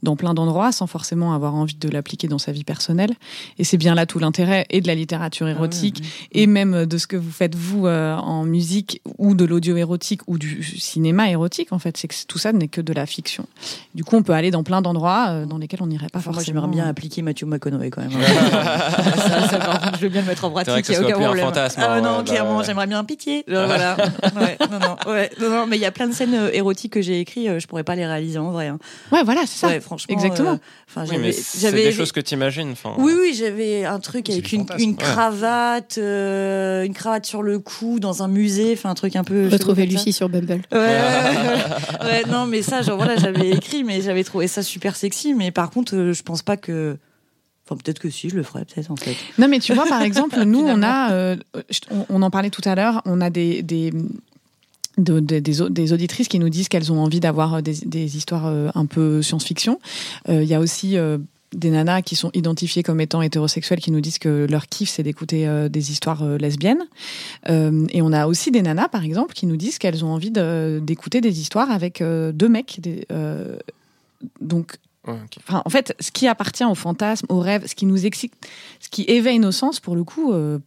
dans 0.04 0.16
plein 0.16 0.34
d'endroits 0.34 0.72
sans 0.72 0.88
forcément 0.88 1.34
avoir 1.34 1.54
envie 1.54 1.76
de 1.76 1.90
l'appliquer 1.90 2.28
dans 2.30 2.38
sa 2.38 2.52
vie 2.54 2.64
personnelle. 2.64 3.12
Et 3.58 3.64
c'est 3.66 3.78
bien 3.78 3.94
là 3.94 4.06
tout 4.06 4.20
l'intérêt 4.20 4.66
et 4.70 4.80
de 4.80 4.88
la 4.88 4.96
littérature 4.96 5.48
érotique 5.50 6.02
et 6.32 6.48
même 6.48 6.86
de 6.86 6.98
ce 6.98 7.08
que 7.08 7.18
vous 7.18 7.32
faites 7.32 7.56
vous 7.56 7.88
euh, 7.88 8.16
en 8.16 8.44
musique 8.46 9.02
ou 9.18 9.36
de 9.36 9.44
l'audio 9.44 9.76
érotique 9.76 10.22
ou 10.28 10.38
du 10.38 10.64
cinéma 10.64 11.30
érotique. 11.30 11.74
En 11.74 11.80
fait, 11.80 11.98
c'est 11.98 12.08
que 12.08 12.16
tout 12.28 12.38
ça 12.38 12.54
n'est 12.54 12.70
que 12.70 12.80
de 12.80 12.94
la 12.94 13.06
fiction. 13.06 13.46
Du 13.96 14.04
coup, 14.06 14.16
on 14.16 14.24
peut 14.24 14.34
aller 14.34 14.52
dans 14.52 14.64
plein 14.64 14.82
d'endroits 14.82 15.26
euh, 15.30 15.46
dans 15.46 15.58
lesquels 15.58 15.82
on 15.84 15.88
n'irait 15.88 16.08
pas 16.08 16.20
Enfin, 16.20 16.30
moi, 16.32 16.36
forcément. 16.36 16.62
j'aimerais 16.62 16.72
bien 16.74 16.88
appliquer 16.88 17.22
Matthew 17.22 17.44
McConaughey 17.46 17.90
quand 17.90 18.02
même. 18.02 18.12
ça, 18.12 19.48
ça, 19.50 19.58
par 19.58 19.82
contre, 19.82 19.98
je 19.98 20.04
veux 20.04 20.10
bien 20.10 20.22
le 20.22 20.28
mettre 20.28 20.46
en 20.46 20.52
pratique, 20.52 20.72
vrai 20.72 20.82
que 20.84 20.92
il 20.92 20.96
ce 20.96 21.02
n'y 21.02 21.06
a 21.08 21.10
soit 21.10 21.18
aucun 21.18 21.32
plus 21.32 21.42
un 21.42 21.46
fantasme, 21.46 21.82
Ah 21.84 21.94
hein, 21.96 22.02
non, 22.02 22.18
bah, 22.20 22.24
clairement, 22.30 22.58
ouais. 22.60 22.64
j'aimerais 22.66 22.88
bien 22.88 23.04
pitié. 23.04 23.44
Euh, 23.50 23.66
voilà. 23.66 23.96
Ouais, 24.36 24.58
non, 24.72 24.80
non, 24.80 25.12
ouais, 25.12 25.30
non, 25.40 25.50
non, 25.50 25.68
mais 25.68 25.78
il 25.78 25.82
y 25.82 25.86
a 25.86 25.92
plein 25.92 26.08
de 26.08 26.14
scènes 26.14 26.34
euh, 26.34 26.50
érotiques 26.54 26.94
que 26.94 27.02
j'ai 27.02 27.20
écrites, 27.20 27.48
euh, 27.48 27.60
je 27.60 27.68
pourrais 27.68 27.84
pas 27.84 27.96
les 27.96 28.06
réaliser 28.06 28.40
en 28.40 28.52
vrai. 28.52 28.68
hein. 28.68 28.80
Ouais, 29.12 29.24
voilà, 29.24 29.42
c'est 29.46 29.58
ça. 29.60 29.68
Ouais, 29.68 29.80
franchement. 29.80 30.14
Exactement. 30.14 30.52
euh, 30.54 30.58
Enfin, 30.90 31.02
Oui, 31.04 31.10
j'avais, 31.12 31.22
mais 31.22 31.32
c'est 31.32 31.72
des 31.72 31.92
choses 31.92 32.12
que 32.12 32.20
tu 32.20 32.34
imagines. 32.34 32.74
Oui, 32.98 33.14
oui, 33.20 33.34
j'avais 33.38 33.86
un 33.86 34.00
truc 34.00 34.26
C'est 34.28 34.34
avec 34.34 34.46
du 34.46 34.56
une, 34.56 34.62
fantasme. 34.62 34.82
une 34.82 34.90
Ouais. 34.92 34.96
cravate, 34.98 35.98
euh, 36.00 36.84
une 36.84 36.94
cravate 36.94 37.26
sur 37.26 37.44
le 37.44 37.60
cou 37.60 38.00
dans 38.00 38.24
un 38.24 38.28
musée, 38.28 38.74
enfin 38.74 38.90
un 38.90 38.96
truc 38.96 39.16
un 39.16 39.24
peu. 39.24 39.48
Retrouver 39.50 39.84
chelou 39.84 39.92
comme 39.92 39.98
ça. 40.00 40.06
Lucie 40.06 40.14
sur 40.14 40.30
Bumble. 40.30 40.62
Ouais, 40.72 40.78
ouais, 40.80 40.86
ouais, 40.88 42.06
ouais, 42.06 42.24
non, 42.32 42.46
mais 42.48 42.62
ça, 42.62 42.82
genre 42.82 42.98
voilà, 42.98 43.16
j'avais 43.18 43.50
écrit, 43.50 43.84
mais 43.84 44.02
j'avais 44.02 44.24
trouvé 44.24 44.48
ça 44.48 44.64
super 44.64 44.96
sexy. 44.96 45.34
Mais 45.34 45.52
par 45.52 45.70
contre, 45.70 45.96
euh, 45.96 46.14
je 46.14 46.24
pense 46.24 46.42
pas 46.42 46.58
que. 46.58 46.98
Enfin, 47.70 47.80
peut-être 47.84 48.00
que 48.00 48.10
si, 48.10 48.30
je 48.30 48.36
le 48.36 48.44
ferais, 48.44 48.66
peut-être 48.66 48.90
en 48.90 48.96
fait. 48.96 49.16
Non, 49.38 49.48
mais 49.48 49.60
tu 49.60 49.74
vois, 49.76 49.86
par 49.86 50.02
exemple, 50.02 50.42
nous, 50.46 50.60
on 50.60 50.82
a, 50.82 51.12
euh, 51.12 51.36
on, 51.92 52.06
on 52.10 52.22
en 52.24 52.32
parlait 52.32 52.50
tout 52.50 52.64
à 52.66 52.74
l'heure, 52.74 53.02
on 53.06 53.22
a 53.22 53.30
des, 53.30 53.62
des, 53.62 53.92
de- 54.98 55.20
de- 55.20 55.40
des, 55.40 55.70
des 55.70 55.94
auditrices 55.94 56.28
qui 56.28 56.40
nous 56.40 56.50
disent 56.50 56.68
qu'elles 56.68 56.92
ont 56.92 57.00
envie 57.00 57.20
d'avoir 57.20 57.62
des, 57.62 57.76
des 57.86 58.18
histoires 58.18 58.48
euh, 58.48 58.70
un 58.76 58.86
peu 58.86 59.22
science-fiction. 59.22 59.80
Euh, 60.30 60.42
Il 60.44 60.50
y 60.50 60.54
a 60.56 60.60
aussi 60.60 60.98
euh, 60.98 61.18
des 61.54 61.70
nanas 61.70 62.02
qui 62.02 62.16
sont 62.16 62.32
identifiées 62.34 62.84
comme 62.84 63.00
étant 63.02 63.22
hétérosexuelles 63.22 63.80
qui 63.80 63.92
nous 63.92 64.02
disent 64.02 64.20
que 64.20 64.46
leur 64.50 64.68
kiff, 64.68 64.90
c'est 64.90 65.04
d'écouter 65.04 65.48
euh, 65.48 65.70
des 65.70 65.92
histoires 65.92 66.24
euh, 66.24 66.38
lesbiennes. 66.38 66.84
Euh, 67.50 67.86
et 67.92 68.02
on 68.02 68.12
a 68.12 68.28
aussi 68.28 68.52
des 68.52 68.62
nanas, 68.62 68.88
par 68.90 69.04
exemple, 69.04 69.34
qui 69.34 69.46
nous 69.46 69.58
disent 69.58 69.78
qu'elles 69.78 70.04
ont 70.04 70.12
envie 70.14 70.32
de- 70.32 70.80
d'écouter 70.84 71.22
des 71.22 71.40
histoires 71.40 71.72
avec 71.72 72.02
euh, 72.02 72.32
deux 72.32 72.50
mecs. 72.50 72.80
Des, 72.82 73.06
euh, 73.12 73.58
donc, 74.42 74.76
Ouais. 75.08 75.16
Enfin, 75.38 75.62
en 75.66 75.70
fait, 75.70 75.96
ce 76.00 76.12
qui 76.12 76.28
appartient 76.28 76.66
au 76.66 76.76
fantasme, 76.76 77.26
au 77.30 77.40
rêve, 77.40 77.66
ce 77.68 77.76
qui 77.76 77.86
nous 77.86 78.06
excite, 78.06 78.34
ce 78.80 78.90
qui 78.90 79.04
éveille 79.04 79.40
nos 79.40 79.52
sens, 79.52 79.80
pour 79.80 79.96
le 79.96 80.04
coup, 80.04 80.34
euh, 80.34 80.60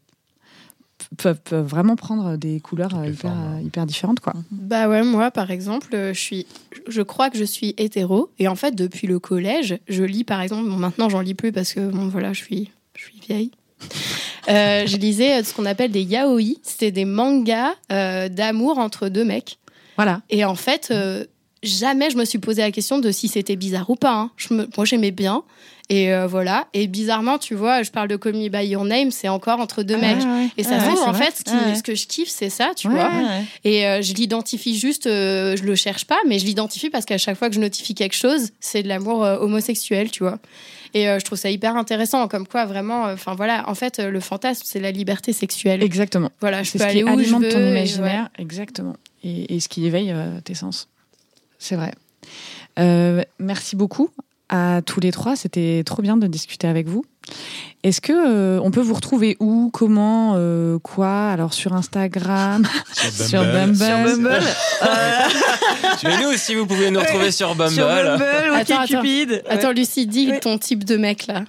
peuvent, 1.17 1.41
peuvent 1.41 1.67
vraiment 1.67 1.97
prendre 1.97 2.37
des 2.37 2.61
couleurs 2.61 2.97
euh, 2.97 3.07
hyper, 3.07 3.31
formes, 3.31 3.61
hyper 3.63 3.87
différentes, 3.87 4.21
quoi. 4.21 4.35
Bah 4.51 4.89
ouais, 4.89 5.03
moi 5.03 5.31
par 5.31 5.51
exemple, 5.51 5.95
euh, 5.95 6.15
je 6.15 6.21
suis, 6.21 6.47
je 6.89 7.03
crois 7.03 7.31
que 7.31 7.39
je 7.39 7.45
suis 7.45 7.75
hétéro 7.77 8.31
et 8.39 8.49
en 8.49 8.55
fait 8.55 8.75
depuis 8.75 9.07
le 9.07 9.19
collège, 9.19 9.79
je 9.89 10.03
lis 10.05 10.25
par 10.25 10.41
exemple, 10.41 10.69
bon, 10.69 10.77
maintenant 10.77 11.09
j'en 11.09 11.21
lis 11.21 11.35
plus 11.35 11.53
parce 11.53 11.73
que 11.73 11.91
bon 11.91 12.09
voilà, 12.09 12.33
je 12.33 12.43
suis, 12.43 12.71
je 12.95 13.05
suis 13.05 13.21
vieille. 13.21 13.51
Euh, 14.49 14.89
je 14.89 14.97
lisais 14.97 15.45
ce 15.45 15.55
qu'on 15.55 15.67
appelle 15.67 15.93
des 15.93 16.03
yaoi. 16.03 16.57
C'était 16.65 16.91
des 16.91 17.05
mangas 17.05 17.75
euh, 17.93 18.29
d'amour 18.29 18.79
entre 18.79 19.09
deux 19.09 19.25
mecs. 19.25 19.61
Voilà. 19.97 20.21
Et 20.31 20.45
en 20.45 20.57
fait, 20.57 20.89
euh, 20.91 21.25
jamais 21.63 22.11
je 22.11 22.17
me 22.17 22.25
suis 22.25 22.39
posé 22.39 22.63
la 22.63 22.71
question 22.71 22.99
de 22.99 23.11
si 23.11 23.29
c'était 23.29 23.57
bizarre 23.57 23.89
ou 23.91 23.97
pas. 23.97 24.15
hein. 24.15 24.31
Je 24.37 24.55
me- 24.55 24.69
moi, 24.77 24.85
j'aimais 24.85 25.11
bien. 25.11 25.43
Et 25.89 26.13
euh, 26.15 26.27
voilà. 26.27 26.69
Et 26.73 26.87
bizarrement, 26.87 27.39
tu 27.39 27.55
vois, 27.55 27.83
je 27.83 27.91
parle 27.91 28.09
de 28.09 28.17
Call 28.17 28.35
Me 28.35 28.49
By 28.49 28.67
Your 28.67 28.85
Name, 28.85 29.11
c'est 29.11 29.29
encore 29.29 29.61
entre 29.61 29.83
deux 29.83 29.99
mecs. 29.99 30.23
Et 30.57 30.63
ça 30.63 30.77
Ouais, 30.77 30.81
se 30.81 30.87
trouve, 30.87 31.03
en 31.09 31.13
vrai. 31.13 31.27
fait, 31.27 31.37
ce, 31.39 31.43
qui- 31.45 31.51
Ouais. 31.51 31.75
ce 31.75 31.83
que 31.83 31.95
je 31.95 32.07
kiffe, 32.07 32.31
c'est 32.31 32.49
ça, 32.51 32.71
tu 32.77 32.89
Ouais. 32.89 32.95
vois. 32.95 33.09
Ouais. 33.11 33.45
Et 33.65 33.87
euh, 33.87 34.01
je 34.01 34.15
l'identifie 34.15 34.79
juste, 34.79 35.07
euh, 35.07 35.55
je 35.57 35.65
le 35.65 35.75
cherche 35.75 36.07
pas, 36.07 36.17
mais 36.27 36.39
je 36.39 36.47
l'identifie 36.47 36.89
parce 36.89 37.05
qu'à 37.05 37.19
chaque 37.19 37.37
fois 37.37 37.49
que 37.49 37.55
je 37.57 37.61
notifie 37.61 37.95
quelque 37.95 38.15
chose, 38.17 38.51
c'est 38.61 38.83
de 38.83 38.89
l'amour 38.89 39.23
euh, 39.25 39.39
homosexuel, 39.39 40.11
tu 40.11 40.23
vois. 40.23 40.39
Et 40.95 41.05
je 41.07 41.25
trouve 41.25 41.39
ça 41.39 41.51
hyper 41.51 41.75
intéressant, 41.77 42.29
comme 42.29 42.47
quoi 42.47 42.67
vraiment, 42.67 43.05
enfin 43.05 43.35
voilà, 43.35 43.65
en 43.67 43.75
fait, 43.75 43.99
le 43.99 44.21
fantasme, 44.21 44.63
c'est 44.67 44.79
la 44.81 44.91
liberté 44.91 45.33
sexuelle. 45.33 45.83
Exactement. 45.83 46.31
Voilà, 46.41 46.63
je 46.63 46.71
C'est 46.71 46.79
peux 46.79 46.85
ce 46.85 46.91
qui 46.91 47.01
aller 47.01 47.05
où 47.05 47.23
je 47.23 47.35
veux. 47.35 47.49
ton 47.49 47.67
imaginaire, 47.67 48.29
exactement. 48.39 48.97
Et, 49.25 49.55
et 49.55 49.61
ce 49.61 49.69
qui 49.71 49.87
éveille 49.87 50.15
tes 50.45 50.53
sens. 50.55 50.89
C'est 51.63 51.77
vrai. 51.77 51.93
Euh, 52.81 53.23
merci 53.39 53.77
beaucoup 53.77 54.11
à 54.49 54.81
tous 54.85 54.99
les 54.99 55.13
trois. 55.13 55.37
C'était 55.37 55.85
trop 55.87 56.03
bien 56.03 56.17
de 56.17 56.27
discuter 56.27 56.67
avec 56.67 56.89
vous. 56.89 57.05
Est-ce 57.85 58.01
que 58.01 58.13
euh, 58.13 58.61
on 58.63 58.73
peut 58.73 58.81
vous 58.81 58.95
retrouver 58.95 59.37
où, 59.39 59.71
comment, 59.73 60.35
euh, 60.37 60.81
quoi? 60.81 61.29
Alors 61.31 61.53
sur 61.55 61.73
Instagram, 61.73 62.67
sur 62.95 63.43
Bumble. 63.45 63.77
Sur 63.77 63.87
Bumble. 63.87 64.29
euh, 64.83 64.89
Mais 66.03 66.21
nous 66.21 66.31
aussi, 66.31 66.57
vous 66.57 66.67
pouvez 66.67 66.91
nous 66.91 66.99
retrouver 66.99 67.31
sur 67.31 67.55
Bumble. 67.55 67.73
sur 67.73 67.87
Bumble, 67.87 68.25
Attends, 68.55 68.81
attends. 68.81 68.99
OkCupid. 68.99 69.45
Attends, 69.49 69.71
Lucie, 69.71 70.09
dis 70.09 70.33
Oui. 70.33 70.41
ton 70.41 70.59
type 70.59 70.83
de 70.83 70.97
mec 70.97 71.29
là. 71.29 71.45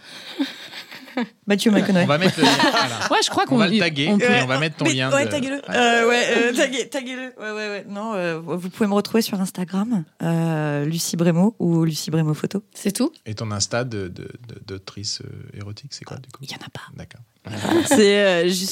Mathieu 1.47 1.71
On 1.71 1.73
McConaughey. 1.75 2.05
va 2.05 2.17
mettre 2.17 2.37
le 2.39 2.43
lien. 2.45 2.51
voilà. 2.71 2.99
Ouais, 3.11 3.17
je 3.23 3.29
crois 3.29 3.45
qu'on 3.45 3.55
On 3.55 3.59
va 3.59 3.67
le 3.67 3.77
taguer 3.79 4.07
on 4.09 4.17
peut- 4.17 4.25
et 4.29 4.41
on 4.41 4.47
va 4.47 4.59
mettre 4.59 4.77
ton 4.77 4.85
Mais- 4.85 4.93
lien. 4.93 5.11
Ouais, 5.13 5.25
de- 5.25 5.31
taguez-le. 5.31 5.55
Ouais. 5.55 5.61
Euh, 5.75 6.07
ouais, 6.09 6.23
euh, 6.29 6.53
taguez- 6.53 6.89
taguez-le. 6.89 7.33
Ouais, 7.39 7.51
ouais, 7.51 7.67
ouais. 7.69 7.85
Non, 7.89 8.13
euh, 8.15 8.39
vous 8.39 8.69
pouvez 8.69 8.87
me 8.87 8.93
retrouver 8.93 9.21
sur 9.21 9.39
Instagram, 9.39 10.03
euh, 10.21 10.85
Lucie 10.85 11.15
Brémo 11.17 11.55
ou 11.59 11.83
Lucie 11.85 12.11
Brémo 12.11 12.33
Photo. 12.33 12.63
C'est 12.73 12.91
tout? 12.91 13.11
Et 13.25 13.35
ton 13.35 13.51
Insta 13.51 13.83
de, 13.83 14.07
de, 14.07 14.23
de- 14.47 14.61
d'autrice 14.65 15.21
euh, 15.21 15.57
érotique, 15.59 15.93
c'est 15.93 16.05
quoi 16.05 16.17
du 16.17 16.29
coup? 16.29 16.39
Il 16.41 16.51
y 16.51 16.53
en 16.55 16.65
a 16.65 16.69
pas. 16.69 16.81
D'accord. 16.95 17.21
C'est 17.85 18.19
euh, 18.19 18.47
juste 18.47 18.71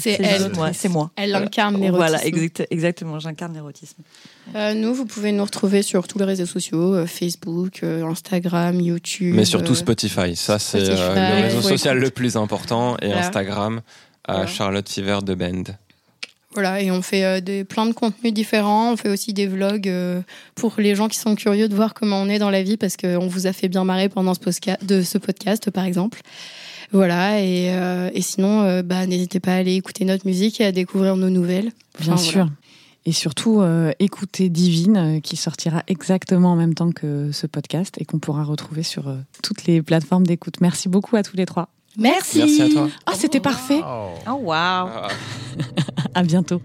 C'est 0.00 0.20
elle. 0.20 0.50
C'est 0.74 0.88
moi. 0.88 1.10
Elle 1.16 1.34
incarne 1.34 1.80
l'érotisme. 1.80 1.96
Voilà, 1.96 2.24
exact- 2.24 2.66
exactement. 2.70 3.18
J'incarne 3.18 3.54
l'érotisme. 3.54 4.02
Euh, 4.54 4.74
nous, 4.74 4.94
vous 4.94 5.06
pouvez 5.06 5.32
nous 5.32 5.44
retrouver 5.44 5.82
sur 5.82 6.06
tous 6.06 6.18
les 6.18 6.24
réseaux 6.26 6.46
sociaux, 6.46 6.94
euh, 6.94 7.06
Facebook, 7.06 7.80
euh, 7.82 8.04
Instagram, 8.04 8.78
YouTube. 8.80 9.34
Mais 9.34 9.44
surtout 9.46 9.72
euh, 9.72 9.76
Spotify. 9.76 10.36
Ça, 10.36 10.58
c'est 10.58 10.80
euh, 10.82 11.40
le 11.40 11.42
réseau 11.44 11.62
social 11.62 11.98
le 11.98 12.10
plus 12.10 12.36
important. 12.36 12.96
Et 13.00 13.06
Voilà. 13.06 13.26
Instagram, 13.26 13.80
à 14.24 14.32
Voilà. 14.34 14.46
Charlotte 14.48 14.88
Fever 14.88 15.18
de 15.24 15.34
Bend. 15.34 15.64
Voilà, 16.54 16.80
et 16.80 16.90
on 16.90 17.02
fait 17.02 17.24
euh, 17.24 17.40
des, 17.40 17.62
plein 17.64 17.86
de 17.86 17.92
contenus 17.92 18.32
différents. 18.32 18.92
On 18.92 18.96
fait 18.96 19.10
aussi 19.10 19.32
des 19.32 19.46
vlogs 19.46 19.88
euh, 19.88 20.20
pour 20.54 20.74
les 20.78 20.94
gens 20.94 21.08
qui 21.08 21.18
sont 21.18 21.34
curieux 21.36 21.68
de 21.68 21.74
voir 21.74 21.94
comment 21.94 22.20
on 22.20 22.28
est 22.28 22.38
dans 22.38 22.50
la 22.50 22.62
vie, 22.62 22.76
parce 22.76 22.96
qu'on 22.96 23.28
vous 23.28 23.46
a 23.46 23.52
fait 23.52 23.68
bien 23.68 23.84
marrer 23.84 24.08
pendant 24.08 24.34
ce, 24.34 24.40
de 24.84 25.02
ce 25.02 25.18
podcast, 25.18 25.70
par 25.70 25.84
exemple. 25.84 26.20
Voilà, 26.92 27.40
et, 27.42 27.70
euh, 27.74 28.10
et 28.14 28.22
sinon, 28.22 28.62
euh, 28.62 28.82
bah, 28.82 29.06
n'hésitez 29.06 29.40
pas 29.40 29.52
à 29.52 29.56
aller 29.56 29.74
écouter 29.74 30.04
notre 30.04 30.26
musique 30.26 30.60
et 30.60 30.64
à 30.64 30.72
découvrir 30.72 31.16
nos 31.16 31.28
nouvelles. 31.30 31.70
Bien 32.00 32.14
Enfin, 32.14 32.16
sûr. 32.22 32.32
voilà. 32.44 32.50
Et 33.06 33.12
surtout, 33.12 33.60
euh, 33.60 33.92
écoutez 34.00 34.48
Divine, 34.50 34.96
euh, 34.96 35.20
qui 35.20 35.36
sortira 35.36 35.82
exactement 35.86 36.52
en 36.52 36.56
même 36.56 36.74
temps 36.74 36.90
que 36.90 37.30
ce 37.32 37.46
podcast 37.46 37.94
et 37.98 38.04
qu'on 38.04 38.18
pourra 38.18 38.44
retrouver 38.44 38.82
sur 38.82 39.08
euh, 39.08 39.16
toutes 39.42 39.64
les 39.66 39.80
plateformes 39.82 40.26
d'écoute. 40.26 40.60
Merci 40.60 40.88
beaucoup 40.88 41.16
à 41.16 41.22
tous 41.22 41.36
les 41.36 41.46
trois. 41.46 41.68
Merci. 41.96 42.38
Merci 42.38 42.62
à 42.62 42.68
toi. 42.68 42.88
Ah, 43.06 43.12
c'était 43.14 43.40
parfait. 43.40 43.80
Oh. 43.84 44.08
Oh, 44.28 44.32
waouh. 44.42 44.88
Ah. 44.92 45.08
À 46.14 46.22
bientôt. 46.22 46.60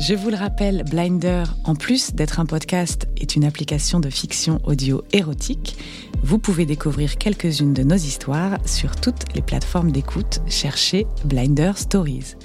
Je 0.00 0.14
vous 0.14 0.30
le 0.30 0.36
rappelle, 0.36 0.82
Blinder, 0.90 1.44
en 1.64 1.76
plus 1.76 2.12
d'être 2.14 2.40
un 2.40 2.46
podcast, 2.46 3.06
est 3.16 3.36
une 3.36 3.44
application 3.44 4.00
de 4.00 4.10
fiction 4.10 4.58
audio 4.64 5.04
érotique. 5.12 5.76
Vous 6.24 6.38
pouvez 6.38 6.66
découvrir 6.66 7.18
quelques-unes 7.18 7.74
de 7.74 7.82
nos 7.82 7.96
histoires 7.96 8.58
sur 8.64 8.94
toutes 8.94 9.34
les 9.34 9.42
plateformes 9.42 9.90
d'écoute. 9.90 10.40
Cherchez 10.46 11.06
Blinder 11.24 11.72
Stories. 11.74 12.36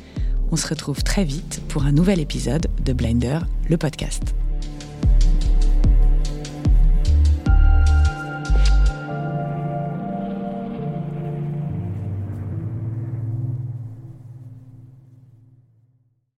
On 0.51 0.55
se 0.55 0.67
retrouve 0.67 1.03
très 1.03 1.23
vite 1.23 1.61
pour 1.67 1.83
un 1.83 1.91
nouvel 1.91 2.19
épisode 2.19 2.65
de 2.83 2.93
Blinder, 2.93 3.39
le 3.69 3.77
podcast. 3.77 4.33